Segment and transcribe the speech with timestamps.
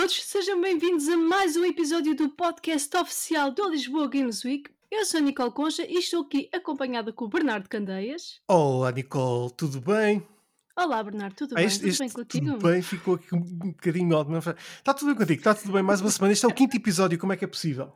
[0.00, 4.70] todos, sejam bem-vindos a mais um episódio do podcast oficial do Lisboa Games Week.
[4.90, 8.40] Eu sou a Nicole Concha e estou aqui acompanhada com o Bernardo Candeias.
[8.48, 10.26] Olá, Nicole, tudo bem?
[10.74, 11.66] Olá, Bernardo, tudo Ah, bem?
[11.66, 12.46] este, tudo este bem contigo?
[12.46, 14.46] tudo bem, ficou aqui um bocadinho mas
[14.78, 15.82] Está tudo bem contigo, está tudo bem.
[15.82, 16.32] Mais uma semana.
[16.32, 17.92] Este é o quinto episódio, como é que é possível?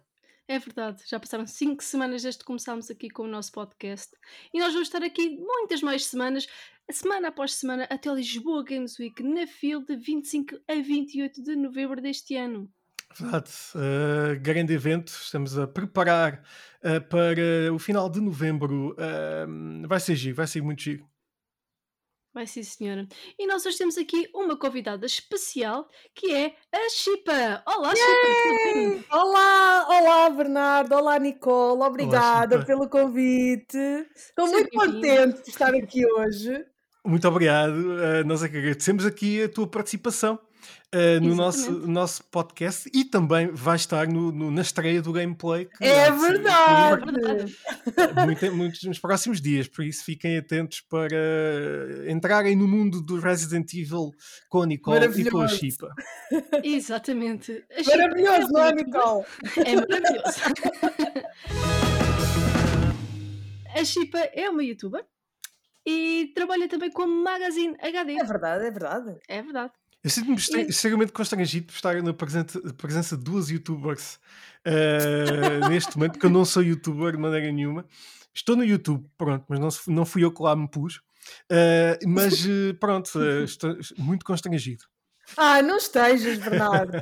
[0.47, 4.15] É verdade, já passaram cinco semanas desde que começámos aqui com o nosso podcast
[4.53, 6.47] e nós vamos estar aqui muitas mais semanas,
[6.91, 11.99] semana após semana, até Lisboa Games Week na FIL de 25 a 28 de novembro
[11.99, 12.71] deste ano.
[13.19, 16.43] Verdade, uh, grande evento, estamos a preparar
[16.83, 18.93] uh, para o final de novembro.
[18.93, 21.09] Uh, vai ser giro, vai ser muito giro.
[22.35, 23.07] Vai sim, senhora.
[23.39, 27.63] E nós hoje temos aqui uma convidada especial que é a Chipa.
[27.65, 29.17] Olá, Chipa?
[29.17, 32.67] Olá, olá Bernardo, olá Nicole, obrigada Chipa.
[32.67, 33.79] pelo convite.
[34.17, 36.67] Estou muito contente de estar aqui hoje.
[37.07, 37.77] Muito obrigado.
[37.77, 40.37] Uh, nós é que agradecemos aqui a tua participação
[40.95, 45.67] uh, no nosso, nosso podcast e também vai estar no, no- na estreia do gameplay.
[45.67, 47.03] que É verdade.
[47.03, 48.27] É verdade.
[48.27, 51.17] muito, muitos nos próximos dias, por isso fiquem atentos para
[52.09, 54.11] entrarem no mundo do Resident Evil
[54.49, 55.49] com a Nicole e com a.
[55.49, 55.95] Chipa.
[56.63, 57.65] Exatamente.
[57.71, 59.25] A Maravilhoso, não é, Nicole?
[59.65, 60.41] É maravilhoso.
[63.77, 65.05] A Chipa é uma youtuber
[65.87, 68.15] e trabalha também com a Magazine HD.
[68.19, 69.19] É verdade, é verdade.
[69.29, 69.73] É verdade.
[70.05, 74.21] Eu sinto-me E- extremamente constrangido por estar na presença, presença de duas youtubers
[74.63, 77.87] eh, neste momento, porque eu não sou youtuber de maneira nenhuma.
[78.35, 81.01] Estou no YouTube, pronto, mas não, não fui eu que lá me pus.
[81.51, 83.09] Eh, mas eh, pronto,
[83.45, 84.85] estou muito constrangido.
[85.39, 86.93] Ah, não estejas, Bernardo.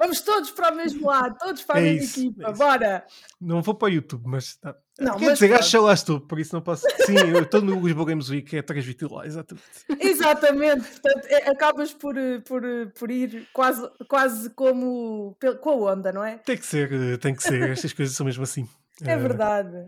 [0.00, 3.06] Vamos todos para o mesmo lado, todos para a É mesma isso, equipa, é bora.
[3.38, 4.74] Não vou para o YouTube, mas tá.
[4.98, 6.86] Não, quer mas dizer, acho que lá estou, por isso não posso.
[7.04, 9.66] Sim, eu estou no Lisboa Games Week, é transmitido lá, exatamente.
[10.00, 15.92] Exatamente, portanto, é- acabas por, eh, por, eh, por ir quase, quase como com a
[15.92, 16.38] onda, não é?
[16.38, 18.66] Tem que ser, eh, tem que ser, estas coisas são mesmo assim.
[19.04, 19.86] É verdade.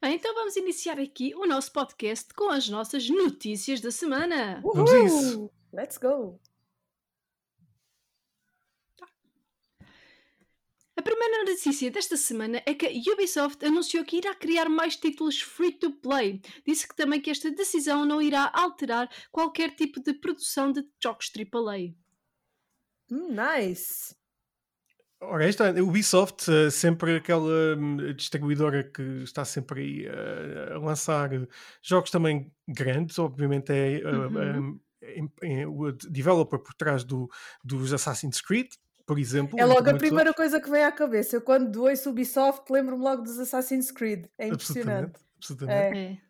[0.00, 4.60] Bem, então vamos iniciar aqui o nosso podcast com as nossas notícias da semana.
[4.62, 5.38] Vamos a isso.
[5.38, 5.52] Uhul!
[5.72, 6.40] Let's go.
[10.98, 15.40] A primeira notícia desta semana é que a Ubisoft anunciou que irá criar mais títulos
[15.40, 16.40] free-to-play.
[16.66, 21.30] Disse que também que esta decisão não irá alterar qualquer tipo de produção de jogos
[21.30, 21.94] AAA.
[23.12, 24.12] Hum, nice.
[25.20, 30.78] Ora, esta a Ubisoft, eh, sempre aquela hum, distribuidora que está sempre aí eh, a
[30.78, 31.30] lançar
[31.80, 34.58] jogos também grandes, obviamente é eh, Uhum.
[34.72, 37.28] hum, em- em- o developer por trás do,
[37.62, 38.68] dos Assassin's Creed,
[39.08, 39.58] por exemplo.
[39.58, 40.36] É logo a primeira outros.
[40.36, 41.34] coisa que vem à cabeça.
[41.36, 44.26] Eu quando ouço Ubisoft lembro-me logo dos Assassin's Creed.
[44.38, 45.16] É impressionante.
[45.16, 45.20] Absolutamente.
[45.38, 45.98] absolutamente.
[46.24, 46.28] É.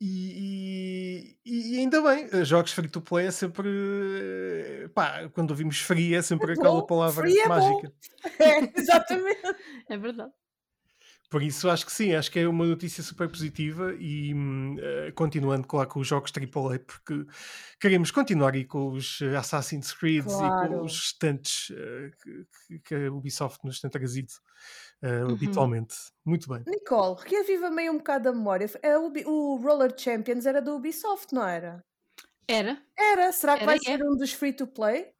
[0.00, 3.68] E, e- e ainda bem, eh, jogos free to play é sempre.
[3.68, 7.48] eh, Pá, quando ouvimos free é sempre É aquela bom, palavra free é bom.
[7.48, 7.92] mágica.
[8.38, 9.40] É, exatamente.
[9.88, 10.32] É verdade.
[11.34, 14.32] Por isso acho que sim, acho que é uma notícia super positiva e
[14.80, 17.26] eh, continuando claro com os jogos AAA, porque
[17.80, 20.68] queremos continuar aí com os eh, Assassin's Creed e Claro.
[20.78, 24.28] com os restantes eh, que, que- a Ubisoft nos tem trazido
[25.02, 25.32] eh, Uhum.
[25.32, 25.96] habitualmente.
[26.24, 26.62] Muito bem.
[26.68, 28.70] Nicole, reaviva meio um bocado a memória.
[28.80, 31.84] É o, Ubi- o Roller Champions era do Ubisoft, não era?
[32.46, 32.80] Era.
[32.96, 33.32] Era.
[33.32, 33.96] Será que Era vai e é.
[33.98, 35.10] ser um dos free-to-play?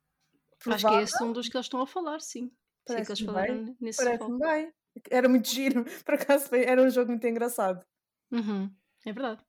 [0.69, 2.53] Acho que é esse um dos que eles estão a falar, sim.
[2.53, 2.53] Sim,
[2.87, 3.77] que eles Parece-me falaram bem.
[3.81, 4.39] nesse foco.
[4.39, 4.73] Parece-me bem.
[5.11, 5.85] Era muito giro.
[6.05, 7.85] Por acaso foi- era um jogo muito engraçado.
[8.31, 8.71] Uhum.
[9.07, 9.43] É verdade.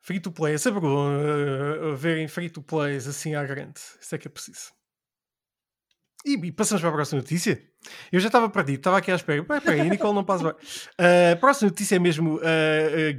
[0.00, 3.80] Free to play, é sempre bom eh, verem free to plays assim à grande.
[4.00, 4.72] Isso é que é preciso.
[6.24, 7.62] E, e passamos para a próxima notícia.
[8.10, 9.40] Eu já estava perdido, estava aqui à espera.
[9.40, 10.62] Espera aí, a Nicole não passa bem.
[10.98, 12.40] Eh, a próxima notícia é mesmo: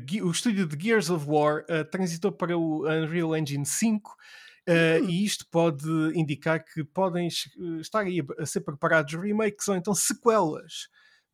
[0.09, 4.15] Ge- o estúdio de Gears of War transitou para o Unreal Engine 5.
[4.67, 5.09] eh, Hum.
[5.09, 7.49] E isto pode indicar que podem es-
[7.81, 10.87] estar aí a, a ser preparados remakes ou então sequelas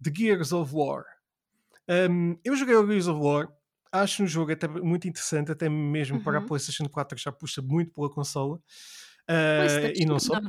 [0.09, 1.03] de Gears of War.
[1.89, 3.47] Um, eu joguei o Gears of War,
[3.91, 6.47] acho um jogo até muito interessante, até mesmo para a Uhum.
[6.47, 8.57] PlayStation 4 que já puxa muito pela consola.
[9.29, 10.39] Uh, e não só.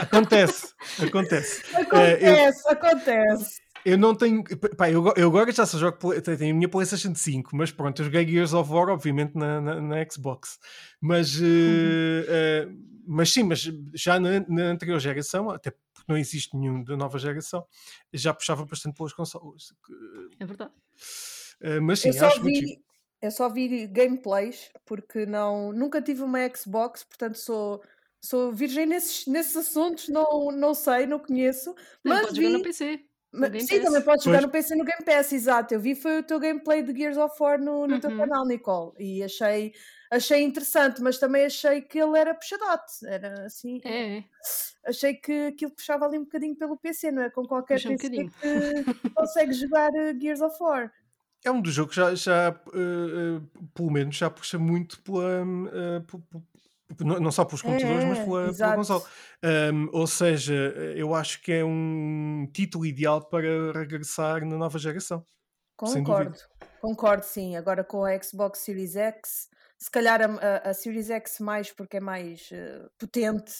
[0.00, 1.62] Acontece, acontece.
[1.74, 3.60] Acontece, acontece.
[3.84, 4.44] Eu não tenho.
[4.76, 5.98] Pá, eu, eu agora já só jogo.
[6.20, 9.80] Tenho a minha PlayStation 5, mas pronto, eu joguei Gears of War, obviamente, na, na,
[9.80, 10.58] na Xbox.
[11.00, 12.78] Mas, Uhum.
[13.06, 13.60] Mas sim, mas
[13.94, 17.66] já na, na anterior geração, até porque não existe nenhum da nova geração,
[18.12, 19.72] já puxava bastante pelas consolas.
[20.38, 20.72] É verdade.
[21.60, 22.82] Eh, mas sim, eu, só acho muito vi,
[23.20, 27.82] eu só vi gameplays porque não, nunca tive uma Xbox, portanto sou,
[28.20, 31.72] sou virgem nesses, nesses assuntos, não, não sei, não conheço.
[32.02, 33.00] Também Mas podes jogar no vi, PC.
[33.32, 34.46] mas- sim, também podes jogar Pois.
[34.46, 35.72] no PC no Game Pass, exato.
[35.74, 38.16] Eu vi foi o teu gameplay de Gears of War no, no teu Uhum.
[38.18, 39.72] canal, Nicole, e achei,
[40.12, 43.06] achei interessante, mas também achei que ele era puxadote.
[43.06, 43.80] Era assim.
[43.84, 44.22] É,
[44.86, 47.30] Achei que aquilo puxava ali um bocadinho pelo PC, não é?
[47.30, 48.30] Com qualquer Puxa um PC que
[49.14, 50.92] consegue jogar eh, Gears of War.
[51.44, 53.40] É um dos jogos que já, já eh, eh,
[53.74, 55.44] pelo menos, já puxa muito pela.
[56.06, 56.40] pu- pu-
[56.96, 58.76] pu- não não só pelos computadores, mas é, pela, pela exato.
[58.76, 59.04] console.
[59.72, 60.54] Um, ou seja,
[60.96, 65.24] eu acho que é um título ideal para regressar na nova geração.
[65.76, 66.36] Concordo,
[66.80, 67.56] concordo sim.
[67.56, 69.48] Agora com a Xbox Series X,
[69.82, 73.52] se calhar a, a- Series X mais porque é mais eh, potente,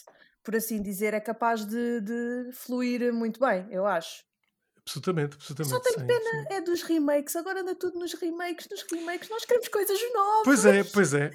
[0.44, 4.22] por assim dizer, é capaz de, de fluir muito bem, eu acho.
[4.84, 5.74] Absolutamente, absolutamente.
[5.74, 6.54] Só tenho sim, pena sim.
[6.54, 10.44] é dos remakes, agora anda tudo nos remakes, nos remakes, nós queremos coisas novas.
[10.44, 11.30] Pois é, pois é.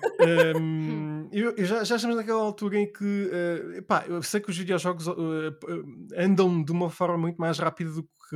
[0.56, 4.50] Um, eu, eu já, já estamos naquela altura em que eh, pá, eu sei que
[4.50, 8.36] os videojogos eh, andam de uma forma muito mais rápida do que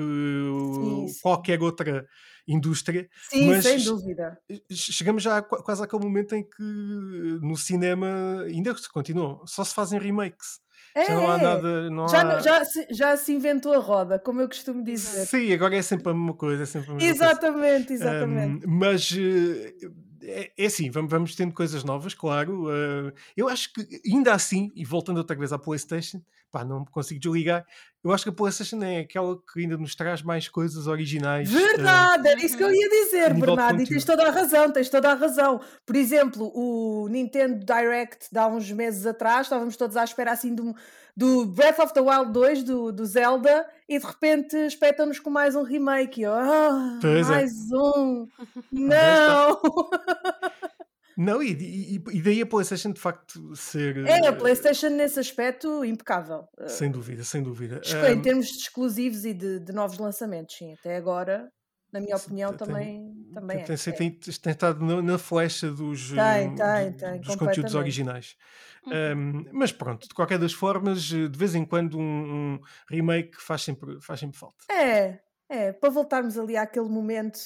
[0.75, 1.07] sim.
[1.21, 2.07] qualquer outra
[2.47, 3.07] indústria.
[3.29, 4.37] Sim, mas- sem dúvida.
[4.71, 6.63] Chegamos já a qua- quase àquele momento em que
[7.41, 10.59] no cinema ainda continuam, só se fazem remakes.
[10.93, 11.41] É, já não há é.
[11.43, 11.89] nada.
[11.89, 12.39] Não Já, há...
[12.41, 15.25] já, se, já se inventou a roda, como eu costumo dizer.
[15.25, 16.63] Sim, agora é sempre a mesma coisa.
[16.63, 17.23] É sempre a mesma coisa.
[17.31, 18.67] Exatamente, exatamente.
[18.67, 19.73] Um, mas eh,
[20.23, 22.65] é, é assim, vamos, vamos tendo coisas novas, claro.
[22.69, 27.19] eh, eu acho que ainda assim, e voltando outra vez à PlayStation, pá, não consigo
[27.19, 27.65] desligar.
[28.03, 31.49] Eu acho que a PlayStation é aquela que ainda nos traz mais coisas originais.
[31.53, 34.89] eh, Verdade, era isso que eu ia dizer, Bernardo, e tens toda a razão, tens
[34.89, 35.61] toda a razão.
[35.85, 40.53] Por exemplo, o Nintendo Direct de há uns meses atrás, estávamos todos à espera assim
[40.55, 40.75] do,
[41.15, 45.55] do Breath of the Wild 2, do, do Zelda, e de repente espetam-nos com mais
[45.55, 46.23] um remake.
[47.01, 47.31] Pois é.
[47.31, 48.27] mais um!
[48.71, 49.61] Não!
[51.23, 53.95] Não, e, e- e daí a PlayStation de facto ser.
[54.07, 56.47] É, a eh, PlayStation nesse aspecto impecável.
[56.65, 57.79] Sem dúvida, sem dúvida.
[58.09, 60.73] Em Um, termos de exclusivos e de, de novos lançamentos, sim.
[60.73, 61.47] Até agora,
[61.93, 63.63] na minha opinião, tem- também, também é.
[63.63, 63.91] tem, é.
[63.95, 68.35] tem, tem estado na, na flecha dos, Tem, eh, tem, do- tem, dos conteúdos originais.
[68.87, 68.93] Uhum.
[68.93, 72.59] Um, mas pronto, de qualquer das formas, eh, de vez em quando um, um
[72.89, 74.57] remake faz sempre, faz sempre falta.
[74.71, 77.39] É, é, para voltarmos ali àquele momento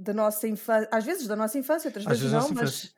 [0.00, 2.88] da nossa infância, às vezes da nossa infância, outras Às vezes não, mas, sim.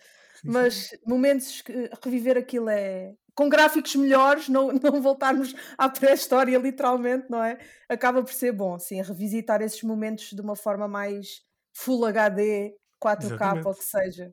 [0.45, 7.27] mas momentos que reviver aquilo é com gráficos melhores, não, não voltarmos à pré-história literalmente,
[7.29, 7.59] não é?
[7.89, 11.43] Acaba por ser bom, sim, revisitar esses momentos de uma forma mais
[11.75, 13.67] Full HD, 4K, Exatamente.
[13.67, 14.31] ou o que seja.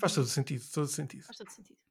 [0.00, 1.24] Faz todo sentido, todo sentido.
[1.24, 1.83] Faz todo sentido.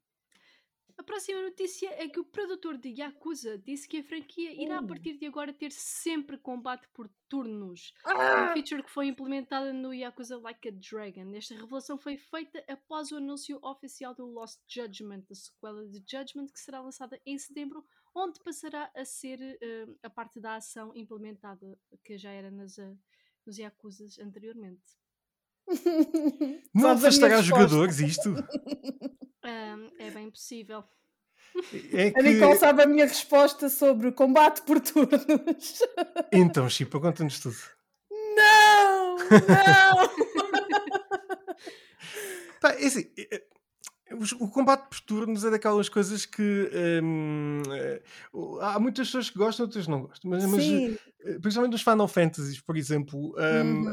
[0.95, 4.81] A próxima notícia é que o produtor de Yakuza disse que a franquia irá a
[4.81, 4.87] Uh.
[4.87, 7.93] partir de agora ter sempre combate por turnos.
[8.05, 8.13] Ah!
[8.13, 11.33] Uma feature que foi implementada no Yakuza Like a Dragon.
[11.35, 16.47] Esta revelação foi feita após o anúncio oficial do Lost Judgment, a sequela de Judgment,
[16.53, 17.83] que será lançada em setembro,
[18.15, 22.95] onde passará a ser eh, a parte da ação implementada, que já era nas, eh,
[23.45, 24.83] nos Yakuzas anteriormente.
[26.73, 28.29] Não afastará jogadores isto?
[29.43, 30.83] É bem possível.
[31.93, 32.57] É A Nicole que.
[32.57, 35.81] sabe a minha resposta sobre combate por turnos.
[36.31, 37.55] Então, Chipa, conta-nos tudo.
[38.09, 39.17] Não!
[39.17, 40.09] Não!
[42.59, 43.43] Pá, é assim, é-
[44.39, 46.70] o combate por turnos é daquelas coisas que
[47.03, 47.62] hum,
[48.32, 50.29] o- há muitas pessoas que gostam, outras não gostam.
[50.32, 53.86] Mas, mas, eh, principalmente nos Final Fantasies, por exemplo, hum,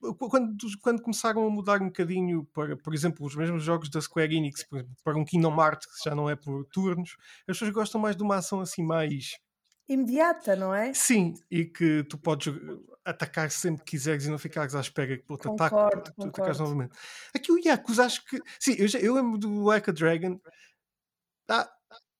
[0.00, 0.18] Uhum.
[0.18, 4.34] quando, quando começaram a mudar um bocadinho para, por exemplo, os mesmos jogos da Square
[4.36, 4.64] Enix,
[5.02, 7.16] para um Kingdom Hearts que já não é por turnos,
[7.48, 9.38] as pessoas gostam mais de uma ação assim mais
[9.88, 10.92] imediata, não é?
[10.92, 12.52] Sim, e que tu podes
[13.04, 16.96] atacar sempre que quiseres e não ficares à espera que outro ataque tu atacares novamente.
[17.34, 18.40] Aqui o Yakuza acho que.
[18.58, 20.40] Sim, eu, já- eu lembro do Like a Dragon.
[21.48, 21.70] Ah,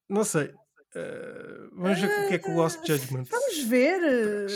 [0.09, 0.53] não sei.
[0.95, 3.25] Uh, vamos ver o que é que o Lost Judgment.
[3.25, 4.01] Vamos ver.
[4.01, 4.47] eh,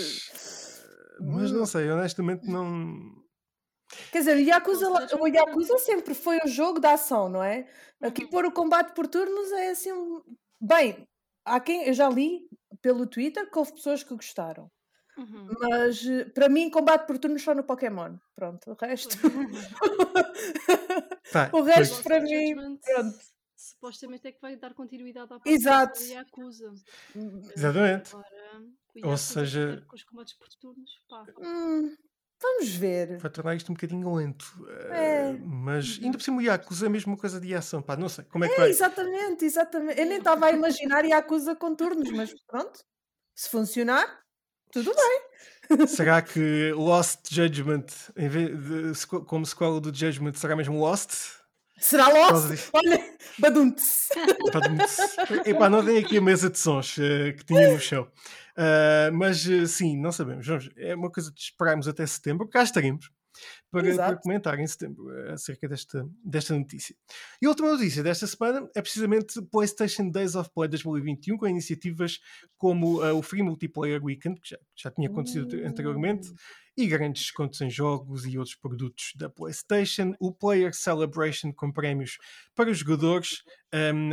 [1.22, 3.18] Mas não sei, honestamente não.
[4.12, 4.88] Quer dizer, o Yakuza,
[5.20, 7.68] o Yakuza sempre foi um jogo de ação, não é?
[8.02, 8.30] Aqui Uhum.
[8.30, 9.90] pôr o combate por turnos é assim.
[10.62, 11.06] Bem,
[11.44, 12.48] há quem eu já li
[12.82, 14.70] pelo Twitter que houve pessoas que gostaram.
[15.20, 15.48] Uhum.
[15.60, 18.18] Mas eh, para mim, combate por turnos só no Pokémon.
[18.36, 19.18] Pronto, o resto.
[21.32, 22.78] Pá, o pois, resto para Lost mim.
[22.82, 23.18] Pronto.
[23.56, 25.94] supostamente é que vai dar continuidade à Exato.
[25.94, 26.74] parte do Yakuza.
[27.56, 28.12] Exatamente.
[28.16, 31.26] Agora, Ou seja- com os combates por turnos, pá.
[31.40, 31.96] Hum,
[32.42, 33.18] vamos ver.
[33.18, 34.46] vai tornar isto um bocadinho lento.
[34.62, 35.38] Uh, É.
[35.44, 37.82] Mas ainda por cima o Yakuza é mesmo uma coisa de ação.
[37.82, 38.70] Pá, não sei como é que É, vai.
[38.70, 40.00] exatamente, exatamente.
[40.00, 42.80] Eu nem estava a imaginar Yakuza com turnos, mas pronto.
[43.36, 44.22] Se funcionar,
[44.72, 45.88] tudo bem.
[45.88, 47.86] Será que Lost Judgment,
[48.18, 51.12] em vez de, como sequela do Judgment, será mesmo Lost?
[51.80, 52.50] Será Lost?
[52.50, 52.70] disso.
[52.74, 53.00] Olha,
[53.38, 54.10] badunte-se.
[55.46, 58.08] Epá, não tem aqui a mesa de sons eh, que tinha no chão.
[58.58, 60.46] Ah, mas eh, sim, não sabemos.
[60.46, 62.48] Vamos- é uma coisa de esperarmos até setembro.
[62.50, 63.10] Cá estaremos
[63.72, 66.96] para, para comentar em setembro eh, acerca desta, desta notícia.
[67.42, 72.20] E a última notícia desta semana é precisamente PlayStation Days of Play 2021, com iniciativas
[72.58, 76.36] como eh, o Free Multiplayer Weekend, que já, já tinha acontecido anteriormente, Hum.
[76.78, 82.18] e grandes descontos em jogos e outros produtos da PlayStation, o Player Celebration com prémios
[82.56, 84.10] para os jogadores um,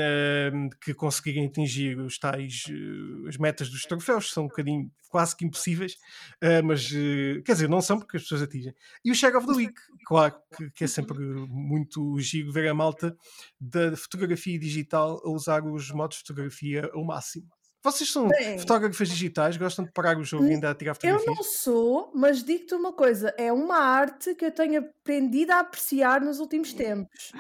[0.55, 4.91] um, que conseguirem atingir os tais uh, as metas dos troféus, que são um bocadinho
[5.09, 5.95] quase que impossíveis,
[6.43, 8.75] uh, mas uh, quer dizer, não são porque as pessoas atingem.
[9.05, 9.75] E o Share of the Week,
[10.07, 13.17] claro, que, que é sempre muito giro ver a malta
[13.61, 17.49] da fotografia digital a usar os modos de fotografia ao máximo.
[17.87, 18.59] Vocês são Bem.
[18.59, 21.37] fotógrafas digitais, gostam de parar o jogo e ainda a tirar Eu fotografias?
[21.37, 26.21] não sou, mas digo-te uma coisa: é uma arte que eu tenho aprendido a apreciar
[26.21, 27.31] nos últimos tempos.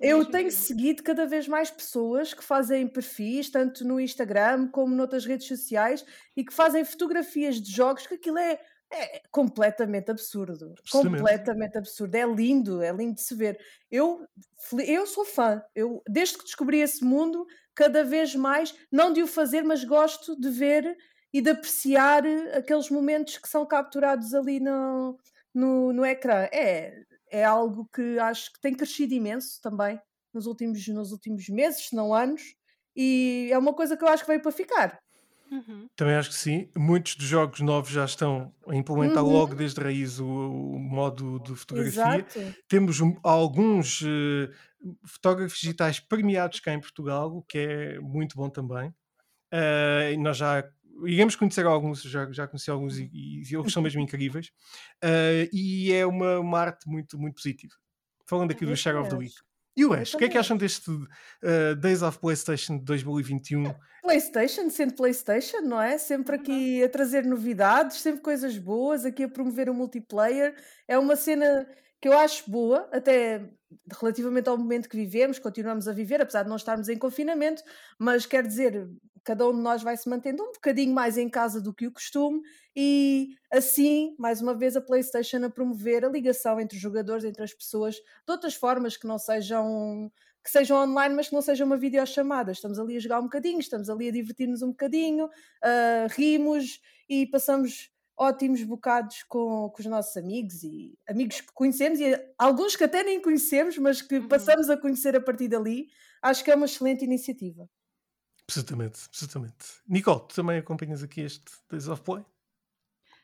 [0.00, 0.52] Eu tenho eu.
[0.52, 6.02] seguido cada vez mais pessoas que fazem perfis, tanto no Instagram como noutras redes sociais,
[6.34, 8.58] e que fazem fotografias de jogos, que aquilo é,
[8.90, 10.74] é completamente absurdo.
[10.90, 12.14] Completamente absurdo.
[12.14, 13.58] É lindo, é lindo de se ver.
[13.90, 14.26] Eu,
[14.86, 15.62] eu sou fã.
[15.74, 20.38] Eu, desde que descobri esse mundo, cada vez mais, não de o fazer, mas gosto
[20.38, 20.96] de ver
[21.32, 25.18] e de apreciar eh, aqueles momentos que são capturados ali no,
[25.54, 26.48] no, no ecrã.
[26.52, 26.94] É,
[27.30, 30.00] é algo que acho que tem crescido imenso também
[30.34, 32.54] nos últimos, nos últimos meses, se não anos,
[32.96, 34.98] e é uma coisa que eu acho que veio para ficar.
[35.50, 35.88] Uhum.
[35.96, 36.70] Também acho que sim.
[36.76, 39.32] Muitos dos jogos novos já estão a implementar Uhum.
[39.32, 42.24] logo desde a raiz o, o modo de fotografia.
[42.28, 42.54] Exato.
[42.68, 44.48] Temos um- alguns eh,
[45.04, 48.94] fotógrafos digitais premiados cá em Portugal, o que é muito bom também.
[49.52, 50.64] E nós já
[51.04, 54.50] iremos conhecer alguns, já, já conheci alguns e, e eles são mesmo incríveis.
[55.02, 57.74] Eh, e é uma, uma arte muito, muito positiva.
[58.26, 59.34] Falando aqui do Share of the Week.
[59.76, 60.90] E o Ash, o que é que acham deste
[61.42, 63.74] eh, Days of PlayStation de 2021?
[64.02, 65.96] PlayStation, sendo PlayStation, não é?
[65.96, 66.42] Sempre Uhum.
[66.42, 70.54] aqui a trazer novidades, sempre coisas boas, aqui a promover o multiplayer.
[70.88, 71.66] É uma cena
[72.00, 73.50] que eu acho boa, até
[74.00, 77.62] relativamente ao momento que vivemos, continuamos a viver, apesar de não estarmos em confinamento,
[77.98, 78.88] mas quer dizer,
[79.22, 81.92] cada um de nós vai se mantendo um bocadinho mais em casa do que o
[81.92, 82.40] costume,
[82.74, 87.42] e assim, mais uma vez, a PlayStation a promover a ligação entre os jogadores, entre
[87.44, 90.10] as pessoas, de outras formas que não sejam
[90.42, 92.50] que sejam online, mas que não seja uma videochamada.
[92.50, 95.28] Estamos ali a jogar um bocadinho, estamos ali a divertir-nos um bocadinho,
[95.62, 97.90] ah, rimos e passamos
[98.20, 102.04] ótimos bocados com, com os nossos amigos e amigos que conhecemos e
[102.38, 104.28] alguns que até nem conhecemos, mas que Uhum.
[104.28, 105.88] passamos a conhecer a partir dali.
[106.20, 107.66] Acho que é uma excelente iniciativa.
[108.46, 109.66] Absolutamente, absolutamente.
[109.88, 112.22] Nicole, tu também acompanhas aqui este Days of Play?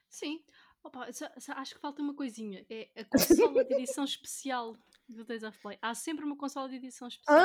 [0.08, 0.42] Sim.
[0.82, 2.64] Opa, só- só acho que falta uma coisinha.
[2.70, 4.76] É a consola de edição especial
[5.08, 5.76] do Days of Play.
[5.82, 7.44] Há sempre uma consola de edição especial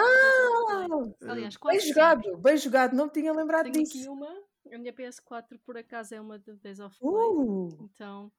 [1.20, 1.30] Play.
[1.30, 2.02] Aliás, quase Bem sempre.
[2.02, 3.98] jogado, bem jogado, não me tinha lembrado Tenho disso.
[3.98, 4.30] aqui uma.
[4.74, 7.12] A minha PS4 por acaso é uma de Days of Play.
[7.14, 8.32] Uh, Então.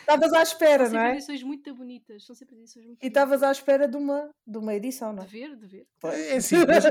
[0.00, 1.12] Estavas à espera, São não é?
[1.12, 2.24] edições muito bonitas.
[2.24, 5.28] São sempre edições muito E estavas à espera de uma, de uma edição, não De
[5.42, 5.46] é?
[5.48, 5.86] ver, de ver.
[6.04, 6.84] É mas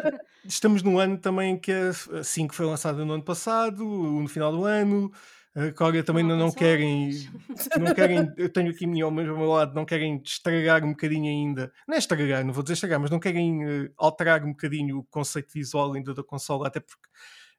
[0.46, 4.64] estamos num ano também que a 5 foi lançada no ano passado, no final do
[4.66, 5.12] ano.
[5.56, 7.10] A Coreia também Não não querem,
[7.82, 11.26] não querem, eu tenho aqui ao meu, ao meu lado, não querem estragar um bocadinho
[11.26, 15.00] ainda, não é estragar, não vou dizer estragar, mas não querem eh, alterar um bocadinho
[15.00, 17.10] o conceito visual ainda da consola, até porque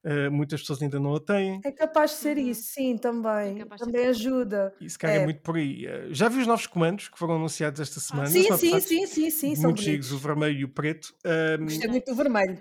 [0.04, 1.60] eh, muitas pessoas ainda não a têm.
[1.64, 2.48] É capaz de ser Uhum.
[2.50, 3.56] isso, sim, também.
[3.56, 4.74] É capaz de ser Também ajuda.
[4.80, 5.24] E se calhar é É.
[5.24, 5.86] muito por aí.
[5.86, 8.28] Eh, Já vi os novos comandos que foram anunciados esta semana.
[8.28, 11.14] Sim, são, sim, sim, sim, sim, são muito giros, o vermelho e o preto.
[11.24, 12.58] Ahm, Gostei muito do vermelho.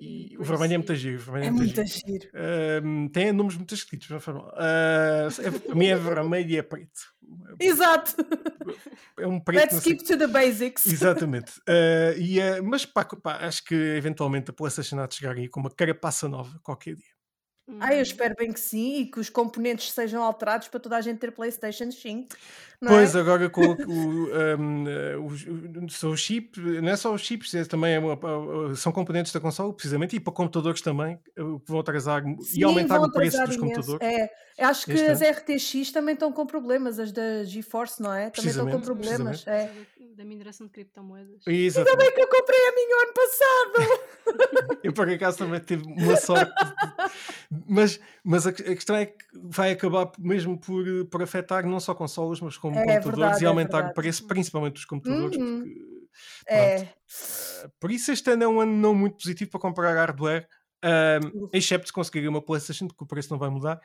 [0.00, 1.16] E e o vermelho é muito Gray giro.
[1.18, 2.00] o vermelho É muito muito giro.
[2.06, 2.30] giro.
[2.34, 4.18] Ahm, tem números muito escritos, não.
[4.54, 7.14] Ah, é, para mim é vermelho e é preto.
[7.60, 8.14] Exato.
[9.18, 9.74] É um preto.
[9.74, 10.86] Let's keep to the basics.
[10.86, 11.52] Exatamente.
[11.68, 15.48] Ah, e, ah, mas pá, pá, acho que eventualmente a PlayStation há de chegar aí
[15.48, 17.14] com uma carapaça nova qualquer dia.
[17.80, 18.02] Ah, eu Uhum.
[18.02, 21.32] espero bem que sim e que os componentes sejam alterados para toda a gente ter
[21.32, 22.36] PlayStation 5.
[22.78, 23.20] Não Pois, é?
[23.20, 23.72] agora com o,
[24.28, 27.94] o, ah, os- o- são os chips, não é só os chips, é também
[28.76, 32.22] são componentes da console, precisamente, e para computadores também, ah, que vão atrasar
[32.54, 33.60] e aumentar o preço dos imenso.
[33.80, 34.06] computadores.
[34.58, 35.30] É, acho que Este as ano.
[35.32, 38.28] RTX também estão com problemas, as da GeForce, não é?
[38.28, 39.42] Também estão com Precisamente, problemas.
[39.42, 39.78] precisamente.
[39.80, 39.93] É.
[40.12, 41.42] Da, mineração de criptomoedas.
[41.46, 41.98] Exatamente.
[42.04, 44.78] Bem que eu comprei a minha ano passado.
[44.84, 46.52] Eu por acaso também tive uma sorte,
[47.66, 51.66] mas, mas a, que- a questão é que vai acabar mesmo por, eh, por afetar
[51.66, 53.94] não só consolas, mas como É computadores verdade, e é aumentar o verdade.
[53.94, 55.38] preço, principalmente dos computadores.
[55.38, 55.60] Uhum.
[55.62, 56.04] Porque,
[56.46, 56.88] É.
[57.80, 60.46] por isso, este ano é um ano não muito positivo para comprar hardware,
[60.82, 63.80] ahm, excepto se conseguir uma PlayStation, porque o preço não vai mudar.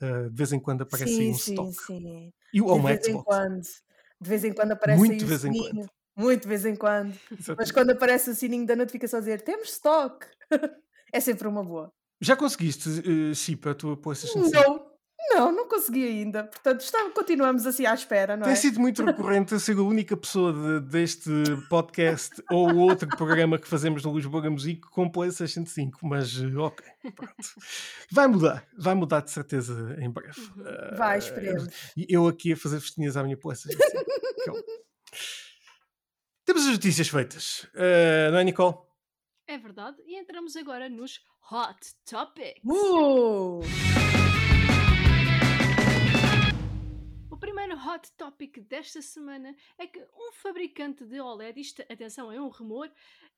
[0.00, 1.72] Ah, de vez em quando aparece aí Sim, um sim, stock.
[1.86, 2.32] sim.
[2.52, 3.82] E o De Xbox.
[4.22, 4.24] Quando.
[4.24, 5.86] De vez em quando aparece Muito aí vez em sininho.
[6.16, 7.14] Muito de vez em quando.
[7.30, 7.72] Mas Exatamente.
[7.72, 10.26] quando aparece o sininho da notificação a dizer temos stock,
[11.12, 11.90] é sempre uma boa.
[12.20, 14.50] Já conseguiste, uh, chip, a tua 5?
[14.50, 14.81] Não,
[15.30, 16.44] Não, não consegui ainda.
[16.44, 18.56] Portanto, está, continuamos assim à espera, não Tem é?
[18.56, 21.30] sido muito recorrente eu ser a única pessoa de- deste
[21.70, 26.84] podcast ou outro programa que fazemos no Lisboa Music com PlayStation 5, mas eh, ok,
[27.14, 27.34] pronto.
[28.10, 30.40] Vai mudar, vai mudar de certeza em breve.
[30.56, 30.66] Uhum.
[30.66, 31.68] Eh, Vai, esperemos.
[31.96, 34.04] E eu aqui a fazer festinhas à minha PlayStation 5.
[34.44, 34.62] Calma.
[36.44, 38.74] Temos as notícias feitas, Eh, não é, Nicole?
[39.46, 39.96] É verdade.
[40.06, 42.60] E entramos agora nos Hot Topics.
[42.64, 43.60] Uh!
[47.42, 52.46] Primeiro hot topic desta semana é que um fabricante de OLED, isto, atenção, é um
[52.46, 52.88] rumor,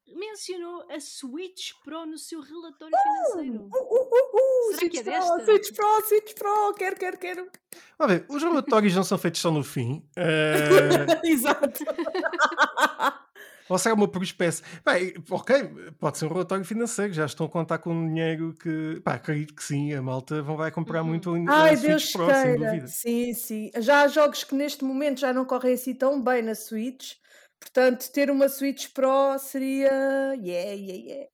[0.06, 3.62] mencionou a Switch Pro no seu relatório financeiro.
[3.62, 5.44] Uh, uh, uh, uh, Será que Switch é Pro, desta?
[5.46, 7.50] Switch Pro, Switch Pro, quero, quero, quero.
[7.98, 10.06] Vamos ver, os relatórios não são feitos só no fim.
[10.16, 11.82] eh, Exato.
[13.68, 14.62] Ou será uma por espécie?
[14.84, 15.64] Bem, ok,
[15.98, 19.00] pode ser um relatório financeiro, já estão a contar com dinheiro que.
[19.02, 21.08] Pá, acredito que sim, a malta vão, vai comprar Uhum.
[21.08, 22.56] muito a Ai, Switch Deus Pro, sem queira.
[22.56, 22.86] dúvida.
[22.86, 23.70] Sim, sim.
[23.78, 27.14] Já há jogos que neste momento já não correm assim tão bem na Switch.
[27.60, 29.88] Portanto, ter uma Switch Pro seria.
[30.34, 31.26] Yeah, yeah, yeah.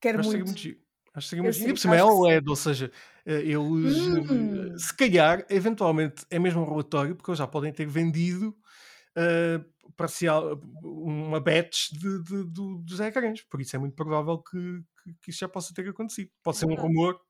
[0.00, 0.46] Quero Acho que seria muito.
[0.46, 0.78] muito giro.
[1.14, 1.70] Acho que seria muito giro.
[1.70, 2.02] E por cima é.
[2.04, 2.90] OLED, ou seja,
[3.26, 4.78] eh, eles, eh, Hum.
[4.78, 8.56] se calhar, eventualmente, é mesmo um relatório, porque eles já podem ter vendido
[9.16, 9.60] eh,
[9.96, 13.42] parcial, uma batch de, de- do- dos ecrãs.
[13.42, 16.30] Por isso é muito provável que, que, que isso já possa ter acontecido.
[16.42, 17.20] Pode ser um rumor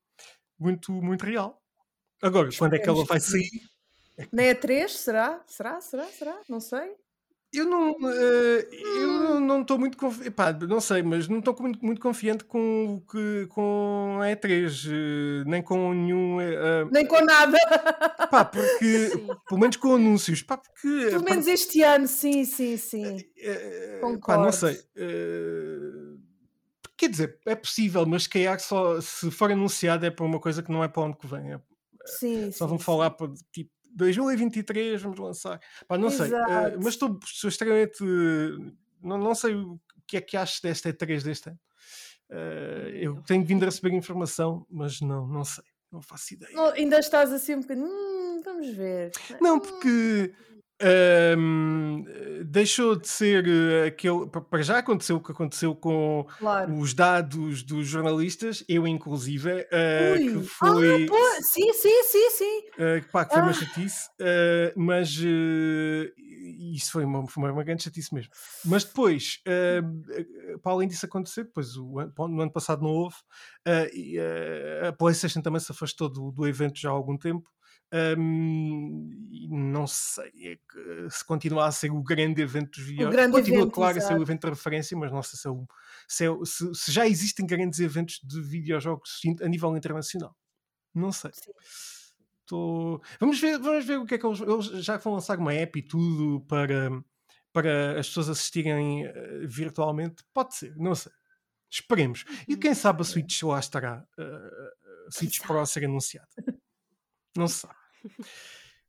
[0.58, 1.62] muito, muito real.
[2.22, 3.48] Agora, quando é que ela vai sair?
[4.32, 5.42] Na E3, será?
[5.46, 5.80] Será?
[5.80, 6.04] Será?
[6.06, 6.38] Será?
[6.48, 6.94] Não sei.
[7.52, 12.00] Eu não eh, eu não- estou muito confiante, não sei, mas não estou muito, muito
[12.00, 17.58] confiante com o que com a E3, eh, nem com nenhum eh, Nem com nada.
[18.30, 19.26] pá, porque Sim.
[19.48, 23.18] pelo menos com anúncios, pá, porque Pelo menos este ano, sim, sim, sim.
[24.00, 24.42] pá, Concordo.
[24.44, 24.78] não sei.
[24.94, 26.16] eh,
[26.96, 30.62] quer dizer, é possível, mas se calhar só se for anunciado é para uma coisa
[30.62, 31.52] que não é para onde que vem.
[31.54, 31.60] é-
[32.06, 35.60] Sim, só sim, vão falar para tipo 2023 vamos lançar.
[35.88, 36.78] Pá, não sei, eh, Exato.
[36.82, 38.02] mas estou estou extremamente.
[39.02, 41.58] Não, não sei o que é que acho desta E3 deste ano.
[42.30, 46.54] Eh, eu tenho vindo a receber informação, mas não, não sei, não faço ideia.
[46.54, 47.86] Não, ainda estás assim um bocadinho.
[47.86, 49.10] "Hum, vamos ver.
[49.40, 50.34] Não, Hum, porque
[51.38, 52.04] hum,
[52.44, 54.26] deixou de ser eh, aquele.
[54.28, 56.78] pa- Para já aconteceu o que aconteceu com Claro.
[56.78, 60.18] os dados dos jornalistas, eu inclusive, Ui.
[60.18, 61.06] que Ah, foi.
[61.06, 62.60] pô, sim, sim, sim, sim.
[62.78, 63.54] Uh, pá, que foi uma Ah.
[63.54, 66.12] chatice, uh, mas uh,
[66.74, 68.30] isso foi uma, foi uma grande chatice mesmo.
[68.64, 71.94] Mas depois, uh, para além disso acontecer, depois o,
[72.28, 73.16] no ano passado não houve,
[73.68, 77.48] uh, e, uh, a PlayStation também se afastou do, do evento já há algum tempo.
[78.18, 79.10] Um,
[79.50, 83.16] não sei é que, se continua a ser o grande evento dos videojogos.
[83.16, 84.22] grande Continua, evento, claro, a ser o exato.
[84.22, 85.66] evento de referência, mas não sei se, é o-
[86.08, 90.36] se, é se- se já existem grandes eventos de videojogos a nível internacional.
[90.94, 91.30] Não sei.
[91.34, 91.52] Sim.
[92.46, 95.54] Tô- Vamos, ver, vamos ver o que é que eles, eles já vão lançar uma
[95.54, 96.90] app e tudo para,
[97.52, 100.24] para as pessoas assistirem eh, virtualmente.
[100.34, 101.12] Pode ser, não sei.
[101.70, 102.24] Esperemos.
[102.48, 104.24] E quem sabe a Switch lá estará eh,
[105.06, 105.46] a Switch sabe?
[105.46, 106.28] Pro a ser anunciada.
[107.36, 107.74] Não se sabe.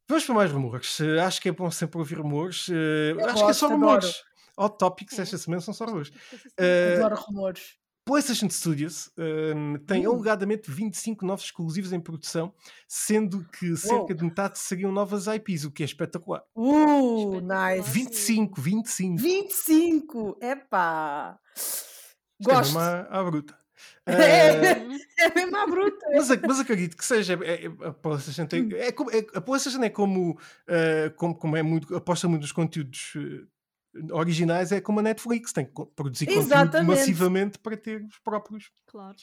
[0.07, 0.97] Vamos para mais rumores.
[1.25, 2.67] Acho que é bom sempre ouvir rumores.
[2.69, 4.23] Eu acho que é só gosto, rumores.
[4.57, 5.21] Hot Topics É.
[5.21, 6.11] esta semana são só rumores.
[6.29, 6.37] Sim.
[6.57, 7.79] Eh, Adoro rumores.
[8.03, 9.11] PlayStation Studios
[9.55, 10.11] um, tem Hum.
[10.13, 12.51] alegadamente 25 novos exclusivos em produção,
[12.87, 16.41] sendo que cerca de metade seriam novas IPs, o que é espetacular.
[16.55, 17.75] Uh, Espetacular.
[17.77, 17.89] nice.
[17.91, 19.17] 25, 25.
[19.21, 20.37] 25.
[20.41, 21.37] Epá.
[21.55, 22.73] Isto é Gosto.
[22.73, 23.55] mesmo à, à bruta.
[24.05, 24.11] É.
[25.21, 26.03] É mesmo à bruta.
[26.15, 27.37] mas, mas acredito que seja.
[27.43, 28.73] é- é- a PlayStation tem.
[28.73, 31.95] É, como- é- a PlayStation é como, ah, como, como é muito.
[31.95, 36.87] aposta muito nos conteúdos eh, originais, é como a Netflix, tem que produzir conteúdo Exatamente.
[36.99, 38.71] massivamente para ter os próprios.
[38.87, 39.15] Claro.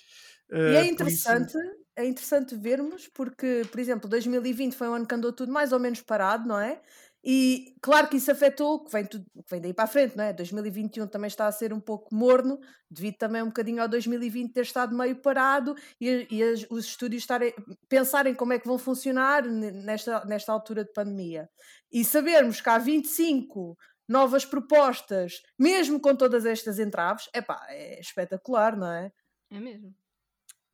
[0.53, 1.55] E é Ah, por isso- interessante,
[1.97, 5.81] é interessante vermos, porque, por exemplo, 2020 foi um ano que andou tudo mais ou
[5.81, 6.81] menos parado, não é?
[7.25, 10.25] E claro que isso afetou, que vem, tudo, que vem daí para a frente, não
[10.25, 10.33] é?
[10.33, 12.59] 2021 também está a ser um pouco morno,
[12.91, 17.23] devido também um bocadinho ao 2020 ter estado meio parado e, e as- os estúdios
[17.25, 17.53] estarem,
[17.89, 21.49] pensarem como é que vão funcionar ne- nesta, nesta altura de pandemia.
[21.93, 23.77] E sabermos que há 25
[24.09, 29.13] novas propostas, mesmo com todas estas entraves, epá, é espetacular, não é?
[29.51, 29.95] É mesmo.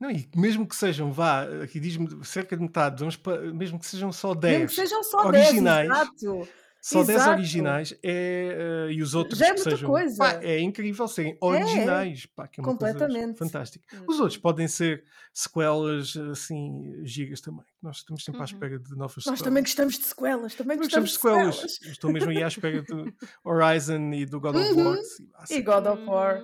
[0.05, 3.87] Não, e mesmo que sejam, vá, aqui diz-me cerca de metade, vamos pa- mesmo que
[3.87, 6.49] sejam só Mesmo 10, que sejam só originais, 10, exato.
[6.83, 7.31] só 10 exato.
[7.31, 9.89] originais, é, eh, e os outros Já é que muita sejam.
[9.89, 10.19] coisa.
[10.19, 13.39] pá, é incrível serem originais, pá, que é uma coisa Completamente.
[13.39, 13.97] fantástica.
[13.97, 17.65] É Os outros podem ser sequelas assim, gigas também.
[17.83, 18.45] Nós estamos sempre à Uhum.
[18.45, 19.41] espera de novas Nós sequelas.
[19.41, 21.73] também gostamos de sequelas, também gostamos gostamos de sequelas.
[21.73, 21.93] sequelas.
[21.93, 23.11] Estou mesmo aí à espera do
[23.43, 24.85] Horizon e do God of Uhum.
[24.91, 24.97] War.
[25.03, 25.55] sim, ah, sim.
[25.55, 26.43] E God of War.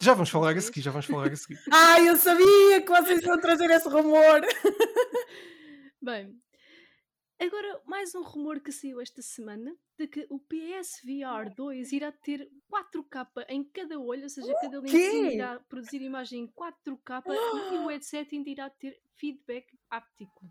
[0.00, 1.58] Já vamos falar a seguir, já vamos falar a seguir.
[1.72, 4.40] Ai, eu sabia que vocês iam trazer esse rumor.
[6.00, 6.34] Bem,
[7.38, 12.48] Agora, mais um rumor que saiu esta semana de que o PSVR 2 irá ter
[12.72, 15.34] 4K em cada olho, ou seja, cada quê?
[15.34, 17.22] irá produzir imagem em 4K
[17.72, 20.46] e o headset ainda irá ter feedback áptico.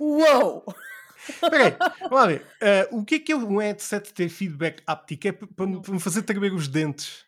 [0.00, 0.64] Uou!
[1.28, 2.46] Espera aí, vamos lá ver.
[2.62, 5.28] Eh, o que é que é um headset ter feedback áptico?
[5.28, 7.25] É p- para me- para me fazer tremer os dentes.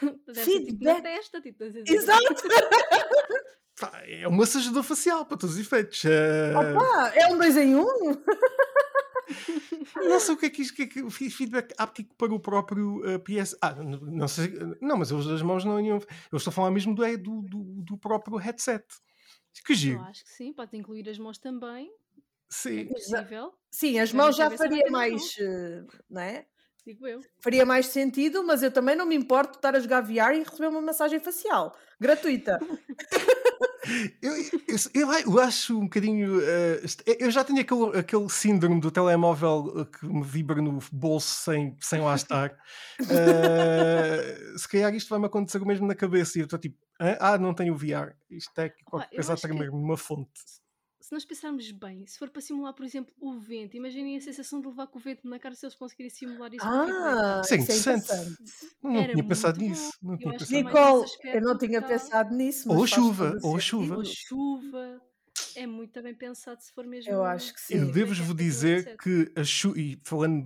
[0.34, 1.96] Ser tipo Feedback- testa, tipo, estás a dizer.
[1.96, 2.34] Exato!
[3.80, 6.04] Pá, É um massageador facial para todos os efeitos.
[6.04, 7.86] Eh, Opa, é um dois em um?
[9.96, 12.40] Não sei o que é que isto, o que é que feedback áptico para o
[12.40, 13.56] próprio eh, PS.
[13.60, 14.52] Ah, n- não sei.
[14.80, 15.98] Não, mas os das mãos não iam.
[16.30, 18.84] Eu estou a falar mesmo do, do, do, do próprio headset.
[19.64, 20.00] Que Eu giro.
[20.02, 21.90] acho que sim, pode incluir as mãos também,
[22.48, 22.80] Sim.
[22.80, 26.46] é possível, Sim, as mãos já faria mais, eh, não é?
[26.86, 27.20] Digo eu.
[27.40, 30.42] Faria mais sentido, mas eu também não me importo de estar a jogar VR e
[30.42, 32.58] receber uma massagem facial gratuita.
[34.22, 34.32] Eu,
[34.94, 36.40] eu, eu, acho um bocadinho.
[36.84, 41.42] est- eu já tenho aquele, aquele síndrome do telemóvel eh, que me vibra no bolso
[41.42, 42.56] sem, sem lá estar.
[43.10, 46.38] Eh, se calhar isto vai-me acontecer o mesmo na cabeça.
[46.38, 47.16] E eu estou tipo, "Hã?
[47.18, 48.14] ah, não tenho VR.
[48.30, 50.30] Isto é qualquer coisa a que- tremer numa fonte.
[51.12, 54.62] Se nós pensarmos bem, se for para simular, por exemplo, o vento, imaginem a sensação
[54.62, 56.64] de levar com o vento na cara se eles conseguirem simular isso.
[56.64, 56.94] feedback.
[56.94, 58.36] Ah, Isso é é interessante.
[58.82, 59.92] Não Era tinha pensado nisso.
[60.02, 62.72] Não Eu tinha pensado Nicole, eu não tinha pensado nisso.
[62.72, 63.96] Ou chuva, ou chuva.
[63.96, 65.02] Ou chuva.
[65.54, 67.12] É muito bem pensado se for mesmo.
[67.12, 67.74] Eu acho que sim.
[67.74, 70.42] Eu devo-vos dizer que a chu e falando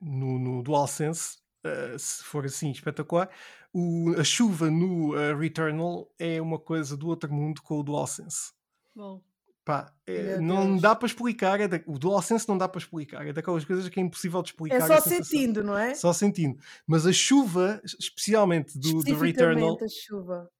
[0.00, 3.28] no, no, DualSense, eh, se for assim espetacular,
[3.74, 8.54] o- a chuva no eh, Returnal é uma coisa do outro mundo com o DualSense.
[8.94, 9.22] Bom,
[9.64, 10.82] Pá, é, não Deus.
[10.82, 14.00] dá para explicar, é da- o DualSense não dá para explicar, é daquelas coisas que
[14.00, 14.76] é impossível de explicar.
[14.80, 15.94] É a só sentindo, não é?
[15.94, 16.58] Só sentindo.
[16.86, 20.50] Mas a chuva, especialmente do, do Returnal, a chuva.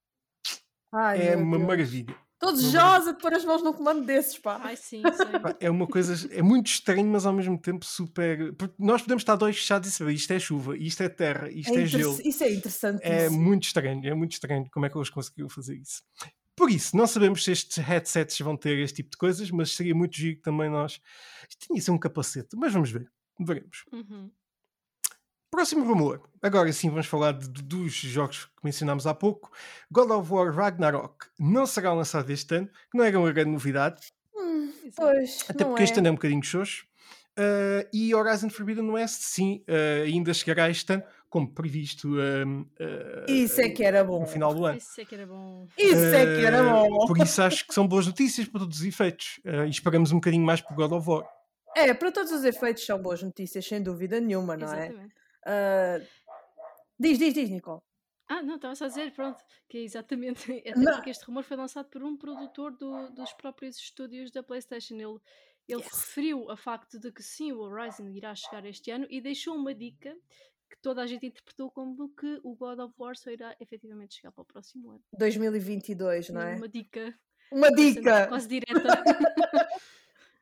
[0.93, 1.69] Ai, é uma Deus.
[1.69, 2.15] maravilha.
[2.35, 4.61] Estou Uma desejosa de pôr as mãos num comando desses, pá.
[4.65, 5.27] ai sim, Pá, sei.
[5.61, 8.53] É uma coisa, é muito estranho, mas ao mesmo tempo super.
[8.55, 11.73] porque Nós podemos estar dois fechados e saber isto é chuva, isto é terra, isto
[11.73, 12.19] é, É gelo.
[12.25, 13.01] Isso é interessante.
[13.03, 16.03] É muito estranho, é muito estranho como é que eles conseguiram fazer isso.
[16.57, 19.95] Por isso, não sabemos se estes headsets vão ter este tipo de coisas, mas seria
[19.95, 21.01] muito giro também nós.
[21.49, 23.11] Isto tinha de ser um capacete, mas vamos ver,
[23.41, 23.85] veremos.
[23.93, 24.31] Uhum.
[25.51, 26.29] Próximo rumor.
[26.41, 29.51] Agora sim vamos falar de- de- dos jogos que mencionámos há pouco.
[29.91, 34.01] God of War Ragnarok não será lançado este ano, que não era uma grande novidade,
[34.35, 34.95] Hum, Exato.
[34.97, 35.85] pois, até porque é.
[35.85, 36.87] este ano é um bocadinho xoxo.
[37.39, 42.67] Uh, e Horizon Forbidden West, sim, uh, ainda chegará este ano, como previsto uh,
[43.27, 44.21] Isso é que era bom.
[44.21, 44.77] no final do ano.
[44.77, 45.67] Isso é que era bom.
[45.79, 47.07] Isso é que era bom.
[47.07, 49.41] Por isso acho que são boas notícias para todos os efeitos.
[49.47, 51.25] Uh, e esperamos um bocadinho mais por God of War.
[51.75, 54.89] É, para todos os efeitos são boas notícias, sem dúvida nenhuma, não é?
[54.89, 55.15] Exatamente.
[55.47, 55.99] Ah,
[57.01, 57.81] diz, diz, diz, Nicole.
[58.29, 60.53] Ah, não, estava só a dizer, pronto, que é exatamente.
[60.69, 60.93] Até Não.
[60.95, 64.95] porque este rumor foi lançado por um produtor do- dos próprios estúdios da PlayStation.
[64.97, 65.19] Ele,
[65.69, 65.91] ele Yes.
[65.93, 69.75] referiu a facto de que sim, o Horizon irá chegar este ano e deixou uma
[69.75, 70.15] dica
[70.71, 74.33] que toda a gente interpretou como que o God of War só irá efetivamente chegar
[74.33, 75.03] para o próximo ano.
[75.19, 76.57] 2022, não é?
[76.57, 77.15] Uma dica
[77.51, 78.27] Uma dica.
[78.29, 78.73] quase direta.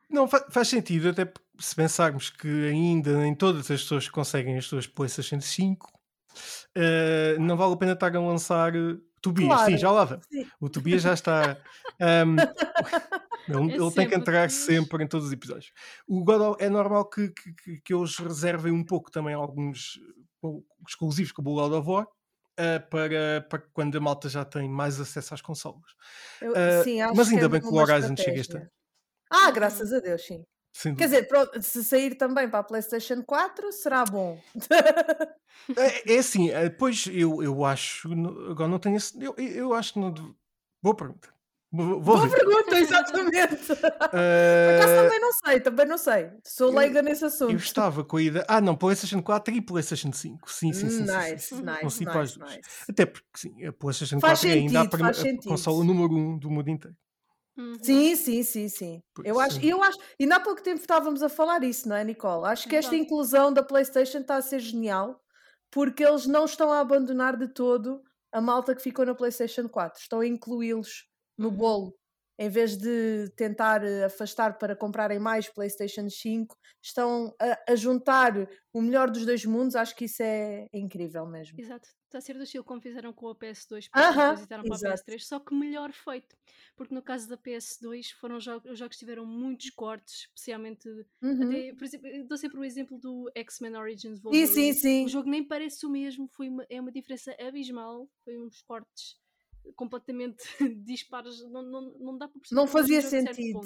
[0.08, 4.66] Não, fa- faz sentido, até se pensarmos que ainda nem todas as pessoas conseguem as
[4.66, 5.86] suas PlayStation 5,
[6.76, 8.74] uh, não vale a pena estar a lançar.
[8.74, 9.70] uh, Tobias, Claro.
[9.70, 10.20] sim, já lá.
[10.60, 11.56] O Tobias já está.
[12.26, 12.34] um,
[13.52, 14.52] ele, É ele tem que entrar Tobias.
[14.52, 15.72] sempre em todos os episódios.
[16.06, 19.98] O God of- é normal que, que, que- eles reservem um pouco também alguns
[20.42, 22.04] uh, exclusivos como o God of War.
[22.04, 25.82] uh, para, para quando a malta já tem mais acesso às consolas.
[26.40, 28.70] Eu- Ah, sim, mas ainda é bem que o Horizon chega este estratégia.
[29.30, 30.44] Ah, graças a Deus, sim.
[30.96, 31.28] Quer dizer,
[31.62, 34.40] se sair também para a PlayStation 4, será bom.
[35.76, 38.08] É, é assim, eh, pois eu, eu acho.
[38.48, 39.20] Agora não tenho esse.
[39.22, 40.12] Eu, eu acho que não.
[40.82, 41.28] Boa pergunta.
[41.72, 42.36] Vou, vou Boa ver.
[42.36, 43.66] pergunta, exatamente.
[43.66, 46.30] Por acaso também não sei, também não sei.
[46.44, 47.52] Sou leiga nesse assunto.
[47.52, 48.44] eu estava com a ideia.
[48.48, 50.50] Ah, não, PlayStation 4 e PlayStation 5.
[50.50, 50.90] Sim, sim, sim.
[50.90, 51.62] sim, sim, nice, sim.
[51.62, 52.36] nice, nice, duas.
[52.36, 52.60] nice.
[52.88, 56.38] Até porque, sim, a PlayStation Faz 4 é ainda a, faz a consola número 1
[56.38, 56.96] do mundo inteiro.
[57.56, 57.74] Uhum.
[57.82, 59.02] Sim, sim, sim, sim.
[59.22, 62.46] Eu acho, eu acho, ainda há pouco tempo estávamos a falar isso, não é, Nicole?
[62.46, 65.20] Acho que esta inclusão da PlayStation está a ser genial
[65.70, 68.02] porque eles não estão a abandonar de todo
[68.32, 70.00] a malta que ficou na PlayStation 4.
[70.00, 71.09] Estão a incluí-los
[71.40, 71.52] no Uhum.
[71.52, 71.96] bolo.
[72.38, 78.32] Em vez de tentar eh, afastar para comprarem mais PlayStation 5, estão a, a juntar
[78.74, 79.76] o melhor dos dois mundos.
[79.76, 81.58] Acho que isso é incrível mesmo.
[81.58, 84.76] Exato, está a ser do estilo como fizeram com a PS2 Aham, depois visitaram para
[84.76, 85.02] a exato.
[85.02, 86.36] PS3, só que melhor feito.
[86.76, 90.88] Porque no caso da PS2 foram jogos, os jogos tiveram muitos cortes, especialmente
[91.22, 91.62] Uhum.
[91.62, 94.70] até, por exemplo, dou sempre o exemplo do X-Men Origins Sim, Wolverine.
[94.72, 95.00] sim, sim.
[95.02, 99.19] O jogo nem parece o mesmo, foi uma, é uma diferença abismal, foi uns cortes
[99.76, 100.42] completamente
[100.84, 102.60] dispares, não, não, não dá para perceber.
[102.60, 103.60] Não fazia sentido.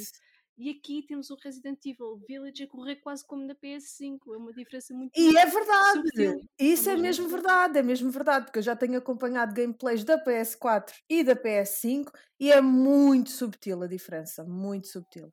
[0.57, 4.19] E aqui temos o Resident Evil Village a correr quase como na PS5.
[4.33, 6.41] É uma diferença muito E é verdade, subtil.
[6.57, 10.17] isso é Mas- mesmo verdade, é mesmo verdade, porque eu já tenho acompanhado gameplays da
[10.17, 15.33] PS4 e da PS5 e é muito subtil a diferença, muito subtil.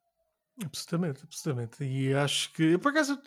[0.64, 1.82] Absolutamente, absolutamente.
[1.82, 3.18] E acho que, por acaso,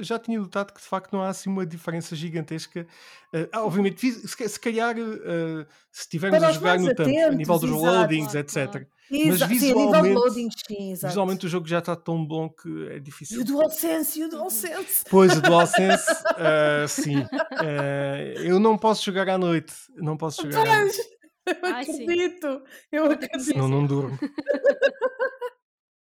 [0.00, 2.86] já tinha notado que de facto não há assim uma diferença gigantesca.
[3.32, 7.30] Eh, ah, obviamente, se, ca- se calhar, eh, se estivermos a jogar no tempo, a
[7.30, 7.84] nível dos exato.
[7.84, 8.70] loadings, Claro, etc.
[8.70, 8.86] claro.
[9.08, 10.94] Exa- Mas sim, a nível de visualmente- loading, sim.
[10.94, 13.40] Visualmente o jogo já está tão bom que é E difícil.
[13.42, 15.04] o DualSense, e o DualSense.
[15.10, 16.06] Pois, o DualSense,
[16.38, 17.24] eh, sim.
[17.62, 19.74] Eh, eu não posso jogar à noite.
[19.94, 20.98] Não posso jogar à noite.
[21.46, 22.02] Eu Ai, sim.
[22.02, 23.38] acredito, eu acredito.
[23.44, 24.18] Senão não durmo.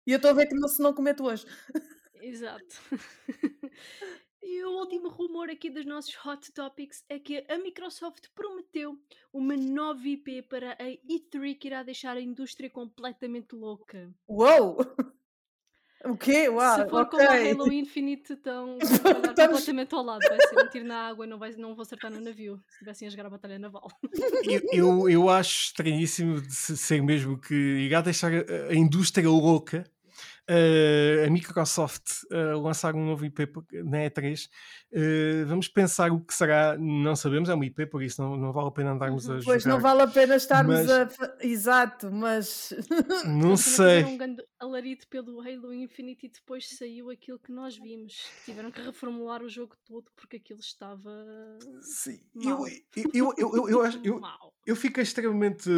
[0.06, 1.46] E eu estou a ver que não, se não cometo hoje.
[2.22, 2.76] Exato.
[4.48, 8.96] E o último rumor aqui dos nossos Hot Topics é que a Microsoft prometeu
[9.34, 14.13] uma nova IP para a E3 que irá deixar a indústria completamente louca.
[14.30, 14.78] Uou!
[16.06, 16.48] O quê?
[16.48, 17.18] Uau, Se for ok.
[17.18, 20.20] como a Halo Infinite, então olhar Estamos- completamente ao lado.
[20.30, 23.08] Vai ser um tiro na água, não, vai, não vou acertar no navio se estivessem
[23.08, 23.88] a jogar a Batalha Naval.
[24.44, 29.84] Eu, eu, eu acho estranhíssimo de se- ser mesmo que irá deixar a indústria louca.
[30.47, 33.47] Eh, a Microsoft eh, lançar um novo IP
[33.84, 34.47] na E3.
[34.93, 38.53] Eh, vamos pensar o que será, não sabemos, é uma IP, por isso não, não
[38.53, 39.39] vale a pena andarmos a Uhum.
[39.41, 39.51] jogar.
[39.53, 41.36] Pois não vale a pena estarmos Mas- a.
[41.41, 42.73] Exato, mas.
[43.25, 44.03] Não sei.
[44.03, 48.32] um grande alarido pelo Halo Infinite e depois saiu aquilo que nós vimos.
[48.43, 51.12] Tiveram que reformular o jogo todo porque aquilo estava
[51.82, 52.67] Sim, eu, Mal.
[52.67, 54.21] eu, eu, eu, eu, eu, acho- eu.
[54.67, 55.69] Eu fiquei extremamente,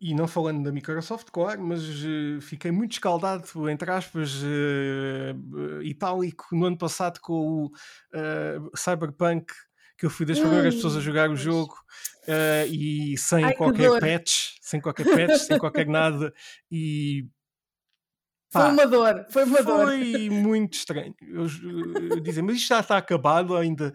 [0.00, 5.84] e não falando da Microsoft, claro, mas eh, fiquei muito escaldado, entre aspas, eh, eh,
[5.84, 7.70] itálico, no ano passado com o
[8.12, 9.52] eh, Cyberpunk,
[9.96, 11.76] que eu fui das primeiras pessoas a jogar o jogo
[12.26, 16.34] eh, e sem Ai, que qualquer patch, sem qualquer patch, sem qualquer nada,
[16.68, 17.28] e
[18.52, 19.86] Foi pá, uma dor, foi uma dor.
[19.86, 21.14] foi muito estranho.
[21.22, 21.46] Eu,
[22.10, 23.92] eu dizia, mas isto já está acabado ainda.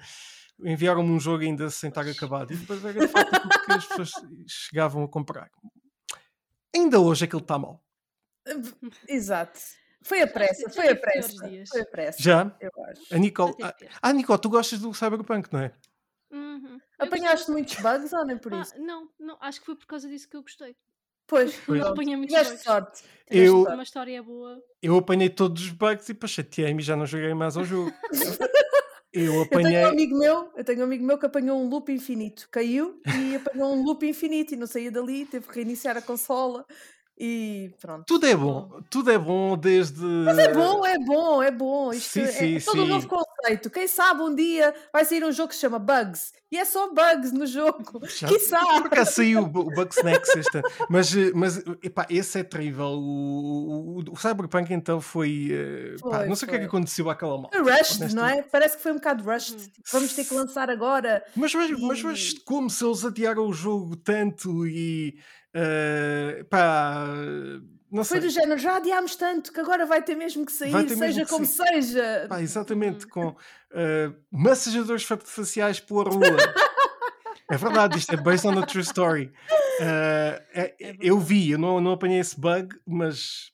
[0.59, 2.51] Enviaram-me um jogo ainda sem estar acabado.
[2.51, 4.11] E depois era de facto aquilo que as pessoas
[4.47, 5.49] chegavam a comprar.
[6.75, 7.83] Ainda hoje aquilo está mal.
[9.07, 9.59] Exato.
[10.03, 11.47] Foi a Já pressa, foi já a pressa.
[11.49, 11.69] dias.
[11.69, 12.55] Foi a pressa, Já?
[12.61, 13.13] eu acho.
[13.13, 13.53] A Nicole.
[13.59, 15.73] Já Ah, ah, Nicole, tu gostas do Cyberpunk, não é?
[16.31, 16.79] Uhum.
[16.99, 17.53] Apanhaste gostei.
[17.53, 18.79] muitos bugs ou nem por Ah, isso?
[18.81, 20.75] não, não, acho que foi por causa disso que eu gostei.
[21.27, 21.81] Pois, Pois.
[21.81, 22.61] Não apanhei muitos bugs.
[22.63, 23.03] sorte.
[23.29, 24.57] Eu- Uma história boa.
[24.81, 27.91] Eu apanhei todos os bugs e depois chateei-me e já não joguei mais ao jogo.
[29.13, 29.83] Eu Eu tenho apanhei.
[29.83, 33.35] um amigo meu, eu tenho um amigo meu que apanhou um loop infinito, caiu e
[33.37, 36.65] apanhou um loop infinito e não saía dali, teve que reiniciar a consola
[37.19, 38.05] e pronto.
[38.05, 39.99] Tudo é bom, tudo é bom desde.
[40.03, 41.91] Mas é bom, é bom, é bom.
[41.91, 43.07] Isto Sim, é, sim, é todo um novo sim.
[43.07, 43.69] conceito.
[43.71, 46.89] Quem sabe um dia vai sair um jogo que se chama Bugs e é só
[46.93, 48.01] bugs no jogo.
[48.07, 48.81] Já- Quem sabe?
[48.83, 50.67] Por acaso saiu o Bu- o Bugsnax este ano.
[50.89, 52.85] Mas, mas epá, esse é terrível.
[52.85, 55.49] O, o- o Cyberpunk então foi.
[55.51, 57.57] eh, pá, Foi, não sei o que é que aconteceu àquela malta.
[57.61, 58.43] Rushed, não é?
[58.43, 59.57] Parece que foi um bocado rushed.
[59.57, 61.23] Tipo, vamos ter que lançar agora.
[61.35, 65.17] Mas, mas, mas, mas E- como se eles adiaram o jogo tanto e.
[65.59, 67.07] eh, pá.
[67.89, 68.27] Não Foi sei.
[68.27, 71.29] do género, já adiámos tanto que agora vai ter mesmo que sair, mesmo seja que
[71.31, 72.25] como seja.
[72.27, 73.33] Pá, exatamente, com
[73.71, 76.19] eh, massajadores fa- faciais pela rua.
[77.49, 79.31] é verdade, isto é based on a true story.
[79.79, 83.51] Eh, é- É eu vi, eu não, não apanhei esse bug, mas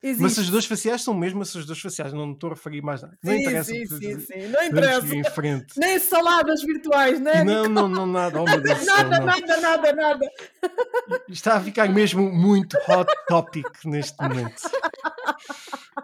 [0.00, 0.22] Existe.
[0.22, 3.18] massajadores faciais são mesmo massajadores faciais, não me estou a referir mais nada.
[3.22, 3.70] Não sim, interessa.
[3.72, 4.46] sim, sim, sim.
[4.48, 5.16] Não interessa.
[5.16, 5.74] em frente.
[5.76, 7.42] Nem saladas virtuais, né?
[7.42, 8.40] Não, não, não, nada.
[8.40, 9.26] Oh, céu, Nada, não.
[9.26, 10.26] nada, nada, nada.
[11.28, 14.62] Está a ficar mesmo muito hot topic neste momento.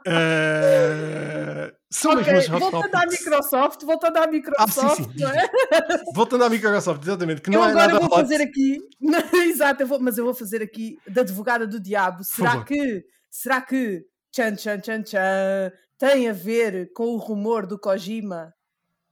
[0.07, 3.07] Eh, são Ok, mesmo hot voltando à.
[3.07, 5.49] Microsoft, voltando à Microsoft, sim, não é?
[6.15, 8.15] Voltando à Microsoft, exatamente, que Eu não é agora nada vou hot.
[8.23, 8.79] fazer aqui,
[9.49, 12.23] exato, eu vou- mas eu vou fazer aqui da advogada do diabo.
[12.25, 13.05] Será que,
[13.35, 18.55] será que, tchan, tchan, tchan, tchan, tem a ver com o rumor do Kojima?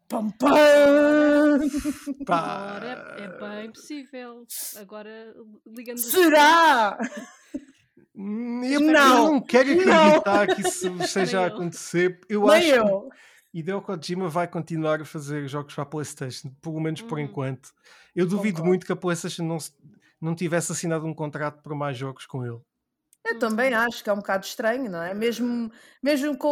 [0.09, 1.59] Pam, pam!
[2.27, 2.75] Pá.
[2.77, 3.29] Ora, é
[3.61, 4.45] bem possível.
[4.77, 5.35] Agora,
[5.67, 6.99] ligando Será?
[8.15, 10.17] Hum, Eu, Não, eu não quero não.
[10.17, 12.21] acreditar que isso esteja a acontecer.
[12.29, 13.09] Eu Nem acho eu.
[13.53, 17.25] que Hideo Kojima vai continuar a fazer jogos para a PlayStation, pelo menos por Uhum.
[17.25, 17.71] enquanto.
[18.15, 18.69] Eu duvido Concordo.
[18.69, 19.59] muito que a PlayStation não,
[20.21, 22.61] não tivesse assinado um contrato para mais jogos com ele.
[23.25, 25.15] Eu também acho que é um bocado estranho, não é?
[25.15, 25.71] Mesmo,
[26.03, 26.49] mesmo com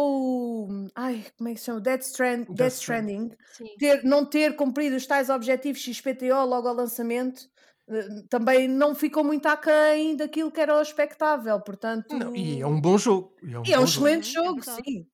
[0.67, 0.87] o.
[0.95, 1.81] Ai, como é que se chama?
[1.81, 3.29] Death, Strand, Death Death Stranding.
[3.77, 7.41] Ter, não ter cumprido os tais objetivos XPTO logo ao lançamento,
[7.89, 12.17] eh, também não ficou muito aquém daquilo que era o expectável, portanto.
[12.17, 13.35] Não, e é um bom jogo.
[13.41, 14.07] E é um, e é um jogo.
[14.07, 14.83] excelente Uhum, é jogo, verdade.
[14.85, 15.07] sim.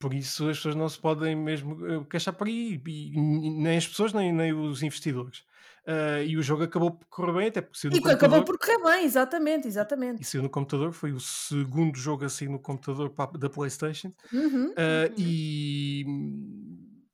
[0.00, 3.88] Por isso as pessoas não se podem mesmo eh, queixar por aí, e nem as
[3.88, 5.44] pessoas nem, nem os investidores.
[5.88, 8.26] Uh, e o jogo acabou por correr bem, até porque saiu no E computador.
[8.28, 10.20] acabou por correr bem, exatamente, exatamente.
[10.20, 14.12] E saiu no computador, foi o segundo jogo assim no computador da PlayStation.
[14.32, 14.66] Uhum.
[14.66, 15.14] Uh, Uhum.
[15.16, 16.04] E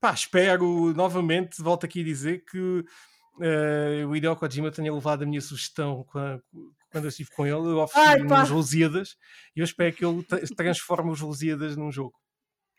[0.00, 5.26] pá, espero novamente, volto aqui a dizer que uh, o Hideo Kojima tenha levado a
[5.26, 6.40] minha sugestão qua-
[6.90, 7.54] quando eu estive com ele.
[7.68, 9.16] Eu ofereci uns Lusíadas
[9.56, 12.14] e eu espero que ele tra- transforme os Lusíadas num jogo.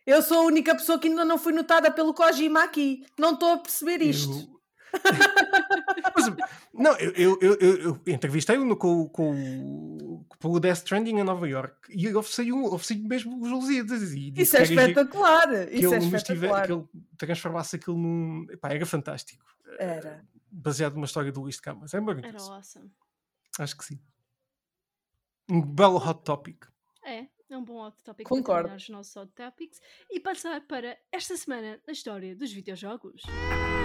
[0.05, 3.01] Eu sou a única pessoa que ainda não foi notada pelo Kojima aqui.
[3.17, 4.31] Não estou a perceber isto.
[4.33, 4.55] Eu-
[6.29, 9.31] Mas, não, eu, eu, eu, eu- entrevistei-o no- com, com,
[10.01, 14.55] o- pelo Death Stranding em Nova York e eu ofereci, mesmo os Lusíadas e Isso
[14.57, 15.47] é era espetacular.
[15.67, 16.65] que Isso é tive- espetacular.
[16.67, 16.85] que ele
[17.17, 18.45] transformasse aquilo num.
[18.49, 19.43] Epá, era fantástico.
[19.79, 20.25] Era.
[20.51, 21.93] Baseado numa história do Luís de Camas.
[21.93, 22.51] É Era maravilhoso.
[22.53, 22.91] awesome.
[23.59, 23.99] Acho que sim.
[25.49, 26.65] Um belo hot topic.
[27.03, 28.69] É, é um bom hot topic Concordo.
[28.69, 33.21] para os nossos hot topics e passar para esta semana na história dos videojogos.
[33.23, 33.84] O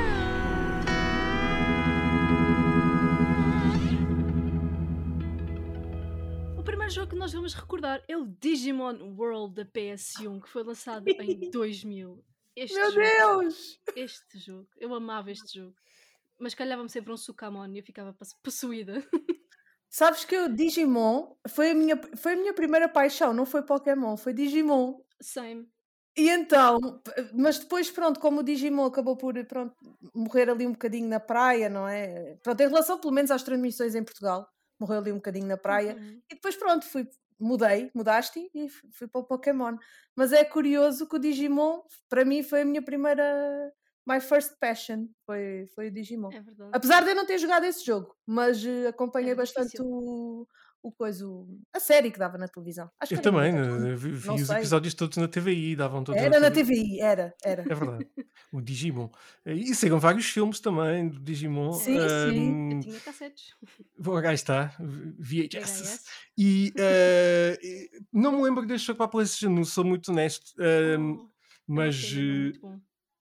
[6.91, 11.09] primeiro jogo que nós vamos recordar é o Digimon World da PS1, que foi lançado
[11.09, 12.25] em 2000.
[12.57, 13.81] Este Meu jogo, Deus!
[13.95, 15.75] este jogo, eu amava este jogo.
[16.39, 18.95] Mas calhava-me sempre um Sukamon e eu ficava poss- possuída.
[19.89, 24.17] Sabes que o Digimon foi a, minha, foi a minha primeira paixão, não foi Pokémon,
[24.17, 25.01] foi Digimon.
[25.21, 25.69] Same.
[26.17, 26.79] E então,
[27.33, 29.75] mas depois, pronto, como o Digimon acabou por pronto,
[30.15, 32.37] morrer ali um bocadinho na praia, não é?
[32.43, 34.49] Pronto, em relação pelo menos às transmissões em Portugal,
[34.81, 35.95] morreu ali um bocadinho na praia.
[35.95, 36.23] Uhum.
[36.31, 37.07] E depois, pronto, fui,
[37.39, 39.77] mudei, mudaste e fui para o Pokémon.
[40.17, 43.73] Mas é curioso que o Digimon, para mim, foi a minha primeira.
[44.07, 46.31] My first passion foi, foi o Digimon.
[46.33, 46.71] É verdade.
[46.73, 50.47] Apesar de eu não ter jogado esse jogo, mas eh, acompanhei Era bastante o,
[50.83, 51.25] o coisa,
[51.75, 52.91] a série que dava na televisão.
[53.01, 53.81] Acho Eu também, televisão.
[53.81, 54.53] né, vi, vi os sei.
[54.53, 57.65] episódios todos na TVI, davam todos Era na TVI, era, era.
[57.69, 58.07] É verdade.
[58.53, 59.11] O Digimon.
[59.47, 61.85] E saíram vários filmes também do Digimon.
[61.85, 62.63] Sim, sim.
[62.69, 63.57] Eu Ahm, tinha cassetes.
[63.99, 64.75] Bom, cá está,
[65.19, 66.01] VHS.
[66.01, 66.11] VHS.
[66.39, 70.53] E eh, e não me lembro deste jogo para a PlayStation, não sou muito honesto,
[70.59, 71.19] ahm,
[71.77, 72.53] Oh, é mas eh,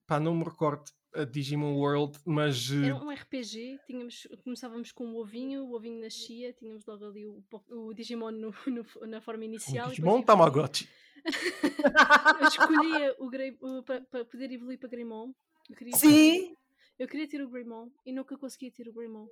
[0.07, 5.05] pá, não me recordo a Digimon World, mas eh, Era um RPG, tínhamos, começávamos com
[5.05, 9.41] um ovinho, o ovinho nascia, tínhamos logo ali o, o Digimon no- no- na forma
[9.41, 9.89] o inicial.
[9.89, 10.87] Digimon depois Tamagotchi.
[12.39, 15.33] Eu escolhia o Grey, o- para, para poder evoluir para Greymon.
[15.69, 16.55] Eu queria, Sim,
[16.97, 19.27] eu queria ter o Greymon e nunca conseguia ter o Greymon.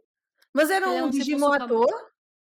[0.54, 2.12] mas era um um um Digimon à toa?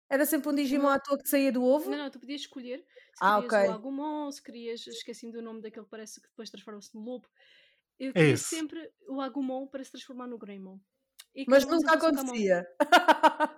[0.08, 1.90] Era sempre um Digimon à toa que saía do ovo?
[1.90, 2.84] Não, não, tu podias escolher se
[3.20, 3.68] Ah, querias ok.
[3.68, 7.26] o Agumon, se querias, esqueci-me do nome daquele que parece que depois transforma-se no lobo.
[7.98, 10.78] Eu É queria sempre o Agumon para se transformar no Greymon.
[11.34, 12.64] E Mas nunca acontecia.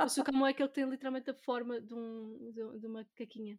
[0.03, 3.59] O Sukamon é que tem literalmente a forma de, um, de, de uma caquinha.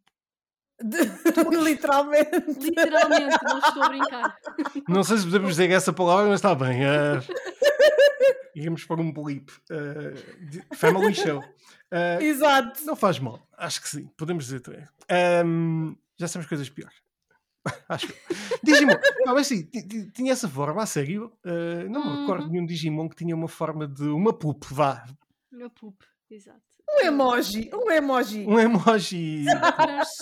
[0.82, 0.98] De-
[1.64, 2.32] Literalmente.
[2.60, 4.38] Literalmente, não estou a brincar.
[4.88, 6.82] Não sei se podemos dizer essa palavra, mas está bem.
[6.84, 7.22] Uh,
[8.56, 9.52] íamos para um blip.
[9.70, 10.14] eh,
[10.50, 11.44] de- family Show.
[11.92, 12.84] Eh, Exato.
[12.86, 14.86] não faz mal, acho que sim, podemos dizer também.
[15.10, 16.96] Ahm, já sabemos coisas piores.
[17.90, 18.08] Acho.
[18.64, 21.32] Digimon, não, mas sim, ti- ti- tinha essa forma, a sério.
[21.46, 22.52] eh, não me recordo de Uhum.
[22.54, 25.06] nenhum Digimon que tinha uma forma de uma poop, vá.
[25.52, 25.98] Meu poop,
[26.30, 26.62] exato.
[26.90, 28.46] Um emoji, um emoji.
[28.48, 29.46] Um emoji.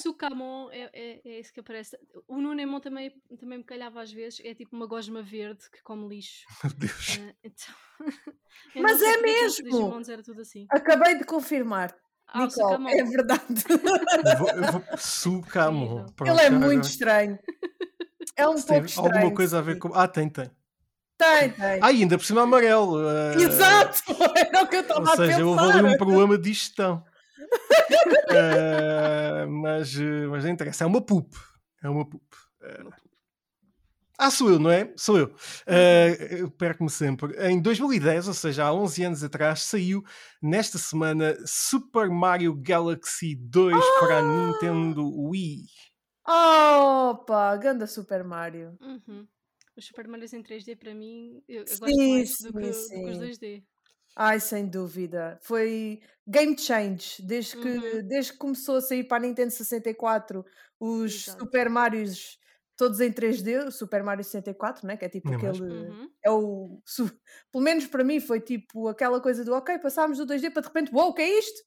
[0.02, 1.98] Sukamon, é, é, é esse que aparece.
[2.28, 6.08] O Nunemon também, também me calhava às vezes, é tipo uma gosma verde que come
[6.08, 6.46] lixo.
[6.64, 7.20] Meu Deus.
[7.22, 7.76] Ah, então,
[8.76, 9.70] Mas é aqueles mesmo!
[9.70, 10.66] Digimons era tudo assim.
[10.70, 11.96] Acabei de confirmar.
[12.28, 13.44] Ah, Nicole, é verdade.
[13.70, 16.06] Eu vou, eu.
[16.16, 16.86] Pronto, Ele é muito agora.
[16.88, 17.40] estranho.
[18.36, 19.14] É um Se pouco tem estranho.
[19.16, 19.92] alguma coisa a ver com.
[19.94, 20.50] Ah, tem, tem.
[21.18, 21.80] Tem, tem.
[21.82, 23.00] Ah, ainda por cima amarelo.
[23.10, 24.02] eh, Exato!
[24.36, 25.44] Era o que eu Ou estava a seja, pensar.
[25.46, 27.04] houve ali um problema de gestão.
[28.30, 31.36] Eh, mas, eh, mas não interessa, é uma poop.
[31.84, 32.26] É uma poop.
[32.64, 32.84] Eh,
[34.18, 34.94] ah, sou eu, não é?
[34.96, 35.34] Sou eu.
[36.30, 37.34] Eu perco-me sempre.
[37.50, 40.04] Em 2010, ou seja, há 11 anos atrás, saiu
[40.42, 45.66] nesta semana Super Mario Galaxy 2 para a Nintendo Wii.
[46.28, 48.78] Opa, ganda Super Mario.
[48.82, 49.28] Uhum.
[49.78, 52.72] Os Super Marios em 3D para mim, eu, eu gosto Sim, mais sim, do, que,
[52.94, 53.20] do que os sim.
[53.20, 53.64] 2D.
[54.16, 55.38] Ai, sem dúvida.
[55.42, 57.22] Foi game change.
[57.22, 58.08] Desde que, Uhum.
[58.08, 60.46] desde que começou a sair para a Nintendo 64
[60.80, 61.40] os Exato.
[61.40, 62.38] Super Marios
[62.78, 64.98] todos em 3D, o Super Mario 64, né?
[64.98, 65.62] que é tipo Não é aquele.
[65.62, 66.10] Uhum.
[66.24, 66.82] É o,
[67.52, 70.68] pelo menos para mim foi tipo aquela coisa do ok, passámos do 2D para de
[70.68, 71.62] repente, uou, o que é isto?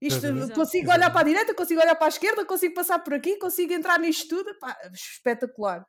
[0.00, 0.54] Isto Exato.
[0.54, 0.98] consigo Exato.
[0.98, 3.98] olhar para a direita, consigo olhar para a esquerda, consigo passar por aqui, consigo entrar
[4.00, 5.86] nisto tudo, pá, espetacular.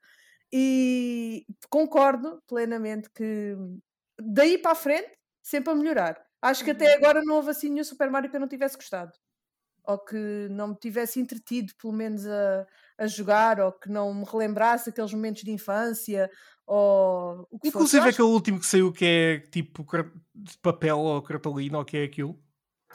[0.53, 3.55] E concordo plenamente que
[4.22, 6.22] daí para a frente, sempre a melhorar.
[6.41, 6.95] Acho que até Uhum.
[6.97, 9.14] agora não houve assim nenhum Super Mario que eu não tivesse gostado.
[9.86, 12.68] ou que não me tivesse entretido, pelo menos a,
[13.01, 16.29] a jogar, ou que não me relembrasse aqueles momentos de infância,
[16.67, 17.97] ou o que fosse.
[17.97, 19.85] Inclusive Eu acho- aquele último que saiu que é tipo
[20.61, 22.39] papel ou cartolina ou o que é aquilo.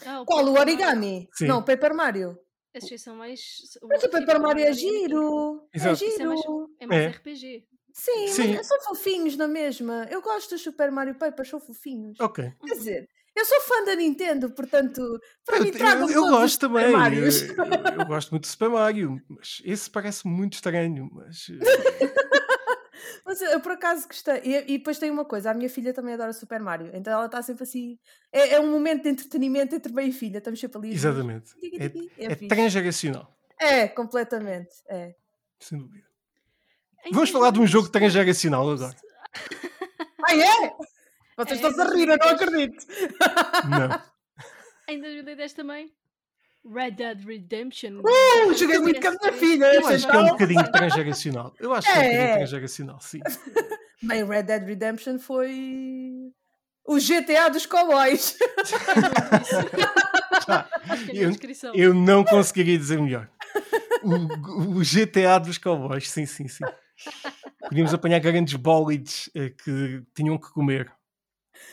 [0.04, 0.42] Ah, Qual?
[0.44, 1.28] O Paper origami?
[1.32, 1.46] Sim.
[1.46, 2.38] Não, Paper Mario.
[2.74, 3.40] Esses são mais.
[3.84, 5.66] Mas o Paper Mario é giro.
[5.72, 6.04] É Exato.
[6.04, 6.70] Isso é mais, giro.
[6.78, 7.08] é mais É.
[7.08, 7.64] RPG.
[7.94, 8.54] Sim, Sim.
[8.56, 10.06] mas são fofinhos na mesma.
[10.10, 12.20] Eu gosto dos Super Mario Papers, são fofinhos.
[12.20, 12.52] Ok.
[12.66, 16.30] Quer dizer, eu sou fã da Nintendo, portanto, para Eu, mim eu- tragam eu os
[16.30, 16.84] gosto Super também.
[16.92, 17.42] Eu, Marios.
[17.42, 21.08] eu gosto muito do Super Mario, mas esse parece muito estranho.
[21.12, 21.56] Mas eh,
[23.24, 24.40] Mas eu, eu, por acaso gostei.
[24.44, 27.26] E, e depois tem uma coisa: a minha filha também adora Super Mario, então ela
[27.26, 27.98] está sempre assim.
[28.32, 30.38] É, é um momento de entretenimento entre mãe e filha.
[30.38, 30.92] Estamos sempre ali.
[30.94, 31.52] exatamente.
[31.78, 32.48] É, tiki, é fixe.
[32.48, 34.70] transgeracional, É, completamente.
[34.88, 35.14] É.
[35.60, 36.06] sem dúvida.
[37.04, 38.96] Em Vamos falar de um jogo 2010 transgeracional agora.
[40.28, 40.74] Ah, é?
[41.36, 42.42] Vocês É, estão-se a rir, eu não 2010.
[42.42, 42.86] acredito.
[43.68, 44.02] Não.
[44.88, 45.92] Em 2010 também.
[46.68, 48.00] Red Dead Redemption.
[48.00, 49.66] Uh, joguei muito com a minha filha.
[49.74, 50.32] Eu acho que é um então.
[50.34, 51.54] bocadinho transgeracional.
[51.60, 53.20] Eu acho que é um É, bocadinho transgeracional, sim.
[54.02, 56.32] Bem, Red Dead Redemption foi.
[56.84, 58.36] O GTA dos cowboys.
[60.88, 61.74] Acho que é eu, descrição.
[61.74, 63.28] eu não conseguiria dizer melhor.
[64.04, 66.64] O, o GTA dos cowboys, sim, sim, sim.
[67.68, 70.92] Podíamos apanhar grandes bólides eh, que tinham que comer.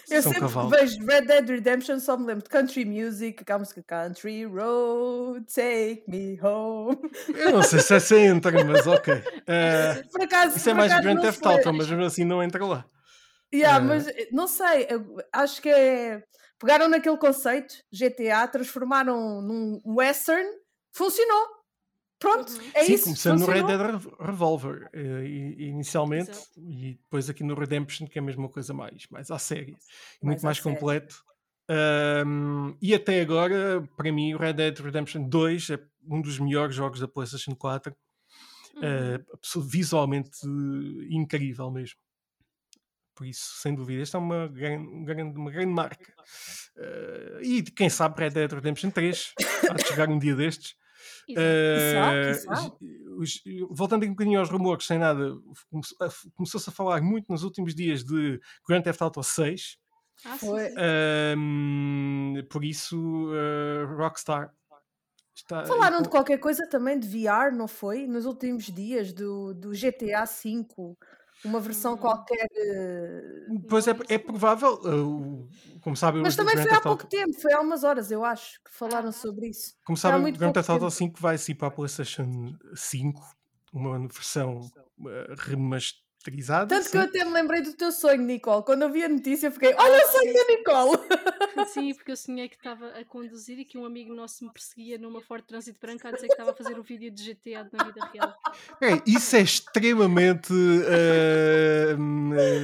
[0.09, 0.71] Eu São sempre cavalos.
[0.71, 6.03] vejo Red Dead Redemption, só me lembro de country music, aquela música Country Road, Take
[6.07, 6.97] Me Home.
[7.35, 9.13] Eu não sei se essa entra, mas ok.
[9.47, 11.45] Eh, Por acaso, isso é mais Grand Theft.
[11.45, 12.85] Auto, mas mesmo assim não entra lá.
[13.53, 13.87] Yeah, Eh.
[13.87, 14.87] mas eh, não sei,
[15.31, 16.23] acho que é.
[16.59, 20.47] Pegaram naquele conceito, GTA, transformaram num western,
[20.93, 21.45] funcionou.
[22.23, 22.71] Pronto, Uhum.
[22.73, 23.03] é Sim, isso.
[23.03, 23.63] começando no Red.
[23.63, 25.25] Dead Rev- Revolver, eh,
[25.57, 26.59] inicialmente, Exato.
[26.59, 29.81] e depois aqui no Redemption, que é a mesma coisa mais, mais à série, Mais
[30.21, 30.73] muito à mais série.
[30.75, 31.15] completo.
[31.69, 36.75] Ahm, e até agora, para mim, o Red Dead Redemption 2 é um dos melhores
[36.75, 37.93] jogos da PlayStation 4.
[38.75, 39.23] Uhum.
[39.33, 40.39] abso- visualmente
[41.09, 41.97] incrível mesmo.
[43.15, 46.13] Por isso, sem dúvida, esta é uma grande, uma grande, marca.
[46.77, 49.33] Eh, e quem sabe Red Dead Redemption 3
[49.69, 50.73] há de chegar um dia destes.
[51.27, 52.77] J-
[53.17, 55.35] os- voltando aqui um bocadinho aos rumores, sem nada,
[56.35, 59.77] começou-se a falar muito nos últimos dias de Grand Theft Auto 6.
[60.25, 60.69] Ah, sim, Foi.
[60.69, 60.75] sim.
[60.77, 64.53] Ahm, por isso, eh, Rockstar
[65.35, 65.65] está.
[65.65, 68.07] Falaram de com- qualquer coisa também de VR, não foi?
[68.07, 70.65] Nos últimos dias do, do GTA V,
[71.43, 71.97] uma versão Hum.
[71.97, 72.47] qualquer.
[72.57, 74.27] eh, Pois é, é sei.
[74.27, 78.23] provável, eh, como sabem, Mas também foi há pouco tempo, foi há umas horas, eu
[78.23, 79.11] acho, que falaram Ah.
[79.11, 79.73] sobre isso.
[79.85, 80.91] Como sabem, o Grand Theft Auto tempo.
[80.91, 83.21] 5 vai sair para a PlayStation 5,
[83.73, 84.71] uma versão
[85.07, 85.35] eh,
[86.23, 86.67] remasterizada.
[86.67, 87.07] Tanto que eu sim.
[87.07, 88.63] até me lembrei do teu sonho, Nicole.
[88.63, 90.97] Quando eu vi a notícia, eu fiquei: Olha o sonho da Nicole!
[91.67, 94.97] Sim, porque eu sonhei que estava a conduzir e que um amigo nosso me perseguia
[94.97, 97.83] numa Ford Trânsito Branca a dizer que estava a fazer o vídeo de GTA na
[97.83, 98.33] vida real.
[98.79, 100.51] Peraí, isso é extremamente
[100.87, 101.95] eh,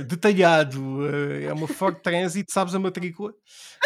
[0.04, 1.08] detalhado.
[1.08, 3.34] eh, é uma Ford Transit, sabes a matrícula?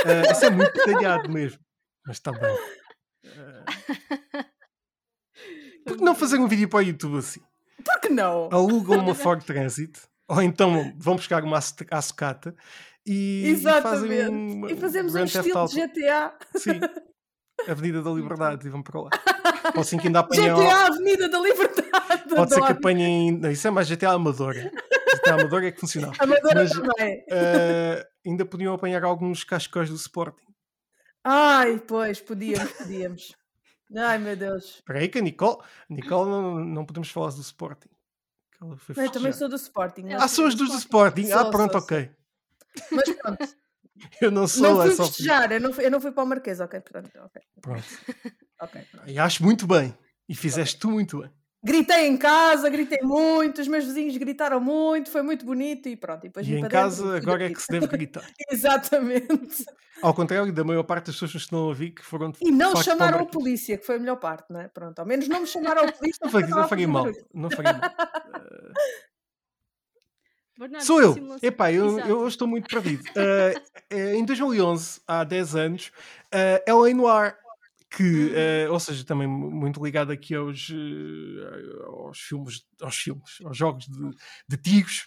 [0.05, 1.59] Eh, isso é muito detalhado mesmo.
[2.05, 2.57] Mas está bem.
[3.25, 3.63] Eh,
[5.85, 7.41] por que não fazer um vídeo para o YouTube assim?
[8.13, 8.49] Não?
[8.51, 12.55] Alugam uma Ford Transit, ou então vão buscar uma sucata
[13.05, 16.33] e, e fazem um, E fazemos um estilo de GTA.
[16.55, 16.79] Sim.
[17.67, 19.09] Avenida da Liberdade e vão para lá.
[19.73, 20.53] Pode ser que ainda apanhem.
[20.53, 22.23] GTA Avenida da Liberdade.
[22.35, 23.31] Pode ser que apanhem.
[23.37, 24.71] Não, isso é mais GTA Amadora.
[25.15, 26.13] GTA Amadora é que funcionava.
[26.19, 27.23] Amadora Mas- também.
[27.29, 30.43] Eh, ainda podiam apanhar alguns cascóis do Sporting.
[31.23, 33.35] Ai, pois, podíamos, podíamos.
[33.95, 34.75] Ai, meu Deus.
[34.75, 35.57] Espera aí que a Nicole.
[35.89, 37.89] Nicole não, não podemos falar do Sporting.
[38.63, 40.09] Ela foi Eu também sou do Sporting.
[40.13, 41.31] Ah, são as duas do Sporting.
[41.31, 42.11] ah, Sou, pronto, sou, ok.
[42.91, 43.55] Mas pronto,
[44.21, 46.27] Eu não sou não fui essa festejar, eu não fui, eu não fui para o
[46.27, 46.79] Marquês, ok?
[46.79, 47.41] Portanto, ok.
[47.61, 47.83] Pronto.
[48.61, 48.81] ok.
[49.07, 49.95] E acho muito bem.
[50.27, 51.31] E fizeste tu muito bem.
[51.65, 56.25] Gritei em casa, gritei muito, os meus vizinhos gritaram muito, foi muito bonito e pronto.
[56.25, 58.25] E, depois E em para dentro casa e fui agora é que se deve gritar.
[58.51, 59.65] Exatamente.
[60.01, 62.51] Ao contrário da maior parte das pessoas que estão a ouvir que foram de E
[62.51, 64.67] não chamaram a polícia, que foi a melhor parte, não é?
[64.67, 66.19] Pronto, ao menos não me chamaram a polícia.
[66.21, 66.49] Não faria,
[66.85, 67.03] não mal.
[67.05, 67.25] barulho.
[67.33, 67.91] Não faria mal.
[70.57, 71.15] Bernardo, Sou eu.
[71.41, 73.03] Epá, eu, eu estou muito perdido.
[73.15, 75.87] Eh, em 2011, há 10 anos,
[76.27, 77.35] uh, Ela Noir,
[77.95, 78.35] que, Uhum.
[78.35, 83.55] eh, ou seja, também mu- muito ligado aqui aos, eh, aos filmes, aos filmes, aos
[83.57, 84.11] jogos de,
[84.49, 85.05] de tiros,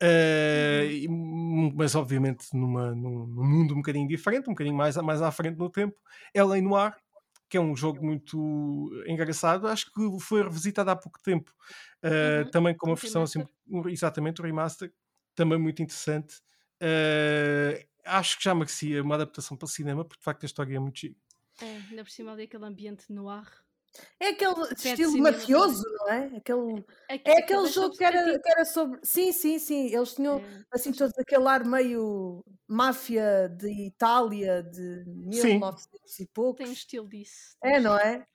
[0.00, 4.96] eh, e, hum, mas obviamente numa, num, num mundo um bocadinho diferente, um bocadinho mais,
[4.98, 5.96] mais à frente no tempo.
[6.34, 6.94] Ela Noir,
[7.50, 11.52] que é um jogo muito engraçado, acho que foi revisitado há pouco tempo,
[12.20, 12.50] Uhum.
[12.50, 13.46] também com uma Um versão assim,
[13.88, 14.92] exatamente, o remaster,
[15.34, 16.40] também muito interessante.
[18.04, 20.98] Acho que já merecia uma adaptação para cinema, porque de facto a história é muito
[20.98, 21.16] gira.
[21.62, 23.50] É, ainda por cima ali aquele ambiente no ar.
[24.18, 26.36] É aquele Pet estilo mafioso, não é?
[26.36, 28.98] Aquele, é aquele aquele jogo que era, que era sobre.
[29.04, 29.86] Sim, sim, sim.
[29.94, 36.26] Eles tinham É, assim mas- todo aquele ar meio máfia de Itália de 1900 e
[36.26, 36.58] poucos.
[36.58, 37.56] Tem um estilo disso.
[37.62, 38.26] É, não é?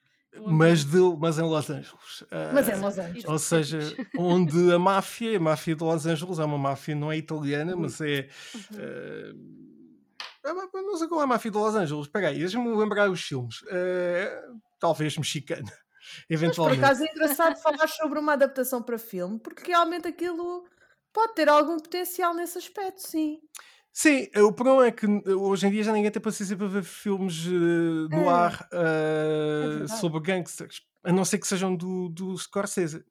[0.48, 2.24] Mas, de, mas em Los Angeles.
[2.54, 3.26] Mas é Ah, Los Angeles.
[3.26, 3.80] Ou seja,
[4.18, 8.00] onde a máfia, a máfia de Los Angeles é uma máfia, não é italiana, mas
[8.00, 8.30] é.
[8.56, 8.80] Uhum.
[8.80, 9.79] é uma-
[10.54, 12.06] não sei qual é a máfia de Los Angeles.
[12.08, 13.58] Espera aí, deixa-me lembrar os filmes.
[13.72, 14.42] Eh,
[14.80, 15.72] talvez mexicana,
[16.46, 16.74] Mas por eventualmente.
[16.74, 20.68] acaso é engraçado falar sobre uma adaptação para filme, porque realmente aquilo
[21.14, 23.40] pode ter algum potencial nesse aspecto, sim.
[23.92, 26.68] Sim, eh, o problema é que eh, hoje em dia já ninguém tem paciência para
[26.68, 29.88] ver filmes eh, no É, ar eh, verdade.
[29.88, 33.04] sobre gangsters, a não ser que sejam do, do Scorsese.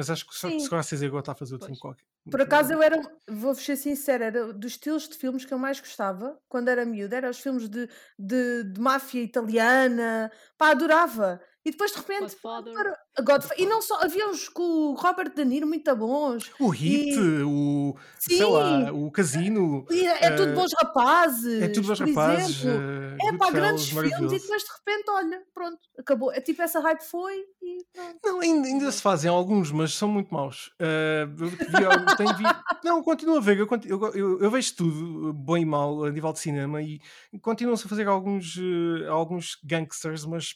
[0.00, 0.58] Mas acho que o Sim.
[0.60, 2.06] Scorsese agora está a fazer outro filme qualquer.
[2.30, 2.98] Por acaso eu era,
[3.28, 7.16] vou ser sincera, era dos estilos de filmes que eu mais gostava quando era miúda,
[7.16, 7.86] eram os filmes de,
[8.18, 11.38] de, de máfia italiana, pá, adorava.
[11.64, 12.72] E depois de repente, Godfather.
[12.72, 16.50] para- a Godfa- e não só, havia uns com o Robert De Niro muito bons,
[16.58, 18.90] O Hit, E- o, sei lá, Sim.
[18.92, 22.80] o Casino, e é, é tudo eh, bons rapazes, é tudo bons por rapazes, exemplo.
[22.82, 26.32] eh, É pá, grandes filmes e depois de repente, olha, pronto, acabou.
[26.32, 28.18] É tipo essa hype foi e pronto.
[28.24, 30.72] Não, ainda, ainda se fazem alguns, mas são muito maus.
[30.80, 32.44] Eh, eu vi al- tenho vi-
[32.82, 36.10] Não, continuo a ver, eu, conti- eu, eu- eu vejo tudo, bom e mau, a
[36.10, 36.98] nível de cinema, e
[37.42, 40.54] continuam-se a fazer alguns, eh, alguns gangsters, mas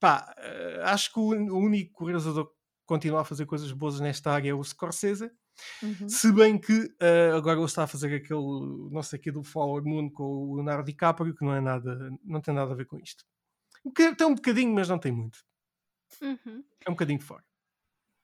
[0.00, 2.54] pá, eh, acho que o, único realizador que
[2.86, 5.30] continua a fazer coisas boas nesta área é o Scorsese.
[5.82, 6.08] Uhum.
[6.08, 9.44] Se bem que eh, agora ele está a fazer aquele, não sei o que, do
[9.44, 12.86] Forward Moon com o Leonardo DiCaprio, que não é nada, não tem nada a ver
[12.86, 13.24] com isto.
[13.94, 15.44] Tem um bocadinho, mas não tem muito.
[16.20, 16.64] Uhum.
[16.84, 17.44] É um bocadinho fora.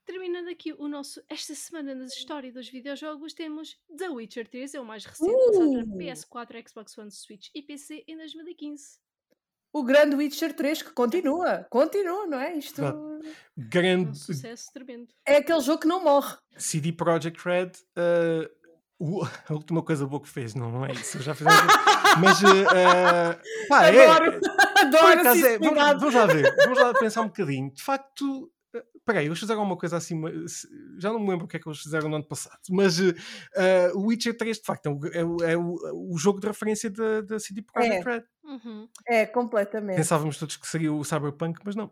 [0.05, 4.81] Terminando aqui o nosso esta semana na história dos videojogos, temos The Witcher 3, é
[4.81, 5.99] o mais recente, lançado para Uh!
[5.99, 9.01] PS4, Xbox One, Switch e PC em 2015.
[9.79, 12.57] O grande Witcher 3 que continua, continua, não é?
[12.57, 12.99] Isto Verdade.
[12.99, 15.09] Um Grande sucesso tremendo.
[15.27, 16.35] é aquele jogo que não morre.
[16.57, 17.73] CD Projekt Red,
[18.99, 21.47] o- a última coisa boa que fez, não, não é isso, já fiz
[22.21, 24.51] mas eh, pá, é, Adoro, por
[24.81, 27.71] adoro acaso é, vamos, vamos lá ver, vamos lá pensar um bocadinho.
[27.73, 28.51] De facto,
[29.05, 30.19] peraí, eles fizeram uma coisa assim,
[30.99, 32.99] já não me lembro o que é que eles fizeram no ano passado, mas
[33.95, 36.89] o Witcher 3, de facto, é o, é o- é o- o jogo de referência
[36.91, 38.25] da, da CD Projekt Red.
[38.47, 38.89] Uhum.
[39.07, 39.97] É, completamente.
[39.97, 41.91] Pensávamos todos que seria o Cyberpunk, mas não.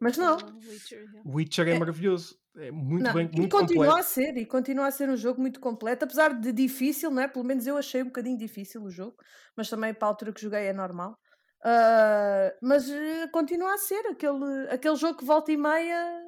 [0.00, 0.36] Mas não.
[0.66, 1.22] Witcher, yeah.
[1.24, 1.74] O Witcher é, É.
[1.74, 4.00] maravilhoso, é muito Não, bem, e muito continua completo.
[4.00, 7.28] a ser, e continua a ser um jogo muito completo, apesar de difícil, não é?
[7.28, 9.16] Pelo menos eu achei um bocadinho difícil o jogo,
[9.56, 11.16] mas também para a altura que joguei é normal.
[11.64, 16.22] Ah, mas eh, continua a ser aquele, aquele jogo que volta e meia,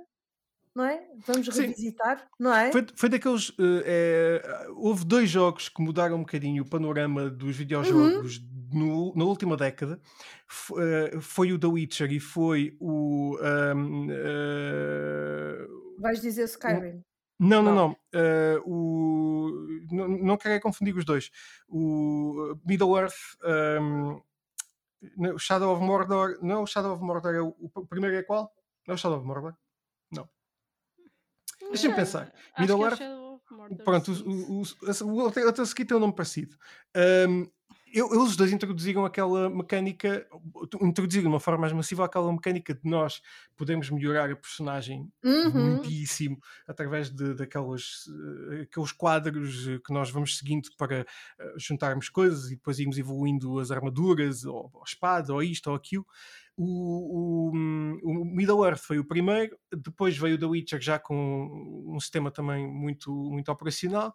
[0.74, 1.06] não é?
[1.26, 1.60] Vamos Sim.
[1.62, 2.72] revisitar, não é?
[2.72, 3.52] Foi, foi daqueles.
[3.58, 7.52] eh, eh, houve dois jogos que mudaram um bocadinho o panorama dos Uhum.
[7.52, 8.40] videojogos
[8.72, 10.00] no- na última década.
[10.48, 13.38] F- eh, foi o The Witcher e foi o.
[13.40, 15.66] ahm, eh,
[15.98, 17.02] Vais dizer Skyrim.
[17.38, 17.88] não, não, Não.
[17.88, 17.96] não.
[18.12, 19.50] eh, o,
[19.92, 21.30] não, não quero é confundir os dois.
[21.68, 23.14] O Middle Earth.
[25.34, 26.38] o Shadow of Mordor.
[26.42, 28.52] Não, o Shadow of Mordor é o, o primeiro é qual?
[28.88, 29.54] Não é o Shadow of Mordor?
[30.10, 30.32] Deixa-me Não, pensar.
[31.44, 31.63] Acho Middle que é o Earth-
[32.96, 35.30] Shadow of Mordor, Pronto, o, o, o,
[35.86, 36.56] tem um nome parecido.
[36.94, 37.46] Ahm,
[37.92, 40.26] eu- eles os dois introduziram aquela mecânica,
[40.82, 43.20] introduziram de uma forma mais massiva aquela mecânica de nós
[43.56, 45.52] podermos melhorar a personagem Uhum.
[45.70, 48.04] muitíssimo através de, daquelas
[48.50, 51.00] eh, aqueles quadros que nós vamos seguindo para
[51.38, 55.68] eh, juntarmos coisas e depois irmos evoluindo as armaduras, ou, ou a espada, ou isto
[55.70, 56.04] ou aquilo.
[56.56, 61.84] O, o, o Middle Earth foi o primeiro, depois veio o The Witcher já com
[61.88, 64.14] um sistema também muito, muito operacional.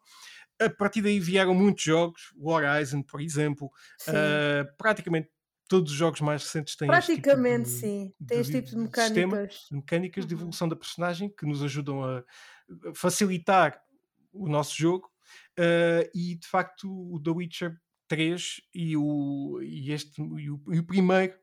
[0.62, 3.70] A partir daí vieram muitos jogos, o Horizon, por exemplo,
[4.08, 5.30] eh, praticamente
[5.70, 8.14] todos os jogos mais recentes têm este tipo Praticamente de- sim.
[8.28, 9.68] Tem este tipo de de sistema mecânicas.
[9.72, 10.42] mecânicas de Uhum.
[10.42, 12.24] evolução da personagem que nos ajudam a
[12.96, 13.82] facilitar
[14.32, 15.10] o nosso jogo
[15.58, 17.78] eh, e de facto o The Witcher
[18.08, 21.36] 3 e, o, e este e o, e o primeiro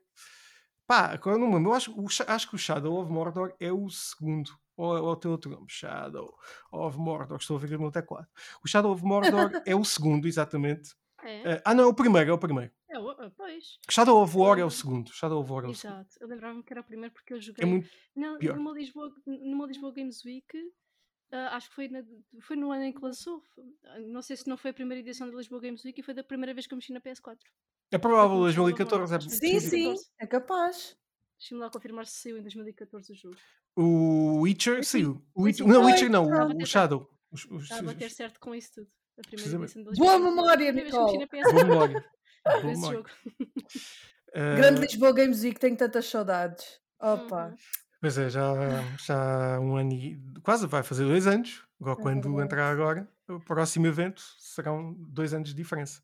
[0.87, 3.71] pá, agora não me lembro, eu acho, o acho que o Shadow of Mordor é
[3.71, 6.33] o segundo ou, ou tem outro nome, Shadow
[6.71, 8.27] of Mordor, estou a ver no teclado
[8.63, 12.29] o Shadow of Mordor é o segundo, exatamente É, Eh, ah não, é o primeiro,
[12.29, 13.79] é o primeiro é, o- ah, pois.
[13.89, 16.15] Shadow of War é o segundo Shadow of War é o segundo Exato.
[16.21, 18.55] Eu lembrava-me que era o primeiro porque eu joguei é muito na, pior.
[18.55, 20.47] numa, Lisboa, numa Lisboa Games Week.
[21.33, 22.03] ah, acho que foi, na-
[22.41, 23.43] foi no ano em que lançou.
[24.07, 26.23] Não sei se não foi a primeira edição da Lisboa Games Week e foi da
[26.23, 27.35] primeira vez que eu mexi na PS4.
[27.91, 29.19] É provável com o Shadow of 2014 é.
[29.19, 30.11] Sim, sim, 2014.
[30.19, 30.97] é capaz.
[31.39, 33.35] Deixa-me lá confirmar se saiu em 2014 o jogo.
[33.75, 35.25] O Witcher Sim, saiu.
[35.35, 36.65] O Witcher, não, o Witcher não, estava o.
[36.65, 37.09] Shadow.
[37.61, 38.87] Está a bater os- certo com isso tudo.
[39.19, 41.17] A primeira edição da Boa memória, Nicole.
[41.19, 42.05] na PS4 Boa memória.
[42.45, 43.03] Boa memória.
[44.33, 46.65] Grande Uh, Lisboa Games Week, tenho tantas saudades.
[46.99, 47.55] Opa, Uhum.
[48.01, 48.53] pois é, já,
[48.99, 51.63] já há um ano e quase vai fazer dois anos.
[51.79, 56.01] Agora, é quando entrar agora, o próximo evento serão dois anos de diferença.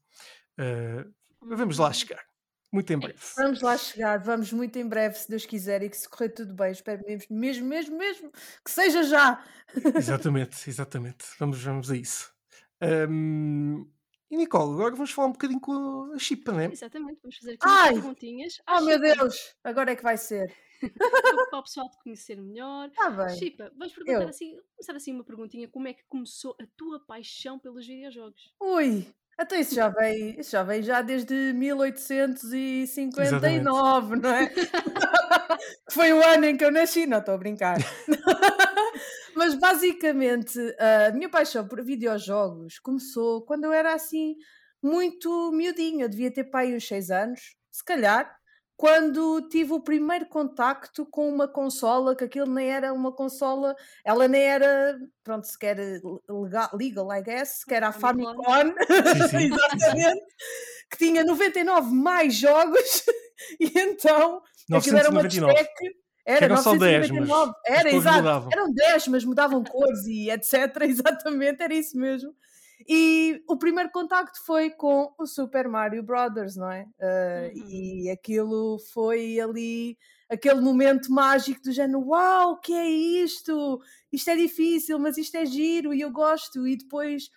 [0.59, 1.11] Uh,
[1.45, 2.23] vamos lá chegar.
[2.71, 3.19] Muito em É breve.
[3.37, 6.55] Vamos lá chegar, vamos muito em breve, se Deus quiser, e que se correr tudo
[6.55, 8.31] bem, espero mesmo, mesmo, mesmo, mesmo,
[8.65, 9.43] que seja já.
[9.95, 11.25] Exatamente, exatamente.
[11.37, 12.33] Vamos, vamos a isso.
[12.81, 13.87] Um,
[14.29, 16.69] e Nicole, agora vamos falar um bocadinho com a Chipa, né?
[16.71, 17.93] Exatamente, vamos fazer aqui umas Ai!
[17.93, 18.61] perguntinhas.
[18.65, 20.51] à Oh meu Deus, agora é que vai ser.
[21.49, 22.89] Para, o pessoal te conhecer melhor.
[22.89, 23.37] Está bem.
[23.37, 24.27] Chipa, vamos perguntar Eu.
[24.29, 28.53] assim, começar assim uma perguntinha: como é que começou a tua paixão pelos videojogos?
[28.59, 34.49] Ui, até isso já vem, isso já vem já desde 1859, não é?
[35.87, 37.77] Que Foi o ano em que eu nasci, não estou a brincar.
[39.35, 44.35] Mas basicamente a minha paixão por videojogos começou quando eu era assim
[44.81, 48.33] muito miudinha, eu devia ter pai uns 6 anos, se calhar,
[48.75, 54.27] quando tive o primeiro contacto com uma consola, que aquilo nem era uma consola, ela
[54.27, 55.77] nem era, pronto, sequer
[56.27, 58.43] legal, legal I guess, que era a Famicom.
[58.43, 58.75] Famicom,
[59.13, 59.53] Sim, sim.
[59.53, 60.25] exatamente,
[60.89, 63.05] que tinha 99 mais jogos,
[63.59, 65.53] e então aquilo era uma 999.
[65.53, 68.49] despec, era eram só 10, mas 999, era exato, mudavam.
[68.51, 70.53] eram 10, mas mudavam cores e etc,
[70.83, 72.33] exatamente, era isso mesmo.
[72.87, 76.83] E o primeiro contacto foi com o Super Mario Brothers, não é?
[76.99, 77.69] Uh, Uhum.
[77.69, 79.97] E aquilo foi ali
[80.29, 83.81] aquele momento mágico do género: Uau, o que é isto?
[84.11, 86.67] Isto é difícil, mas isto é giro e eu gosto.
[86.67, 87.29] E depois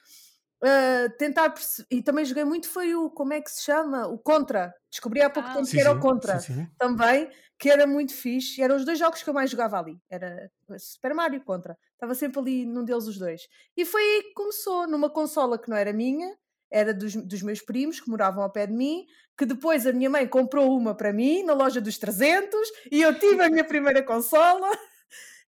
[0.63, 3.11] uh, tentar perce- E também joguei muito foi o.
[3.11, 4.07] Como é que se chama?
[4.07, 4.75] O Contra.
[4.91, 6.67] Descobri há pouco Ah, tempo Sim, que era sim, o Contra sim, sim.
[6.79, 8.61] também, que era muito fixe.
[8.61, 9.99] E eram os dois jogos que eu mais jogava ali.
[10.11, 11.77] Era Super Mario e Contra.
[11.97, 13.49] Estava sempre ali num deles os dois.
[13.75, 16.37] E foi aí que começou, numa consola que não era minha,
[16.71, 20.11] era dos, dos meus primos que moravam ao pé de mim, que depois a minha
[20.11, 24.03] mãe comprou uma para mim na loja dos 300 e eu tive a minha primeira
[24.03, 24.71] consola.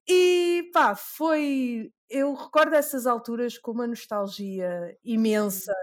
[0.07, 1.91] E pá, foi.
[2.07, 5.73] Eu recordo essas alturas com uma nostalgia imensa,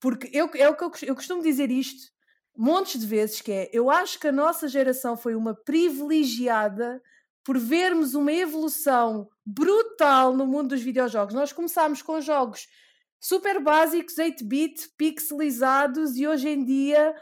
[0.00, 2.10] porque eu, é o que eu, eu costumo dizer isto
[2.58, 7.00] montes de vezes, que é, eu acho que a nossa geração foi uma privilegiada
[7.48, 11.34] por vermos uma evolução brutal no mundo dos videojogos.
[11.34, 12.68] Nós começámos com jogos
[13.18, 17.14] super básicos, 8-bit, pixelizados, e hoje em dia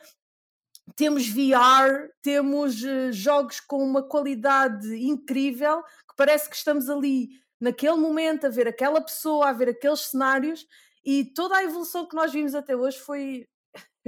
[0.97, 7.29] temos VR, temos eh, jogos com uma qualidade incrível, que parece que estamos ali
[7.61, 10.67] naquele momento a ver aquela pessoa, a ver aqueles cenários,
[11.05, 13.47] e toda a evolução que nós vimos até hoje foi,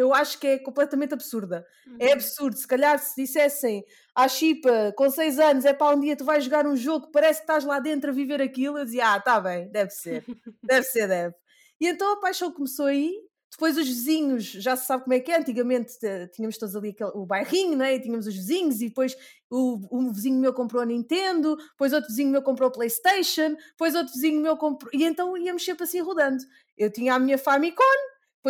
[0.01, 1.66] eu acho que é completamente absurda.
[1.99, 2.12] É Uhum.
[2.12, 2.57] absurdo.
[2.57, 3.84] Se calhar se dissessem
[4.14, 7.40] à Chipa com 6 anos, é para um dia tu vais jogar um jogo parece
[7.40, 10.24] que estás lá dentro a viver aquilo, eu dizia, ah, tá bem, deve ser,
[10.62, 11.34] deve ser, deve.
[11.80, 13.12] E então a paixão começou aí.
[13.51, 16.90] Depois os vizinhos, já se sabe como é que é, antigamente eh, tínhamos todos ali
[16.90, 17.94] aquele, o bairrinho, né?
[17.94, 19.16] e tínhamos os vizinhos, e depois
[19.51, 23.94] o, um vizinho meu comprou a Nintendo, depois outro vizinho meu comprou a Playstation, depois
[23.94, 24.90] outro vizinho meu comprou...
[24.92, 26.44] E então íamos sempre assim rodando.
[26.76, 27.82] Eu tinha a minha Famicom,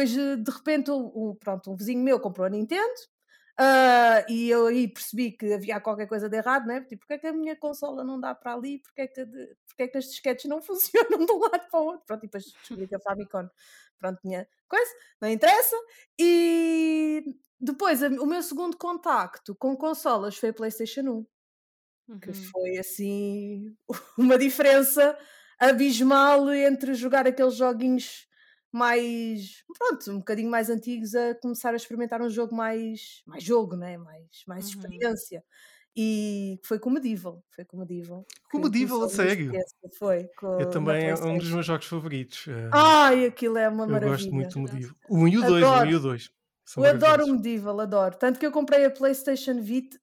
[0.07, 2.93] depois eh, de repente o- pronto, um vizinho meu comprou a Nintendo,
[3.59, 6.81] ah, e eu aí percebi que havia qualquer coisa de errado, né?
[6.83, 8.81] Tipo, porque é que a minha consola não dá para ali?
[8.81, 11.81] Porque é que, de- porque é que as disquetes não funcionam de um lado para
[11.81, 12.05] o outro?
[12.07, 13.49] Pronto, e depois descobri que a Famicom,
[13.99, 15.77] pronto, tinha coisa, não interessa.
[16.21, 17.25] E
[17.61, 21.27] depois, o meu segundo contacto com consolas foi a PlayStation 1
[22.23, 22.55] que Uhum.
[22.55, 23.77] foi assim
[24.19, 25.19] uma diferença
[25.61, 28.28] abismal entre jogar aqueles joguinhos
[28.73, 33.77] mais pronto, um bocadinho mais antigos a começar a experimentar um jogo mais mais jogo,
[33.77, 33.99] né?
[33.99, 35.09] mais, mais Uhum.
[35.09, 35.45] experiência
[35.97, 39.63] e foi com o Medieval foi com o Medieval Com o Medieval, a sério?
[39.99, 42.47] foi com, Eu também é um dos meus jogos favoritos.
[42.49, 44.63] eh, ai, aquilo é uma eu maravilha gosto muito do.
[44.63, 44.97] Medieval.
[45.09, 45.91] O 1 e o 2, o 1 Adoro.
[45.91, 46.31] e o 2.
[46.69, 47.33] São eu adoro o.
[47.33, 48.15] Medieval, adoro.
[48.19, 49.99] Tanto que eu comprei a PlayStation Vita,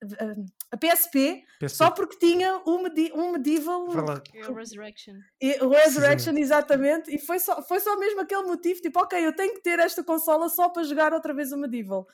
[0.72, 1.70] a PSP, PSP.
[1.70, 3.86] só porque tinha um, Medi- um Medieval.
[4.34, 5.13] É o Resurrection.
[5.39, 9.36] E o Resurrection, exatamente, e foi só, foi só mesmo aquele motivo, tipo, ok, eu
[9.36, 12.07] tenho que ter esta consola só para jogar outra vez o Medieval.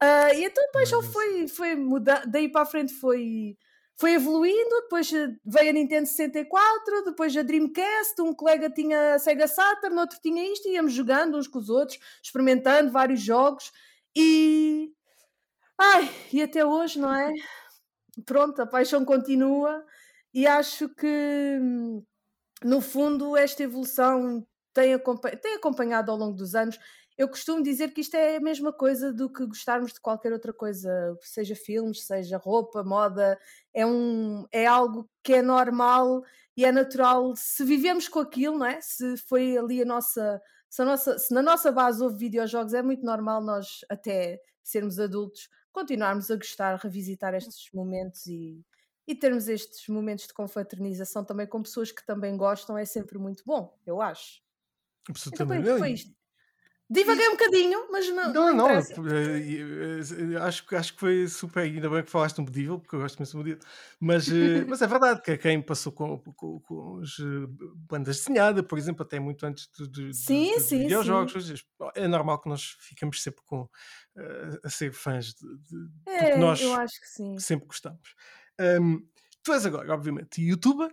[0.00, 3.54] Ah, e então depois só foi, foi mudar, daí para a frente foi,
[3.98, 9.18] foi evoluindo, depois eh, veio a Nintendo 64, depois a Dreamcast, um colega tinha a
[9.18, 13.70] Sega Saturn, outro tinha isto, e íamos jogando uns com os outros, experimentando vários jogos,
[14.16, 14.92] e...
[15.78, 17.32] Ai, e até hoje, não é?
[18.26, 19.84] Pronto, a paixão continua,
[20.34, 21.58] e acho que...
[22.64, 26.78] no fundo, esta evolução tem, acompa- tem acompanhado ao longo dos anos.
[27.16, 30.52] Eu costumo dizer que isto é a mesma coisa do que gostarmos de qualquer outra
[30.54, 30.90] coisa,
[31.20, 33.38] seja filmes, seja roupa, moda,
[33.74, 36.22] é, um, é algo que é normal
[36.56, 38.80] e é natural se vivemos com aquilo, não é?
[38.80, 40.40] Se foi ali a nossa.
[40.70, 45.48] Se, nossa, se na nossa base houve videojogos, é muito normal nós, até sermos adultos,
[45.72, 48.64] continuarmos a gostar, revisitar estes momentos e,
[49.06, 53.42] e termos estes momentos de confraternização também com pessoas que também gostam é sempre muito
[53.44, 54.42] bom, eu acho.
[55.32, 55.70] Então foi, Absolutamente.
[55.78, 56.14] foi isto.
[56.90, 58.32] Divaguei um bocadinho, mas não.
[58.32, 58.94] Não, não, interessa.
[59.08, 61.62] eh, eh, acho, que- acho que foi super.
[61.62, 63.62] Ainda bem que falaste um medieval, porque eu gosto muito de medieval.
[64.00, 68.76] Mas, eh, mas é verdade que quem passou com, com, com eh, bandas desenhadas, por
[68.78, 71.54] exemplo, até muito antes de, de, Sim, de- sim, videojogos, sim.
[71.94, 73.68] é normal que nós ficamos sempre com,
[74.16, 77.36] eh, a ser fãs de, de- É, nós eu acho que sim.
[77.38, 78.14] sempre gostamos.
[78.58, 78.98] Ahm,
[79.42, 80.90] tu és agora, obviamente, youtuber.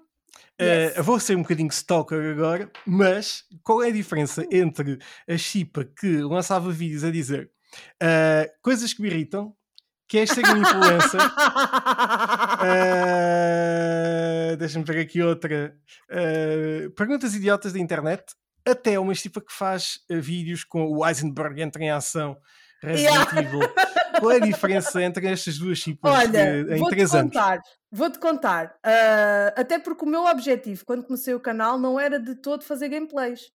[0.59, 0.97] Eh, Yes.
[0.97, 4.97] eu vou ser um bocadinho stalker agora, mas qual é a diferença entre
[5.29, 7.49] a Chipa que lançava vídeos a dizer
[8.01, 9.53] ah, coisas que me irritam,
[10.07, 11.19] queres ser um influencer?
[13.29, 15.75] Ah, Deixa-me ver aqui outra.
[16.09, 18.23] Ah, perguntas idiotas da internet,
[18.65, 22.37] até uma Chipa que faz vídeos com o Eisenberg entra em ação,
[22.81, 23.41] Resident Yeah.
[23.41, 23.59] Evil.
[24.19, 27.33] Qual é a diferença entre estas duas Chipas Olha, eh, em vou-te 3 anos?
[27.33, 27.61] contar,
[27.91, 28.75] vou-te contar.
[28.83, 32.89] ah, até porque o meu objetivo, quando comecei o canal, não era de todo fazer
[32.89, 33.51] gameplays.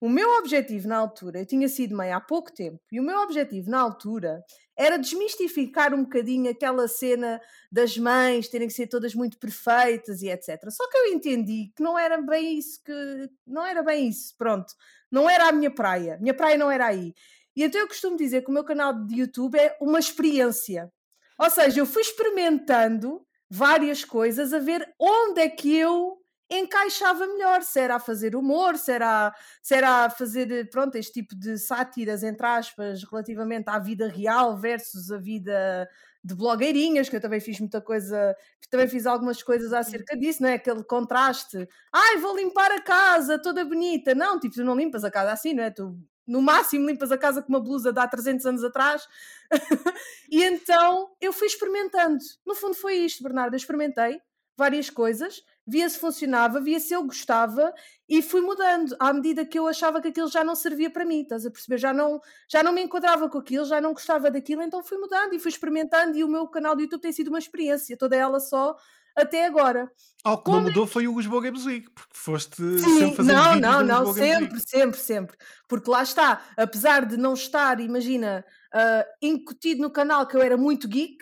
[0.00, 3.20] O meu objetivo na altura, eu tinha sido mãe há pouco tempo, e o meu
[3.20, 4.42] objetivo na altura
[4.76, 7.40] era desmistificar um bocadinho aquela cena
[7.70, 10.60] das mães terem que ser todas muito perfeitas e etc.
[10.70, 14.74] Só que eu entendi que não era bem isso que não era bem isso, pronto.
[15.10, 16.18] Não era a minha praia.
[16.20, 17.14] Minha praia não era aí.
[17.56, 20.92] E então eu costumo dizer que o meu canal de YouTube é uma experiência.
[21.38, 26.18] Ou seja, eu fui experimentando várias coisas a ver onde é que eu
[26.50, 30.96] encaixava melhor, se era a fazer humor, se era, a- se era a fazer, pronto,
[30.96, 35.88] este tipo de sátiras, entre aspas, relativamente à vida real versus a vida
[36.22, 38.36] de blogueirinhas, que eu também fiz muita coisa,
[38.70, 40.54] também fiz algumas coisas acerca disso, não é?
[40.54, 41.66] Aquele contraste.
[41.92, 44.14] Ai, vou limpar a casa toda bonita.
[44.14, 45.70] Não, tipo, tu não limpas a casa assim, não é?
[45.70, 49.06] Tu, no máximo, limpas a casa com uma blusa de há 300 anos atrás.
[50.30, 52.18] e então eu fui experimentando.
[52.46, 53.54] No fundo foi isto, Bernardo.
[53.54, 54.20] Eu experimentei
[54.56, 57.72] várias coisas, via se funcionava, via se eu gostava
[58.08, 61.22] e fui mudando à medida que eu achava que aquilo já não servia para mim,
[61.22, 61.78] estás a perceber?
[61.78, 65.34] Já não, já não me enquadrava com aquilo, já não gostava daquilo, então fui mudando
[65.34, 68.38] e fui experimentando e o meu canal do YouTube tem sido uma experiência, toda ela
[68.38, 68.76] só
[69.16, 69.90] até agora.
[70.24, 73.32] Algo que não Como é mudou foi o Lisboa Games Week, porque foste sempre Sim,
[73.32, 75.36] não, vídeos não, não, Games sempre, sempre, sempre.
[75.68, 80.56] Porque lá está, apesar de não estar, imagina, ah, incutido no canal que eu era
[80.56, 81.18] muito geek,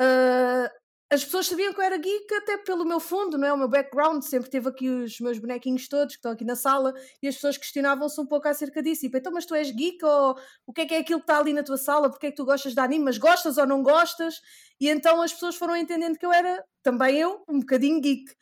[0.00, 0.70] ah,
[1.12, 3.52] as pessoas sabiam que eu era geek até pelo meu fundo, não é?
[3.52, 6.94] O meu background, sempre teve aqui os meus bonequinhos todos que estão aqui na sala
[7.20, 9.00] e as pessoas questionavam-se um pouco acerca disso.
[9.00, 11.38] Tipo, então, mas tu és geek ou o que é que é aquilo que está
[11.38, 12.08] ali na tua sala?
[12.08, 13.04] Porque é que tu gostas de anime?
[13.04, 14.40] Mas gostas ou não gostas?
[14.80, 18.32] E então as pessoas foram entendendo que eu era, também eu, um bocadinho geek.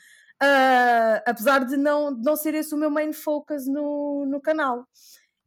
[0.40, 4.86] Ah, apesar de não, de não ser esse o meu main focus no, no canal.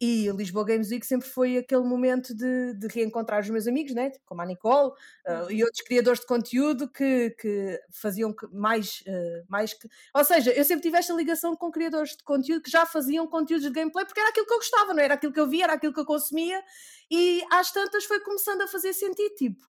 [0.03, 3.93] E o Lisboa Games Week sempre foi aquele momento de, de reencontrar os meus amigos,
[3.93, 4.11] né?
[4.25, 4.93] como a Nicole
[5.27, 9.87] ah, e outros criadores de conteúdo que, que faziam mais, ah, mais que.
[10.15, 13.63] Ou seja, eu sempre tive esta ligação com criadores de conteúdo que já faziam conteúdos
[13.67, 15.73] de gameplay porque era aquilo que eu gostava, não era aquilo que eu via, era
[15.73, 16.63] aquilo que eu consumia,
[17.09, 19.35] e às tantas foi começando a fazer sentido.
[19.35, 19.61] Tipo,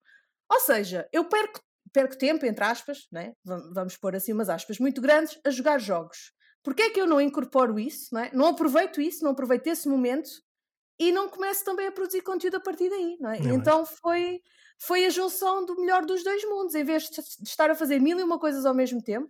[0.50, 1.60] ou seja, eu perco,
[1.92, 3.34] perco tempo, entre aspas, né?
[3.44, 6.32] Va- vamos pôr assim umas aspas muito grandes, a jogar jogos.
[6.62, 8.30] Porquê é que eu não incorporo isso, não, é?
[8.32, 10.30] não aproveito isso, não aproveito esse momento
[10.98, 13.40] e não começo também a produzir conteúdo a partir daí, não é?
[13.40, 13.54] Não é?
[13.54, 14.40] Então foi,
[14.78, 18.18] foi a junção do melhor dos dois mundos, em vez de estar a fazer mil
[18.18, 19.28] e uma coisas ao mesmo tempo,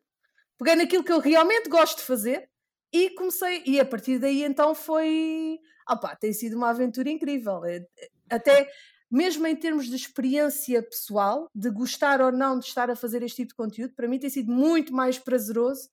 [0.59, 2.49] peguei naquilo que eu realmente gosto de fazer
[2.93, 5.59] e comecei, e a partir daí então foi,
[5.91, 8.71] opá, tem sido uma aventura incrível, É- é- até
[9.11, 13.37] mesmo em termos de experiência pessoal, de gostar ou não de estar a fazer este
[13.39, 15.89] tipo de conteúdo, para mim tem sido muito mais prazeroso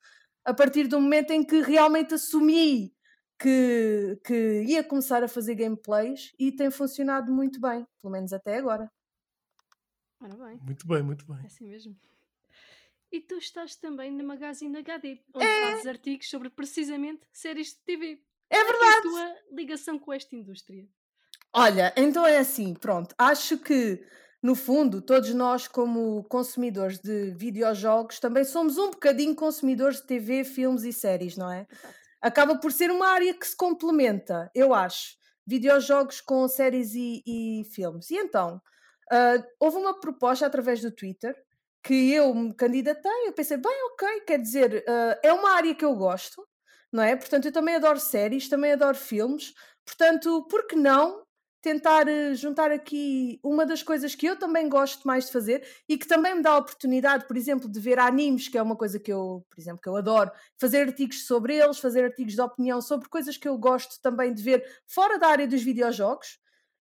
[0.46, 2.94] a partir do momento em que realmente assumi
[3.40, 8.58] que, que ia começar a fazer gameplays e tem funcionado muito bem, pelo menos até
[8.58, 8.92] agora.
[10.22, 11.46] Ora bem, Muito bem, muito é bem.
[11.46, 11.96] assim mesmo.
[13.12, 15.62] E tu estás também na Magazine HD, onde É.
[15.72, 18.24] fazes artigos sobre precisamente séries de TV.
[18.50, 20.88] É Qual é a tua ligação com esta indústria?
[21.54, 23.16] Olha, então é assim, pronto.
[23.18, 24.04] Acho que,
[24.42, 30.44] no fundo, todos nós, como consumidores de videojogos, também somos um bocadinho consumidores de TV,
[30.44, 31.68] filmes e séries, não é?
[32.22, 35.18] Acaba por ser uma área que se complementa, eu acho.
[35.46, 38.10] Videojogos com séries e, e filmes.
[38.12, 38.62] E então,
[39.12, 41.36] ah, houve uma proposta através do Twitter
[41.84, 43.28] que eu me candidatei.
[43.28, 46.48] Eu pensei, bem, ok, quer dizer, ah, é uma área que eu gosto,
[46.92, 47.16] não é?
[47.16, 49.54] Portanto, eu também adoro séries, também adoro filmes.
[49.86, 51.26] Portanto, por que não
[51.62, 55.98] tentar eh, juntar aqui uma das coisas que eu também gosto mais de fazer e
[55.98, 59.00] que também me dá a oportunidade, por exemplo, de ver animes, que é uma coisa
[59.00, 62.82] que eu, por exemplo, que eu adoro, fazer artigos sobre eles, fazer artigos de opinião
[62.82, 66.40] sobre coisas que eu gosto também de ver fora da área dos videojogos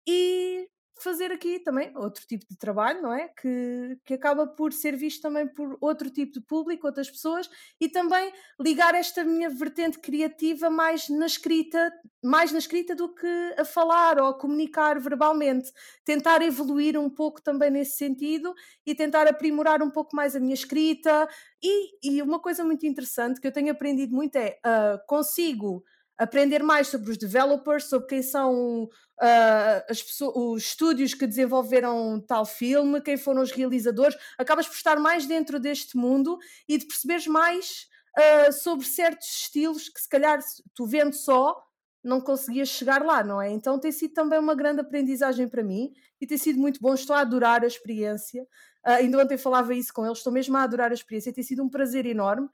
[0.06, 0.68] e
[0.98, 3.28] fazer aqui também outro tipo de trabalho, não é?
[3.28, 7.48] Que, que acaba por ser visto também por outro tipo de público, outras pessoas,
[7.80, 11.92] e também ligar esta minha vertente criativa mais na escrita,
[12.24, 15.70] mais na escrita do que a falar ou a comunicar verbalmente.
[16.04, 18.54] Tentar evoluir um pouco também nesse sentido
[18.86, 21.28] e tentar aprimorar um pouco mais a minha escrita.
[21.62, 25.84] E, e uma coisa muito interessante que eu tenho aprendido muito é uh, consigo
[26.18, 32.20] aprender mais sobre os developers, sobre quem são uh, as pessoas, os estúdios que desenvolveram
[32.26, 36.38] tal filme, quem foram os realizadores, acabas por estar mais dentro deste mundo
[36.68, 37.86] e de perceberes mais
[38.18, 40.38] uh, sobre certos estilos que se calhar
[40.74, 41.62] tu vendo só
[42.02, 43.50] não conseguias chegar lá, não é?
[43.50, 47.16] Então tem sido também uma grande aprendizagem para mim e tem sido muito bom, estou
[47.16, 48.42] a adorar a experiência.
[48.86, 51.64] Uh, ainda ontem falava isso com eles, estou mesmo a adorar a experiência, tem sido
[51.64, 52.48] um prazer enorme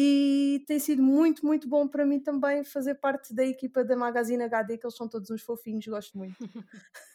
[0.00, 4.44] e tem sido muito, muito bom para mim também fazer parte da equipa da Magazine
[4.44, 6.36] HD, que eles são todos uns fofinhos, gosto muito.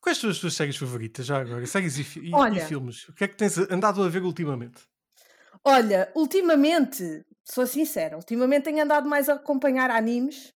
[0.00, 1.66] Quais são as tuas séries favoritas já agora?
[1.66, 3.08] Séries e, e, Olha, e filmes?
[3.08, 4.88] O que é que tens andado a ver ultimamente?
[5.64, 10.54] Olha, ultimamente, sou sincera, ultimamente tenho andado mais a acompanhar animes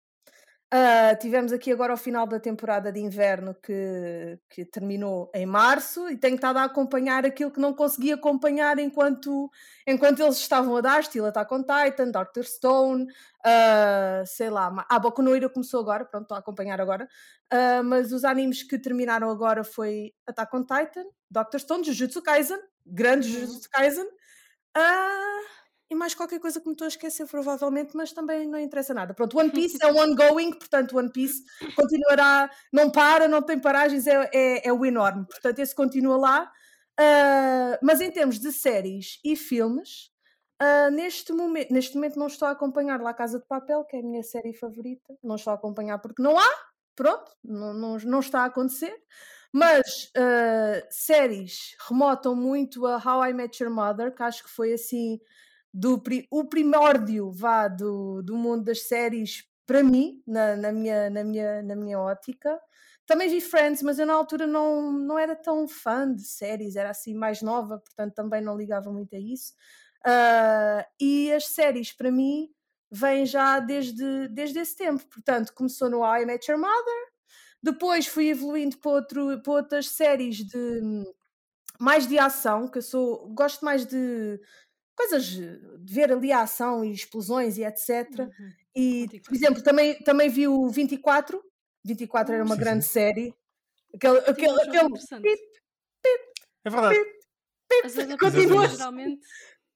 [0.72, 6.08] Uh, tivemos aqui agora o final da temporada de inverno que, que terminou em março
[6.08, 9.50] e tenho estado a acompanhar aquilo que não consegui acompanhar enquanto,
[9.84, 14.98] enquanto eles estavam a dar, estilo Attack on Titan, Doctor Stone, uh, sei lá, ah,
[15.00, 17.08] Boku no Hero começou agora, pronto, estou a acompanhar agora,
[17.52, 22.60] uh, mas os animes que terminaram agora foi Attack on Titan, Doctor Stone, Jujutsu Kaisen,
[22.86, 23.40] grande uhum.
[23.40, 25.59] Jujutsu Kaisen, uh,
[25.91, 29.12] e mais qualquer coisa que me estou a esquecer, provavelmente, mas também não interessa nada.
[29.12, 31.43] Pronto, One Piece é um ongoing, portanto, One Piece
[31.74, 35.26] continuará, não para, não tem paragens, é, é, é o enorme.
[35.26, 36.53] Portanto, esse continua lá.
[37.01, 40.11] Uh, mas em termos de séries e filmes,
[40.62, 44.01] uh, neste, momento, neste momento não estou a acompanhar La Casa de Papel, que é
[44.01, 45.16] a minha série favorita.
[45.24, 46.49] Não estou a acompanhar porque não há,
[46.95, 48.95] pronto, não, não, não está a acontecer.
[49.53, 54.72] Mas uh, séries remotam muito a How I Met Your Mother, que acho que foi
[54.74, 55.18] assim
[55.72, 61.22] do o primórdio vá do, do mundo das séries para mim, na, na, minha, na,
[61.22, 62.60] minha, na minha ótica.
[63.06, 66.90] Também vi Friends, mas eu na altura não, não era tão fã de séries, era
[66.90, 69.52] assim mais nova, portanto também não ligava muito a isso.
[70.04, 72.48] Uh, e as séries para mim
[72.90, 77.10] vêm já desde, desde esse tempo, portanto começou no I Met Your Mother,
[77.62, 81.04] depois fui evoluindo para, outro, para outras séries de
[81.78, 84.40] mais de ação, que eu sou, gosto mais de
[85.01, 88.07] coisas de ver ali a ação e explosões e etc.
[88.18, 88.53] Uhum.
[88.74, 91.42] E, por exemplo, também, também vi o 24.
[91.82, 92.90] 24 era uma sim, grande sim.
[92.90, 93.34] série.
[93.94, 94.88] Aquele, aquele, aquele...
[94.90, 95.42] Pip,
[96.03, 96.20] pip,
[96.64, 96.94] é verdade.
[97.68, 98.68] Pip, pip, continua.
[98.68, 99.20] Geralmente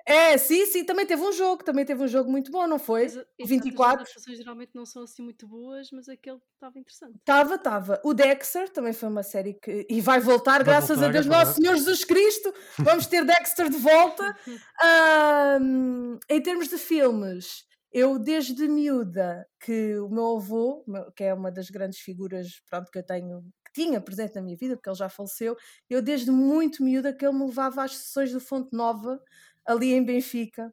[0.07, 3.05] é, sim, sim, também teve um jogo, também teve um jogo muito bom, não foi?
[3.05, 4.03] Mas, 24.
[4.03, 7.17] As adaptações geralmente não são assim muito boas, mas aquele estava interessante.
[7.17, 8.01] Estava, estava.
[8.05, 9.87] O Dexter também foi uma série que.
[9.89, 12.53] E vai voltar, vai graças voltar, a Deus, é Nosso Senhor Jesus Cristo.
[12.79, 14.37] Vamos ter Dexter de volta.
[15.63, 20.85] um, em termos de filmes, eu desde miúda, que o meu avô,
[21.17, 23.43] que é uma das grandes figuras pronto, que eu tenho
[23.75, 25.57] tinha presente na minha vida, porque ele já faleceu,
[25.91, 29.21] eu desde muito miúda que ele me levava às sessões do Fonte Nova
[29.67, 30.73] ali em Benfica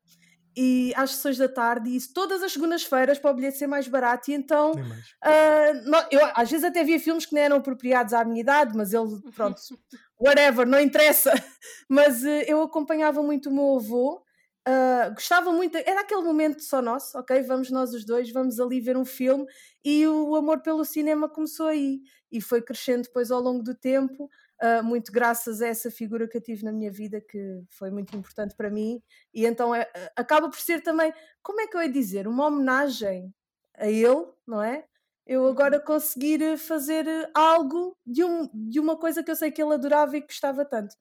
[0.56, 3.88] e às sessões da tarde e isso todas as segundas-feiras para o bilhete ser mais
[3.88, 8.26] barato e então uh, eu às vezes até via filmes que não eram apropriados à
[8.26, 9.62] minha idade mas ele, pronto
[10.22, 11.34] whatever, não interessa.
[11.90, 14.22] Mas uh, eu acompanhava muito o meu avô
[14.68, 18.80] uh, gostava muito, era aquele momento só nosso, ok, vamos nós os dois vamos ali
[18.80, 19.46] ver um filme
[19.84, 22.02] e o amor pelo cinema começou aí.
[22.32, 24.30] E foi crescendo depois ao longo do tempo
[24.62, 28.16] uh, muito graças a essa figura que eu tive na minha vida, que foi muito
[28.16, 29.02] importante para mim,
[29.34, 33.34] e então é, acaba por ser também, como é que eu ia dizer, uma homenagem
[33.78, 34.86] a ele, não é?
[35.26, 35.86] Eu agora uhum.
[35.86, 40.22] conseguir fazer algo de, um, de uma coisa que eu sei que ele adorava e
[40.22, 40.96] que gostava tanto.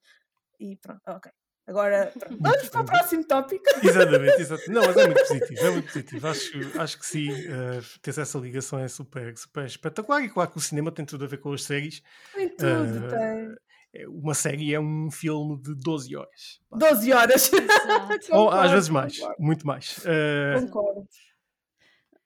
[0.59, 1.31] E pronto, ok.
[1.71, 3.63] Agora, vamos para o próximo tópico.
[3.81, 4.71] Exatamente, exatamente.
[4.71, 6.27] Não, mas é muito positivo, é muito positivo.
[6.27, 10.21] Acho, acho que sim, uh, ter essa ligação é super, super espetacular.
[10.21, 12.03] E claro que o cinema tem tudo a ver com as séries.
[12.35, 13.55] Tem tudo, uh, tem.
[13.93, 16.59] É, uma série é um filme de 12 horas.
[16.73, 17.51] 12 horas.
[18.31, 19.97] Ou às vezes mais, muito mais.
[19.99, 21.07] Uh, concordo.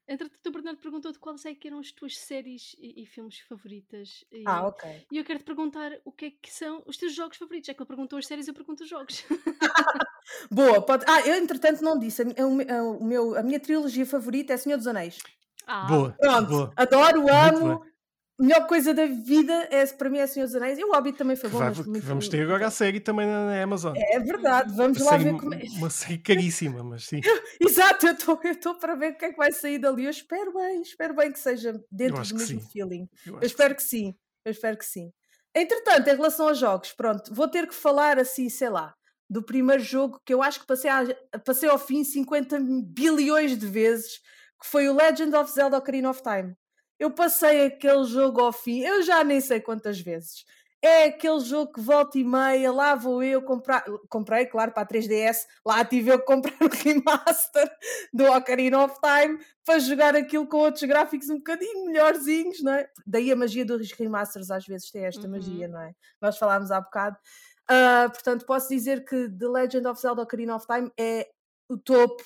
[0.07, 4.23] Entretanto, o Bernardo perguntou-te quais é que eram as tuas séries e, e filmes favoritas.
[4.31, 5.07] E, ah, ok.
[5.11, 7.69] E eu quero te perguntar o que é que são os teus jogos favoritos.
[7.69, 9.25] É que ele perguntou as séries, eu pergunto os jogos.
[10.51, 11.05] Boa, pode...
[11.07, 12.21] Ah, eu entretanto não disse.
[12.21, 15.17] A, a, a, meu, a minha trilogia favorita é Senhor dos Anéis.
[15.65, 15.87] Ah.
[15.87, 16.11] Boa.
[16.19, 16.73] Pronto, boa.
[16.75, 17.94] adoro, amo
[18.39, 21.35] melhor coisa da vida é, para mim é Senhor dos Anéis e o Hobbit também
[21.35, 21.59] foi bom.
[21.59, 23.93] Vai, vamos ter agora a série também na Amazon.
[23.95, 25.63] É verdade, vamos uma lá série, ver como é.
[25.77, 27.21] Uma série caríssima, mas sim.
[27.61, 30.05] Exato, eu estou para ver o que é que vai sair dali.
[30.05, 32.69] Eu espero bem, espero bem que seja dentro do mesmo sim.
[32.71, 33.07] feeling.
[33.25, 34.07] Eu, eu espero que sim.
[34.07, 34.15] sim.
[34.43, 35.11] Eu espero que sim.
[35.55, 38.93] Entretanto, em relação aos jogos, pronto, vou ter que falar assim, sei lá,
[39.29, 43.65] do primeiro jogo que eu acho que passei, a, passei ao fim 50 bilhões de
[43.65, 44.17] vezes,
[44.61, 46.55] que foi o Legend of Zelda Ocarina of Time.
[46.99, 50.45] Eu passei aquele jogo ao fim, eu já nem sei quantas vezes.
[50.81, 53.83] É aquele jogo que volta e meia, lá vou eu comprar.
[54.07, 57.71] Comprei, claro, para a 3DS, lá tive eu que comprar o remaster
[58.13, 62.87] do Ocarina of Time para jogar aquilo com outros gráficos um bocadinho melhorzinhos, não é?
[63.05, 65.31] Daí a magia dos remasters às vezes tem esta uhum.
[65.31, 65.91] magia, não é?
[66.21, 67.17] Nós falámos há bocado.
[67.63, 71.27] Uh, portanto, posso dizer que The Legend of Zelda Ocarina of Time é
[71.67, 72.23] o topo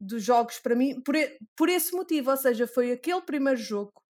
[0.00, 1.14] dos jogos para mim, por,
[1.54, 4.01] por esse motivo, ou seja, foi aquele primeiro jogo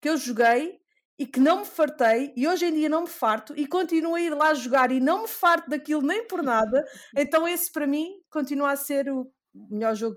[0.00, 0.80] que eu joguei
[1.18, 4.20] e que não me fartei e hoje em dia não me farto e continuo a
[4.20, 6.84] ir lá jogar e não me farto daquilo nem por nada,
[7.16, 10.16] então esse para mim continua a ser o melhor jogo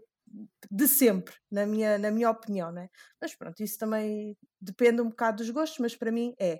[0.71, 2.89] de sempre, na minha, na minha opinião, né?
[3.21, 6.59] Mas pronto, isso também depende um bocado dos gostos, mas para mim é.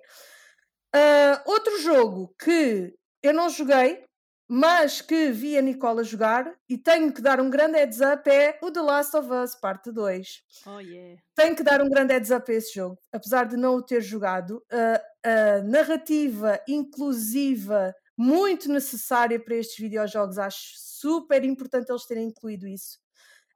[0.96, 2.94] Uh, outro jogo que
[3.24, 4.04] eu não joguei,
[4.56, 8.60] mas que vi a Nicola jogar e tenho que dar um grande heads up é
[8.62, 10.44] o The Last of Us, parte 2.
[10.68, 11.20] Oh, yeah.
[11.34, 14.00] Tenho que dar um grande heads up a esse jogo, apesar de não o ter
[14.00, 14.64] jogado.
[14.72, 22.68] A, a narrativa inclusiva, muito necessária para estes videojogos, acho super importante eles terem incluído
[22.68, 23.00] isso.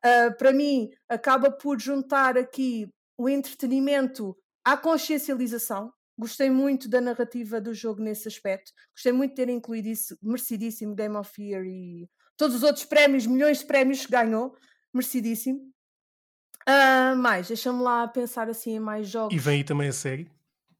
[0.04, 4.36] Uh, para mim, acaba por juntar aqui o entretenimento
[4.66, 8.72] à consciencialização, Gostei muito da narrativa do jogo nesse aspecto.
[8.94, 13.28] Gostei muito de ter incluído isso, merecidíssimo Game of Year e todos os outros prémios,
[13.28, 14.56] milhões de prémios que ganhou,
[14.94, 15.60] merecidíssimo.
[16.68, 19.34] Uh, mais, deixa-me lá pensar assim em mais jogos.
[19.34, 20.30] E vem aí também a série.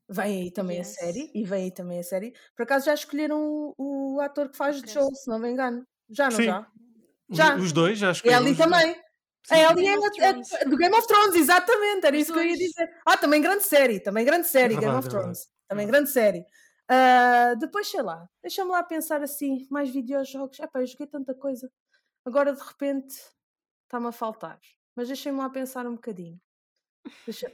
[0.10, 0.90] Vem aí também yes.
[0.90, 2.34] a série, e vem aí também a série.
[2.56, 5.86] Por acaso já escolheram o, o ator que faz de Joel, se não me engano.
[6.10, 6.46] Já, não Sim.
[6.46, 6.68] já?
[7.30, 7.56] Já.
[7.58, 8.46] Os dois já escolheram.
[8.46, 8.94] É ali também.
[8.94, 9.02] Sim,
[9.50, 12.90] é, ali é, é, do Game of Thrones, exatamente, era isso que eu ia dizer.
[13.06, 15.48] Ah, também grande série, também grande série, é Game of é Thrones.
[15.68, 16.46] Também grande série.
[16.90, 20.60] Uh, depois, sei lá, deixa-me lá pensar assim, mais videojogos.
[20.60, 21.70] Epá, eu joguei tanta coisa.
[22.26, 23.16] Agora, de repente,
[23.84, 24.60] está-me a faltar.
[24.96, 26.40] Mas deixem-me lá pensar um bocadinho.
[27.26, 27.52] Deixa...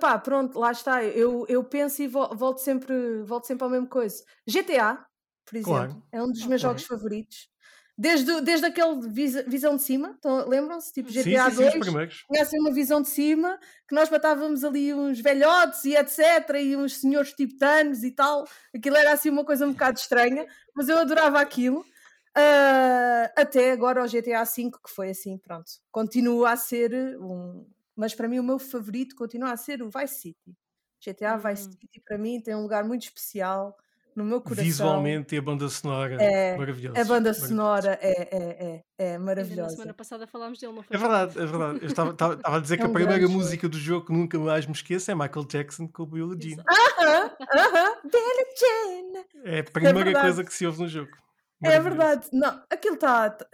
[0.00, 1.04] Pá, pronto, lá está.
[1.04, 4.24] Eu, eu penso e volto sempre, volto sempre ao mesmo coisa.
[4.46, 5.06] GTA,
[5.44, 6.02] por exemplo, claro.
[6.10, 7.50] é um dos meus jogos favoritos.
[7.96, 10.92] Desde, desde aquele visa, visão de cima, então, lembram-se?
[10.92, 13.56] Tipo GTA sim, sim, 2, conhecem uma visão de cima,
[13.88, 18.48] que nós matávamos ali uns velhotes e etc, e uns senhores tipo Thanos e tal,
[18.74, 24.02] aquilo era assim uma coisa um bocado estranha, mas eu adorava aquilo, uh, até agora
[24.02, 27.64] o GTA V, que foi assim, pronto, continua a ser um,
[27.94, 30.56] mas para mim o meu favorito continua a ser o Vice City.
[31.00, 31.72] GTA Vice hum.
[31.72, 33.76] City para mim tem um lugar muito especial,
[34.14, 34.64] no meu coração.
[34.64, 37.00] Visualmente e a banda sonora é, maravilhosa.
[37.00, 39.70] A banda sonora é, é, é, é maravilhosa.
[39.70, 40.96] Na semana passada falámos dele, não foi?
[40.96, 41.78] É verdade, é verdade.
[41.82, 44.12] Eu estava, estava, estava a dizer é que um a primeira música do jogo que
[44.12, 46.62] nunca mais me esqueço é Michael Jackson com o Billie Jean.
[46.68, 49.24] Aham, aham, Billie Jean.
[49.44, 51.10] É a primeira é coisa que se ouve no jogo.
[51.62, 52.28] É verdade.
[52.32, 53.30] Não, aquilo está.
[53.30, 53.46] Tá,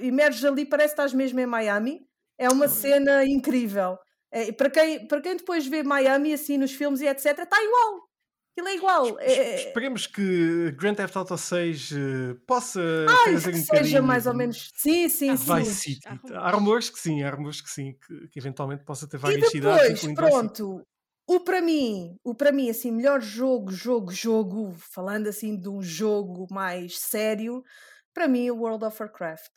[0.00, 2.06] emerges ali, parece que estás mesmo em Miami.
[2.38, 3.98] É uma cena incrível.
[4.30, 8.08] É, para, quem, para quem depois vê Miami assim nos filmes e etc., está igual.
[8.56, 9.20] Aquilo é igual.
[9.20, 9.66] É...
[9.66, 14.28] Esperemos que Grand Theft Auto 6 uh, eh, possa Ai, trazer que um seja mais
[14.28, 14.70] ou menos.
[14.76, 15.44] Sim, sim, ah, sim.
[15.44, 16.08] Vai City.
[16.32, 19.60] Há rumores que sim, há rumores que sim, que, que eventualmente possa ter várias e
[19.60, 20.14] depois, cidades.
[20.14, 20.86] Pronto,
[21.26, 25.82] o para mim, o para mim, assim, melhor jogo, jogo, jogo, falando assim de um
[25.82, 27.64] jogo mais sério,
[28.12, 29.52] para mim, o World of Warcraft.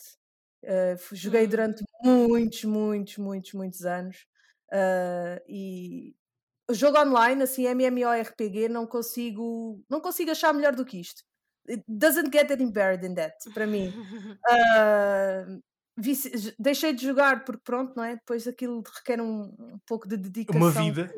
[0.64, 1.50] Uh, joguei hum.
[1.50, 4.26] durante muitos, muitos, muitos, muitos anos.
[4.74, 6.16] Uh, e
[6.74, 11.24] jogo online, assim, MMORPG, não consigo, não consigo achar melhor do que isto.
[11.70, 13.92] It doesn't get any better than that, para mim.
[14.50, 15.62] Uh,
[16.60, 18.16] deixei de jogar porque pronto, não é?
[18.16, 20.62] Depois aquilo requer um, um pouco de dedicação.
[20.62, 21.12] Uma vida.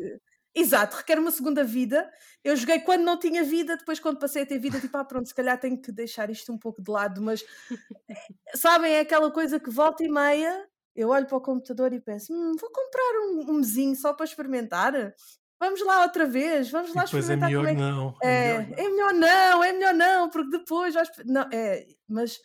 [0.56, 2.10] Exato, requer uma segunda vida.
[2.44, 5.28] Eu joguei quando não tinha vida, depois quando passei a ter vida, tipo, ah, pronto,
[5.28, 7.44] se calhar tenho que deixar isto um pouco de lado, mas
[8.56, 10.66] sabem, é aquela coisa que volta e meia
[11.00, 14.26] eu olho para o computador e penso, hum, vou comprar um, um mesinho só para
[14.26, 15.14] experimentar.
[15.60, 17.50] Vamos lá outra vez, vamos lá depois é experimentar.
[17.50, 17.92] É melhor, é...
[17.92, 19.28] não, é, é, melhor não.
[19.28, 21.10] É melhor não, é melhor não, porque depois vais...
[21.26, 22.40] não, é, mas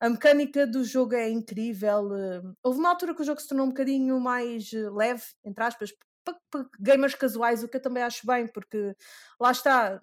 [0.00, 2.14] a mecânica do jogo é incrível.
[2.14, 5.64] Eh, houve uma altura que o jogo se tornou um bocadinho mais eh, leve, entre
[5.64, 5.92] aspas,
[6.24, 8.94] para, para gamers casuais, o que eu também acho bem, porque
[9.40, 10.00] lá está,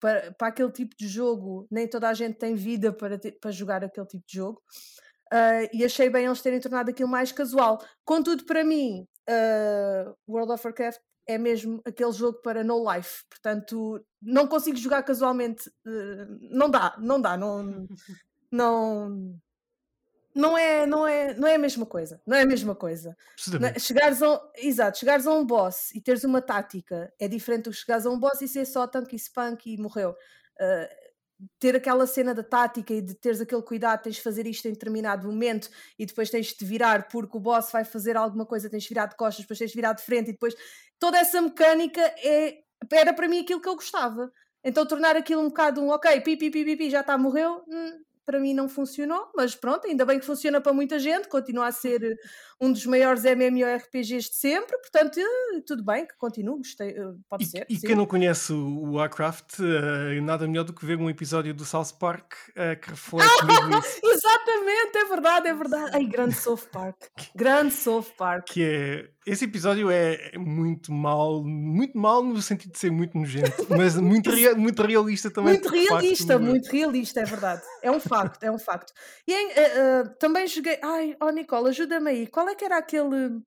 [0.00, 3.84] para, para aquele tipo de jogo, nem toda a gente tem vida para, para jogar
[3.84, 4.62] aquele tipo de jogo.
[5.32, 7.82] Uh, e achei bem eles terem tornado aquilo mais casual.
[8.04, 13.24] Contudo, para mim, uh, World of Warcraft é mesmo aquele jogo para no life.
[13.28, 15.68] Portanto, não consigo jogar casualmente.
[15.86, 17.36] Uh, não dá, não dá.
[17.36, 17.86] Não,
[18.50, 19.40] não,
[20.34, 22.20] não é, não, é, não é a mesma coisa.
[22.26, 23.16] Não é a mesma coisa.
[23.78, 27.70] Chegares a, um- exato, chegares a um boss e teres uma tática é diferente do
[27.70, 30.14] que chegares a um boss e ser só tanque e spunk e morreu.
[30.60, 30.88] Ah,
[31.58, 34.72] ter aquela cena da tática e de teres aquele cuidado, tens de fazer isto em
[34.72, 35.68] determinado momento
[35.98, 38.88] e depois tens de te virar porque o boss vai fazer alguma coisa, tens de
[38.88, 40.54] virar de costas, depois tens de virar de frente e depois
[40.98, 42.58] toda essa mecânica é,
[42.92, 44.32] era para mim aquilo que eu gostava.
[44.62, 47.62] Então tornar aquilo um bocado um ok, pi, pi, pi, pi, pi, já está, morreu,
[47.68, 51.66] hum, para mim não funcionou, mas pronto, ainda bem que funciona para muita gente, continua
[51.68, 52.16] a ser
[52.60, 57.44] um dos maiores MMORPGs de sempre, portanto, eh, tudo bem, que continue, gostei, eh, pode
[57.44, 57.66] E, ser.
[57.68, 57.86] e sim.
[57.86, 61.94] quem não conhece o Warcraft, eh, nada melhor do que ver um episódio do South
[61.98, 62.32] Park
[62.80, 64.00] que reflete isso.
[64.04, 65.90] Exatamente, é verdade, é verdade.
[65.94, 66.96] Ai, grande South Park.
[67.36, 68.46] Grande South Park.
[68.46, 69.13] Que é.
[69.26, 74.30] Esse episódio é muito mal, muito mal no sentido de ser muito nojento, mas muito,
[74.30, 75.54] rea- muito realista também.
[75.54, 77.62] Muito de facto, realista, muito realista, é verdade.
[77.82, 78.92] É um facto, é um facto.
[79.26, 80.78] E em, eh, eh, também joguei.
[80.82, 82.26] Ai, oh Nicole, ajuda-me aí.
[82.26, 83.40] Qual é que era aquele.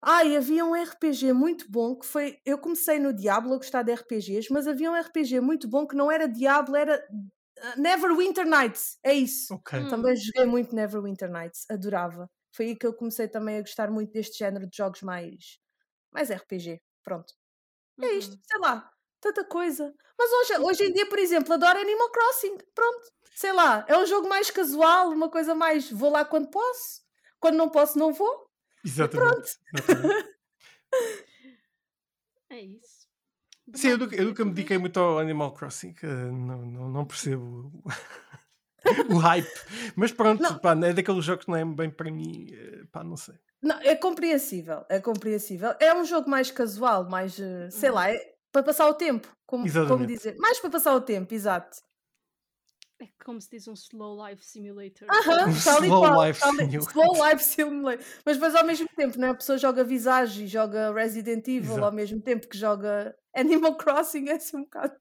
[0.00, 2.38] Ai, havia um RPG muito bom que foi.
[2.46, 5.96] Eu comecei no Diablo a gostar de RPGs, mas havia um RPG muito bom que
[5.96, 8.96] não era Diablo, era eh, Neverwinter Nights.
[9.02, 9.52] É isso.
[9.54, 9.76] Ok.
[9.80, 9.88] Hum.
[9.88, 12.30] Também joguei muito Neverwinter Nights, adorava.
[12.58, 15.60] Foi aí que eu comecei também a gostar muito deste género de jogos mais,
[16.10, 16.82] mais RPG.
[17.04, 17.32] Pronto.
[18.02, 18.40] É isto, Uhum.
[18.42, 18.90] sei lá,
[19.20, 19.94] tanta coisa.
[20.18, 22.58] Mas hoje, hoje em dia, por exemplo, adoro Animal Crossing.
[22.74, 27.02] Pronto, sei lá, é um jogo mais casual, uma coisa mais vou lá quando posso,
[27.38, 28.50] quando não posso, não vou.
[28.84, 29.56] Exatamente.
[29.72, 30.28] exatamente.
[32.50, 33.06] É isso.
[33.74, 36.88] Sim, eu nunca, eu e nunca me dediquei muito ao Animal Crossing, eh, não, não,
[36.88, 37.70] não percebo
[39.10, 39.48] o, hype.
[39.96, 40.58] Mas pronto, Não.
[40.58, 43.34] pá, é daqueles jogos que não é bem para mim, eh, pá, não sei.
[43.62, 45.74] Não, é compreensível, é compreensível.
[45.80, 47.94] É um jogo mais casual, mais, eh, sei Uhum.
[47.96, 50.36] lá, é para passar o tempo, como, como dizer.
[50.38, 51.78] Mais para passar o tempo, exato.
[53.00, 55.06] É como se diz um slow life simulator.
[55.08, 56.80] Aham, Um e slow qual, life tal simulator.
[56.90, 58.04] slow life simulator.
[58.24, 59.28] Mas depois ao mesmo tempo, né?
[59.30, 61.94] a pessoa joga Visage e joga Resident Evil ao Exato.
[61.96, 64.92] mesmo tempo que joga Animal Crossing, é assim um bocado.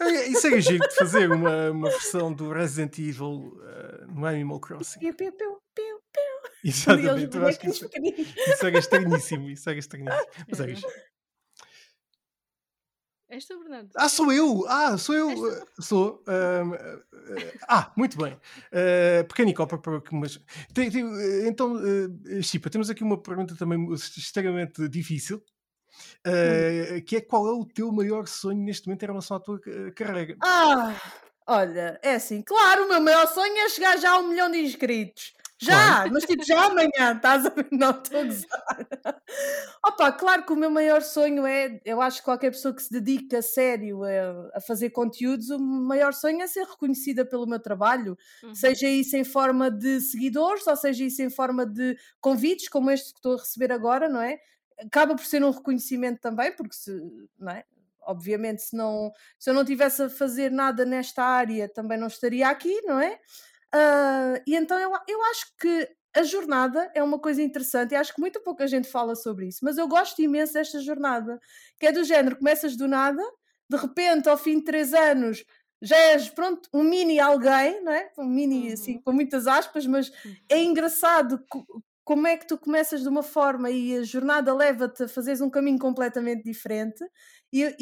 [0.00, 4.58] É, Isso era giro de fazer uma, uma versão do Resident Evil eh, no Animal
[4.58, 4.98] Crossing.
[4.98, 6.50] Piu, piu, piu, piu, piu.
[6.64, 7.88] Exatamente, eu acho que isso,
[8.48, 9.48] isso era estranhíssimo.
[9.48, 10.26] Isso era estranhíssimo.
[10.48, 10.86] Mas é isso.
[13.32, 13.88] És tu, Bernardo?
[13.96, 14.64] Ah, sou eu!
[14.68, 15.34] Ah, sou eu!
[15.34, 15.46] Tu?
[15.48, 16.22] eh, Sou.
[16.28, 18.34] eh, ah, muito bem.
[18.70, 20.38] Uh, pequeno copa para que mas
[20.74, 21.02] tem- tem,
[21.48, 25.42] Então, eh, Chipa, temos aqui uma pergunta também extremamente difícil.
[26.26, 26.30] Hum.
[26.96, 29.58] eh, que é qual é o teu maior sonho neste momento em relação à tua
[29.96, 30.36] carreira?
[30.42, 30.94] Ah,
[31.46, 34.58] olha, é assim, claro, o meu maior sonho é chegar já a um milhão de
[34.58, 35.32] inscritos.
[35.62, 36.10] Já, Claro.
[36.12, 37.68] mas tipo, já amanhã, estás a ver?
[37.72, 38.62] Não, estou a gozar.
[39.84, 42.90] Opa, claro que o meu maior sonho é, eu acho que qualquer pessoa que se
[42.92, 47.60] dedica a sério a, a fazer conteúdos, o maior sonho é ser reconhecida pelo meu
[47.60, 48.54] trabalho, Uhum.
[48.54, 53.12] seja isso em forma de seguidores, ou seja isso em forma de convites, como este
[53.12, 54.38] que estou a receber agora, não é?
[54.78, 56.90] Acaba por ser um reconhecimento também, porque se,
[57.38, 57.64] não é?
[58.04, 62.48] Obviamente, se, não, se eu não tivesse a fazer nada nesta área, também não estaria
[62.48, 63.16] aqui, não é?
[63.74, 68.14] Ah, e então eu, eu acho que a jornada é uma coisa interessante e acho
[68.14, 71.40] que muito pouca gente fala sobre isso, mas eu gosto imenso desta jornada,
[71.80, 73.22] que é do género, começas do nada,
[73.70, 75.42] de repente, ao fim de três anos,
[75.80, 78.10] já és, pronto, um mini alguém, não é?
[78.18, 79.02] Um mini, assim, Uhum.
[79.02, 80.12] com muitas aspas, mas
[80.50, 80.62] é Uhum.
[80.62, 81.64] engraçado co-
[82.04, 85.48] como é que tu começas de uma forma e a jornada leva-te a fazeres um
[85.50, 87.02] caminho completamente diferente
[87.52, 87.74] e,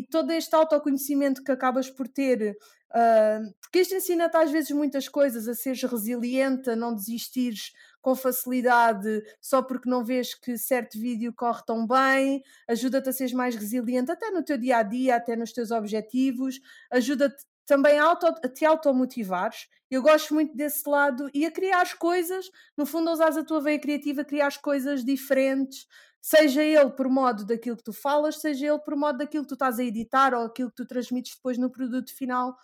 [0.00, 2.56] e todo este autoconhecimento que acabas por ter,
[2.92, 8.14] ah, porque isto ensina-te às vezes muitas coisas, a seres resiliente, a não desistires com
[8.14, 13.54] facilidade só porque não vês que certo vídeo corre tão bem, ajuda-te a seres mais
[13.54, 16.60] resiliente até no teu dia a dia, até nos teus objetivos,
[16.90, 19.68] ajuda-te também a, auto, a te automotivares.
[19.90, 23.44] Eu gosto muito desse lado e a criar as coisas, no fundo, a usares a
[23.44, 25.86] tua veia criativa, criar as coisas diferentes,
[26.20, 29.54] seja ele por modo daquilo que tu falas, seja ele por modo daquilo que tu
[29.54, 32.56] estás a editar ou aquilo que tu transmites depois no produto final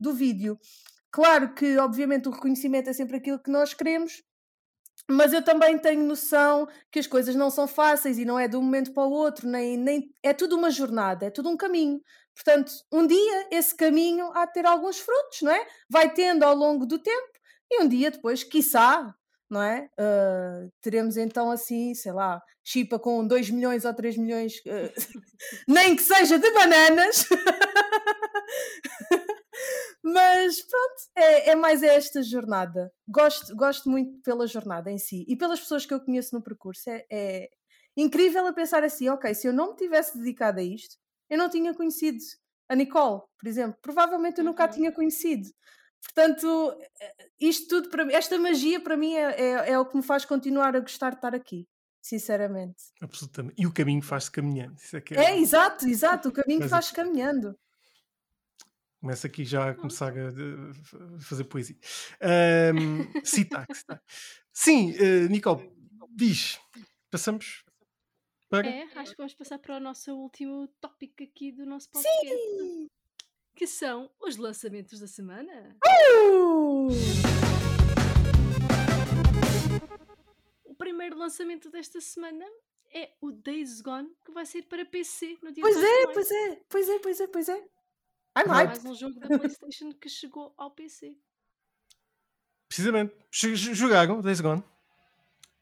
[0.00, 0.58] do vídeo.
[1.12, 4.22] Claro que, obviamente, o reconhecimento é sempre aquilo que nós queremos,
[5.08, 8.56] mas eu também tenho noção que as coisas não são fáceis e não é de
[8.56, 12.00] um momento para o outro, nem, nem é tudo uma jornada, é tudo um caminho.
[12.34, 15.66] Portanto, um dia esse caminho há de ter alguns frutos, não é?
[15.90, 17.32] Vai tendo ao longo do tempo
[17.70, 19.14] e um dia depois, quiçá,
[19.50, 19.88] não é?
[19.98, 24.92] Ah, teremos então assim, sei lá, chipa com 2 milhões ou 3 milhões, ah,
[25.68, 27.26] nem que seja de bananas.
[30.02, 32.90] Mas pronto, é, é mais esta jornada.
[33.06, 36.88] Gosto, gosto muito pela jornada em si e pelas pessoas que eu conheço no percurso.
[36.88, 37.48] É, é
[37.96, 40.96] incrível a pensar assim: ok, se eu não me tivesse dedicado a isto,
[41.28, 42.18] eu não tinha conhecido
[42.68, 43.78] a Nicole, por exemplo.
[43.82, 44.72] Provavelmente eu nunca a Uhum.
[44.72, 45.48] tinha conhecido.
[46.02, 46.74] Portanto,
[47.38, 50.24] isto tudo para mim, esta magia para mim é, é, é, o que me faz
[50.24, 51.68] continuar a gostar de estar aqui,
[52.00, 52.84] sinceramente.
[53.02, 53.54] Absolutamente.
[53.60, 54.76] E o caminho faz-se caminhando.
[54.76, 56.28] Isso é, que é, é exato, exato.
[56.30, 57.54] O caminho faz-se caminhando.
[59.00, 61.76] Começa aqui já a começar a, fazer poesia.
[62.74, 63.66] Um, citar.
[64.52, 65.72] Sim, uh, Nicole,
[66.10, 66.60] diz.
[67.10, 67.64] Passamos
[68.50, 68.68] para.
[68.68, 72.28] É, acho que vamos passar para o nosso último tópico aqui do nosso podcast.
[72.28, 72.90] Sim!
[73.56, 75.76] Que são os lançamentos da semana.
[75.82, 76.88] Uh!
[80.64, 82.44] O primeiro lançamento desta semana
[82.92, 86.62] é o Days Gone, que vai sair para PC no dia Pois é, pois é,
[86.68, 87.79] pois é, pois é, pois é.
[88.36, 88.82] I'm hyped.
[88.82, 91.16] mais um jogo da PlayStation que chegou ao PC.
[92.68, 93.14] Precisamente.
[93.30, 94.62] Jogaram Days Gone?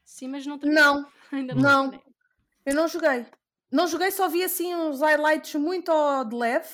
[0.05, 1.91] Sim, mas não Não, ainda não.
[1.91, 2.03] não.
[2.65, 3.25] Eu não joguei.
[3.71, 5.91] Não joguei, só vi assim uns highlights muito
[6.25, 6.69] de leve,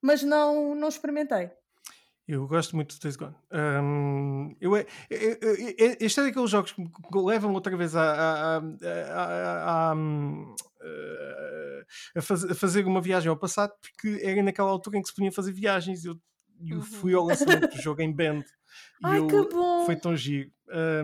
[0.00, 1.50] mas não, não experimentei.
[2.26, 3.34] Eu gosto muito do Days Gone.
[3.52, 6.82] Um, eu, eu, eu, eu, este é daqueles jogos que
[7.14, 9.94] levam outra vez a, a, a, a,
[12.16, 15.52] a, fazer uma viagem ao passado, porque era naquela altura em que se podiam fazer
[15.52, 16.06] viagens.
[16.06, 16.18] Eu,
[16.66, 16.82] eu uhum.
[16.82, 18.42] fui ao lançamento do jogo em Band.
[19.04, 19.84] Ai, eu, que bom!
[19.84, 20.50] Foi tão giro.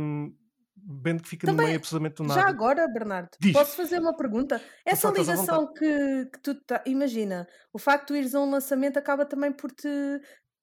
[0.01, 0.35] Um,
[0.83, 2.41] Band que fica Também, no meio absolutamente do nada.
[2.41, 3.53] Já agora, Bernardo, Diz.
[3.53, 4.61] posso fazer uma pergunta?
[4.87, 8.99] Essa ligação que, que tu tá, imagina, o facto de tu ires a um lançamento
[8.99, 9.89] acaba também por te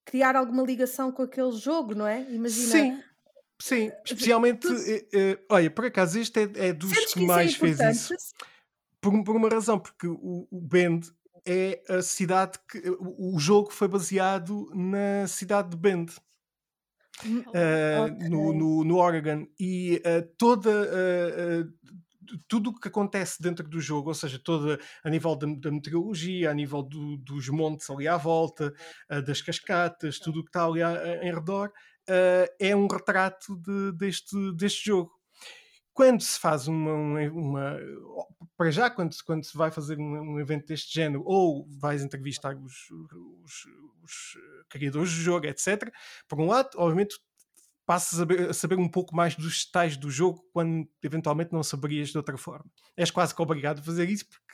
[0.08, 2.22] criar alguma ligação com aquele jogo, não é?
[2.32, 2.72] Imagina.
[2.72, 3.02] Sim,
[3.60, 4.74] sim, especialmente, tu...
[4.74, 7.78] Eh, eh, olha, por acaso este é, é dos Sentes que, que é mais fez
[7.78, 8.14] isso.
[9.02, 11.12] Por, por, uma razão, porque o, o Bend
[11.44, 16.10] é a cidade que o, o jogo foi baseado na cidade de Bend.
[17.26, 18.28] Uh, okay.
[18.28, 21.72] no, no, no, Oregon e uh, toda uh,
[22.46, 26.50] tudo o que acontece dentro do jogo, ou seja, toda a nível da, da meteorologia,
[26.50, 28.72] a nível do, dos montes ali à volta,
[29.10, 31.68] uh, das cascatas, tudo o que está ali a, em redor,
[32.08, 35.12] uh, é um retrato de, deste, deste jogo.
[35.92, 36.92] Quando se faz uma,
[37.30, 37.76] uma,
[38.56, 42.56] para já, quando, quando se vai fazer um, um, evento deste género, ou vais entrevistar
[42.56, 42.88] os,
[43.42, 43.66] os,
[44.04, 44.38] os
[44.68, 45.92] criadores do jogo, etc.,
[46.28, 47.18] por um lado, obviamente
[47.88, 52.18] passas a, saber um pouco mais dos detalhes do jogo quando eventualmente não saberias de
[52.18, 52.70] outra forma.
[52.94, 54.44] És quase que obrigado a fazer isso porque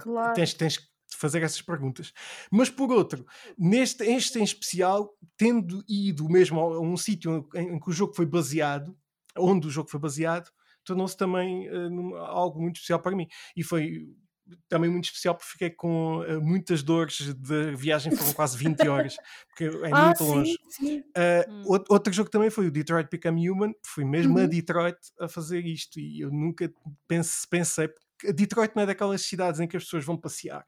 [0.00, 0.34] claro.
[0.34, 0.86] tens, tens que
[1.16, 2.12] fazer essas perguntas.
[2.50, 3.24] Mas por outro,
[3.56, 8.12] neste este em especial, tendo ido mesmo a um sítio em, em, que o jogo
[8.12, 8.98] foi baseado,
[9.38, 10.50] onde o jogo foi baseado,
[10.84, 13.28] tornou-se também uh, algo muito especial para mim.
[13.56, 14.04] E foi
[14.68, 19.16] também muito especial porque fiquei com uh, muitas dores de viagem, foram quase 20 horas,
[19.48, 20.58] porque é ah, muito sim, longe.
[20.68, 20.98] Sim.
[21.00, 21.62] Uh, hum.
[21.66, 24.44] outro, outro, jogo também foi o Detroit Become Human, fui mesmo uhum.
[24.44, 26.70] a Detroit a fazer isto e eu nunca
[27.08, 27.88] pense, pensei,
[28.34, 30.64] Detroit não é daquelas cidades em que as pessoas vão passear.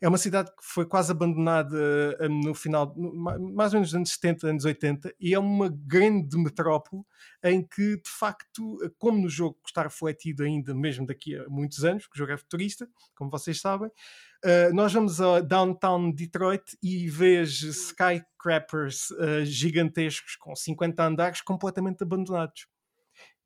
[0.00, 1.76] É uma cidade que foi quase abandonada
[2.20, 6.36] uh, no final, mais ou menos nos anos 70, anos 80, e é uma grande
[6.36, 7.02] metrópole
[7.42, 12.04] em que, de facto, como no jogo está refletido ainda, mesmo daqui a muitos anos,
[12.04, 17.08] porque o jogo é futurista, como vocês sabem, uh, nós vamos a downtown Detroit e
[17.08, 19.08] vejo skyscrapers
[19.44, 22.66] gigantescos com 50 andares completamente abandonados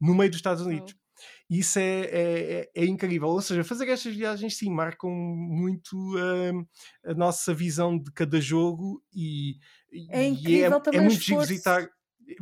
[0.00, 0.94] no meio dos Estados Unidos.
[1.48, 1.54] Oh.
[1.54, 3.28] Isso é, é, é, é, incrível.
[3.28, 6.66] Ou seja, fazer estas viagens sim marcam muito uh,
[7.04, 9.56] a nossa visão de cada jogo e
[10.10, 11.88] é, incrível e é, também é muito chique visitar.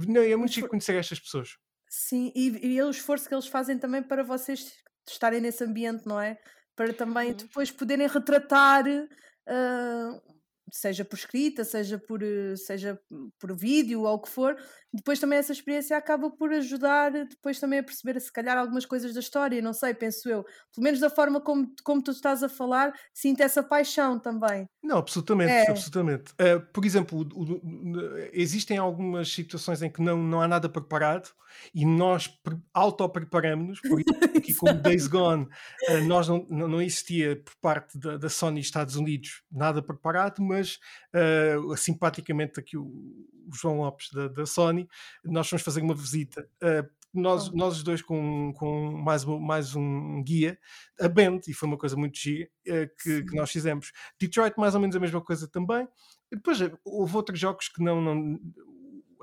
[0.09, 1.57] Não, é muito chique conhecer estas pessoas.
[1.89, 4.73] Sim, e, e o esforço que eles fazem também para vocês
[5.09, 6.39] estarem nesse ambiente, não é?
[6.75, 7.37] Para também uhum.
[7.37, 10.34] depois poderem retratar uh,
[10.73, 12.99] seja por escrita, seja por, eh, seja
[13.39, 14.57] por vídeo ou o que for,
[14.93, 19.13] depois também essa experiência acaba por ajudar depois também a perceber se calhar algumas coisas
[19.13, 20.45] da história, não sei, penso eu.
[20.73, 24.69] Pelo menos da forma como, como tu estás a falar, sinto essa paixão também.
[24.83, 25.71] Não, absolutamente, é.
[25.71, 26.33] absolutamente.
[26.33, 31.31] Uh, por exemplo, o, o, existem algumas situações em que não, não há nada preparado
[31.75, 32.31] e nós
[32.73, 37.99] auto-preparamos-nos, por isso aqui como Days Gone, uh, nós não, não, não existia por parte
[37.99, 44.11] da, da Sony Estados Unidos nada preparado, mas uh, simpaticamente aqui o, o João Lopes
[44.13, 44.89] da, da, Sony,
[45.25, 46.49] nós fomos fazer uma visita.
[46.63, 50.59] Uh, nós, nós os dois com, com mais, mais um guia,
[51.01, 53.93] a Band, e foi uma coisa muito gira uh, que, que, nós fizemos.
[54.19, 55.87] Detroit, mais ou menos a mesma coisa também.
[56.33, 58.39] E depois houve outros jogos que não, não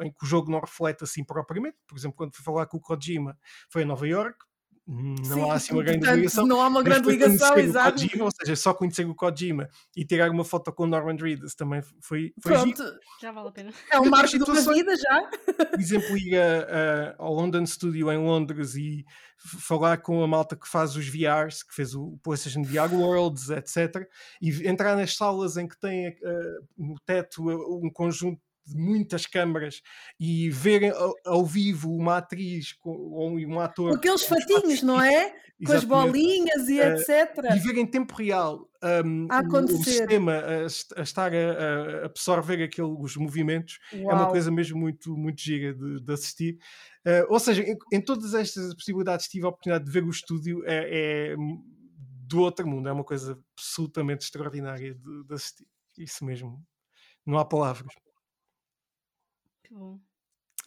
[0.01, 1.77] em que o jogo não reflete assim propriamente.
[1.87, 3.37] Por exemplo, quando fui falar com o Kojima,
[3.69, 4.37] foi a Nova York,
[4.87, 6.47] não Sim, há assim uma grande portanto, ligação.
[6.47, 8.01] Não há uma grande ligação, exato.
[8.01, 11.53] Kojima, ou seja, só conhecer o Kojima e tirar uma foto com o Norman Reedus
[11.53, 12.99] também foi, foi Pronto, giro.
[13.21, 13.71] já vale a pena.
[13.91, 15.29] É um marco de uma vida já.
[15.69, 19.05] Por exemplo, ir a, a, ao London Studio em Londres e
[19.37, 24.07] falar com a malta que faz os VRs, que fez o PlayStation VR Worlds, etc.
[24.41, 28.41] E entrar nas salas em que tem uh, no teto uh, um conjunto
[28.73, 29.81] de muitas câmaras
[30.19, 33.89] e verem ao, ao vivo uma atriz ou um ator.
[33.91, 35.33] Com aqueles fatinhos, não é?
[35.65, 37.55] Com as bolinhas e uh, etc.
[37.55, 38.67] E ver em tempo real
[39.05, 44.11] um, o, o, sistema a, a estar a, a, absorver aquele, os movimentos Uau.
[44.11, 46.57] é uma coisa mesmo muito, muito gira de, de assistir.
[47.05, 50.63] Uh, ou seja, em, em, todas estas possibilidades tive a oportunidade de ver o estúdio,
[50.65, 51.35] é, é
[52.31, 55.67] do outro mundo, é uma coisa absolutamente extraordinária de, de assistir.
[55.97, 56.65] Isso mesmo,
[57.25, 57.93] não há palavras.
[59.71, 59.97] Que bom.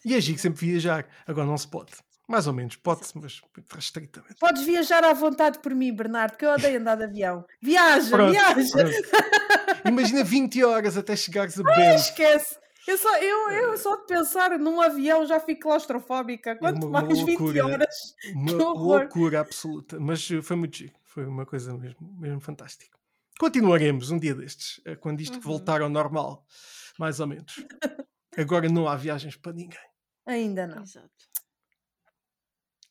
[0.03, 1.91] E a Gig sempre viajar, agora não se pode.
[2.27, 4.35] Mais ou menos, pode-se, mas restritamente.
[4.39, 7.45] Podes viajar à vontade por mim, Bernardo, que eu odeio andar de avião.
[7.61, 8.71] Viaja, pronto, viaja!
[8.71, 9.87] Pronto.
[9.87, 12.01] Imagina 20 horas até chegares a Bento.
[12.01, 12.57] Esquece!
[12.87, 16.51] Eu só, eu, eu só de pensar num avião já fico claustrofóbica.
[16.51, 17.95] É Quanto uma, mais uma loucura, 20 horas.
[18.33, 19.99] Uma loucura absoluta.
[19.99, 20.93] Mas foi muito giro.
[21.03, 22.97] Foi uma coisa mesmo, mesmo fantástica.
[23.39, 25.41] Continuaremos um dia destes, eh, quando isto uhum.
[25.41, 26.45] voltar ao normal,
[26.97, 27.53] mais ou menos.
[28.37, 29.79] Agora não há viagens para ninguém.
[30.25, 30.83] Ainda não.
[30.83, 31.09] Exato.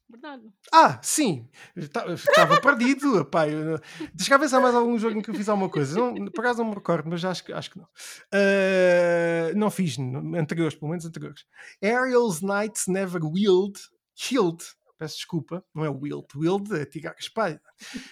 [0.09, 0.45] Verdade.
[0.73, 1.49] Ah, sim!
[1.75, 3.25] Estava perdido.
[3.27, 3.81] Pá, eu,
[4.15, 5.99] deixa há mais algum jogo em que eu fiz alguma coisa.
[5.99, 7.85] Não, por acaso não me recordo, mas acho, acho que não.
[7.85, 11.45] Uh, não fiz, anteriores, pelo menos anteriores.
[11.83, 13.81] Ariel's Knights Never Wield.
[14.15, 14.63] Shield.
[14.97, 16.27] Peço desculpa, não é Wield.
[16.37, 17.61] Wield é tirar a espada.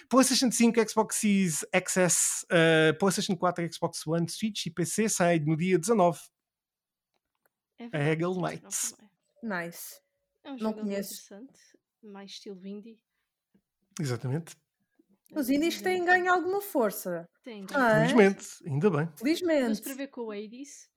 [0.09, 5.55] PlayStation 5, Xbox Series XS, uh, PlayStation 4, Xbox One, Switch e PC sai no
[5.55, 6.19] dia 19.
[7.79, 8.95] É Ariel Knights.
[9.41, 10.01] Nice.
[10.43, 11.33] É um não conheço.
[11.33, 11.73] interessante
[12.03, 12.99] mais estilo indie.
[13.99, 14.55] Exatamente.
[15.35, 17.27] Os indies têm ganho alguma força.
[17.43, 19.09] Tem, ah, Felizmente, ainda bem.
[19.15, 19.61] Felizmente.
[19.63, 20.89] Vamos prever com o Hades.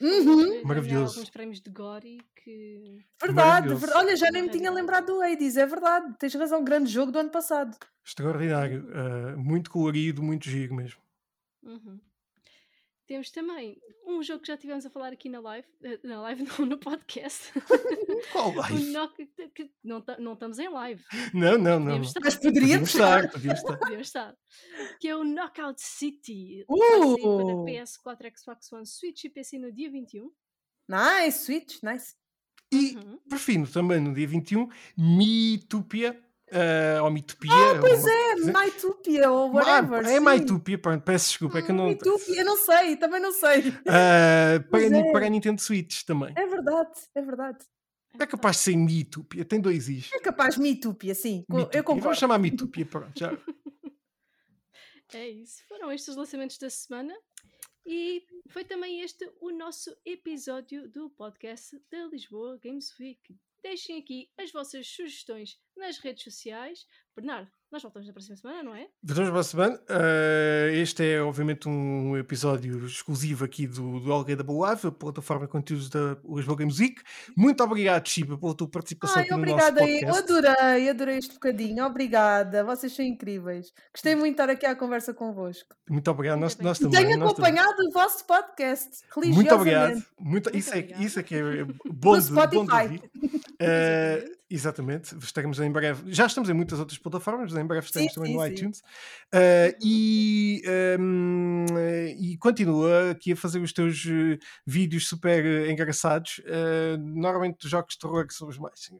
[0.00, 0.62] Uhum.
[0.64, 1.18] Maravilhoso.
[1.18, 3.04] alguns prémios de Gori que.
[3.20, 3.92] Verdade, verdade.
[3.94, 6.14] olha, já nem me tinha lembrado do Hades, é verdade.
[6.18, 7.76] Tens razão, grande jogo do ano passado.
[8.04, 8.86] Extraordinário.
[8.88, 11.00] Uh, muito colorido, muito giro mesmo.
[11.62, 12.00] Uhum.
[13.10, 13.76] Temos também
[14.06, 16.78] um jogo que já tivemos a falar aqui na live, eh, na live não, no
[16.78, 17.52] podcast.
[18.30, 18.92] Qual live?
[18.92, 21.02] Knock, que não, não estamos em live.
[21.34, 22.02] Não, não, não.
[22.02, 22.20] Estar.
[22.22, 23.28] Mas poderíamos estar.
[23.28, 23.76] Podíamos estar.
[23.78, 24.36] Podíamos estar.
[25.00, 26.64] Que é o Knockout City.
[26.68, 27.64] Uh!
[27.64, 30.30] Para PS4, Xbox One, Switch e PC no dia 21.
[30.88, 32.14] Nice, Switch, nice.
[32.72, 33.18] E, uhum.
[33.28, 36.16] por fim, também no dia 21, Mitopia
[36.52, 37.50] uh, ou Mitopia.
[37.52, 40.06] Ah, pois é, Mytopia ou whatever.
[40.06, 41.86] Ah, é Mytopia, pronto, peço desculpa, é que eu não.
[41.86, 43.68] Mytopia, eu não sei, também não sei.
[43.70, 45.12] Uh, para, é.
[45.12, 46.32] para a Nintendo Switch também.
[46.36, 47.58] É verdade, é verdade.
[48.18, 50.12] É capaz de ser Mitopia, tem dois Is.
[50.12, 51.44] É capaz de Mitopia, sim.
[51.48, 51.78] Mitopia.
[51.78, 52.04] Eu concordo.
[52.04, 53.30] Vamos chamar Mitopia, pronto, já.
[55.12, 55.64] É isso.
[55.66, 57.12] Foram estes os lançamentos da semana.
[57.84, 63.36] E foi também este o nosso episódio do podcast da Lisboa Games Week.
[63.62, 66.86] Deixem aqui as vossas sugestões nas redes sociais.
[67.16, 68.88] Bernardo, nós voltamos na próxima semana, não é?
[69.02, 69.82] Voltamos na próxima semana.
[69.88, 75.52] Uh, este é, obviamente, um episódio exclusivo aqui do, do Algaida Live, a plataforma de
[75.52, 77.00] conteúdos da Lisboa Games Week.
[77.36, 80.32] Muito obrigado, Chipa, pela tua participação Ai, aqui obrigada, no nosso podcast.
[80.32, 81.84] Eu adorei, adorei este bocadinho.
[81.84, 83.72] Obrigada, vocês são incríveis.
[83.92, 85.76] Gostei muito de estar aqui à conversa convosco.
[85.88, 87.06] Muito obrigado, nós, nós também.
[87.06, 87.88] Tenho acompanhado também.
[87.88, 89.34] o vosso podcast, religiosamente.
[89.34, 90.06] Muito obrigado.
[90.18, 93.02] Muito, isso, é, isso é que é bom, de, bom de ouvir.
[93.60, 96.12] Uh, exatamente, estaremos em breve.
[96.12, 98.52] Já estamos em muitas outras plataformas, em breve estaremos sim, também sim, no sim.
[98.52, 98.78] iTunes.
[99.32, 100.62] Uh, e,
[100.98, 101.64] um,
[102.18, 106.40] e continua aqui a fazer os teus uh, vídeos super uh, engraçados.
[106.98, 108.90] normalmente os jogos de terror que são os mais.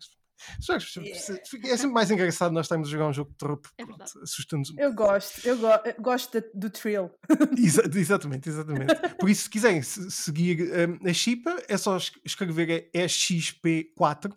[0.60, 1.18] Jogos, yeah.
[1.64, 3.84] É sempre mais engraçado nós estarmos a jogar um jogo de terror é
[4.22, 7.10] assustando-nos um Eu gosto, eu, go eu gosto de, do thrill.
[7.58, 8.94] Exa exatamente, exatamente.
[9.18, 14.32] Por isso, se quiserem seguir um, a Chipa, é só escrever XP4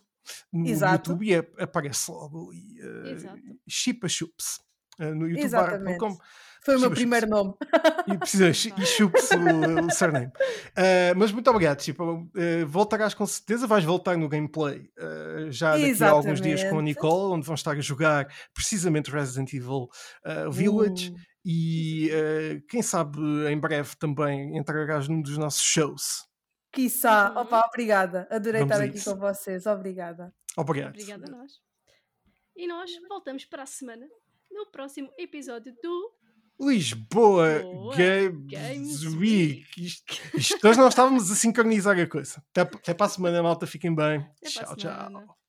[0.51, 1.11] no Exato.
[1.11, 4.59] YouTube e aparece logo e, uh, Chipa Chups
[4.99, 6.17] uh, no youtube.com.
[6.63, 7.53] Foi o meu primeiro nome.
[8.07, 9.11] E precisa, e o,
[9.85, 10.27] o surname.
[10.27, 12.03] Uh, mas muito obrigado, Chipa.
[12.03, 12.29] Uh,
[12.67, 16.03] voltarás com certeza, vais voltar no gameplay uh, já daqui Exatamente.
[16.03, 19.89] a alguns dias com a Nicole, onde vão estar a jogar precisamente Resident Evil
[20.51, 21.11] Village.
[21.11, 21.15] Uh.
[21.45, 22.09] E
[22.69, 23.19] quem sabe
[23.51, 26.25] em breve também entrarás num dos nossos shows.
[26.73, 27.31] Quiçá.
[27.31, 27.41] Uhum.
[27.41, 28.27] Opa, obrigada.
[28.31, 29.13] Adorei Vamos estar aqui isso.
[29.13, 29.65] com vocês.
[29.67, 30.33] Obrigada.
[30.57, 30.89] Obrigado.
[30.89, 31.61] Obrigada a nós.
[32.55, 34.07] E nós voltamos para a semana
[34.51, 36.13] no próximo episódio do
[36.59, 39.65] Lisboa Boa, Games, Games Week.
[39.77, 42.43] Isto, isto, nós não estávamos a sincronizar a coisa.
[42.51, 43.67] Até, até para a semana, malta.
[43.67, 44.19] Fiquem bem.
[44.19, 45.42] Até tchau, tchau.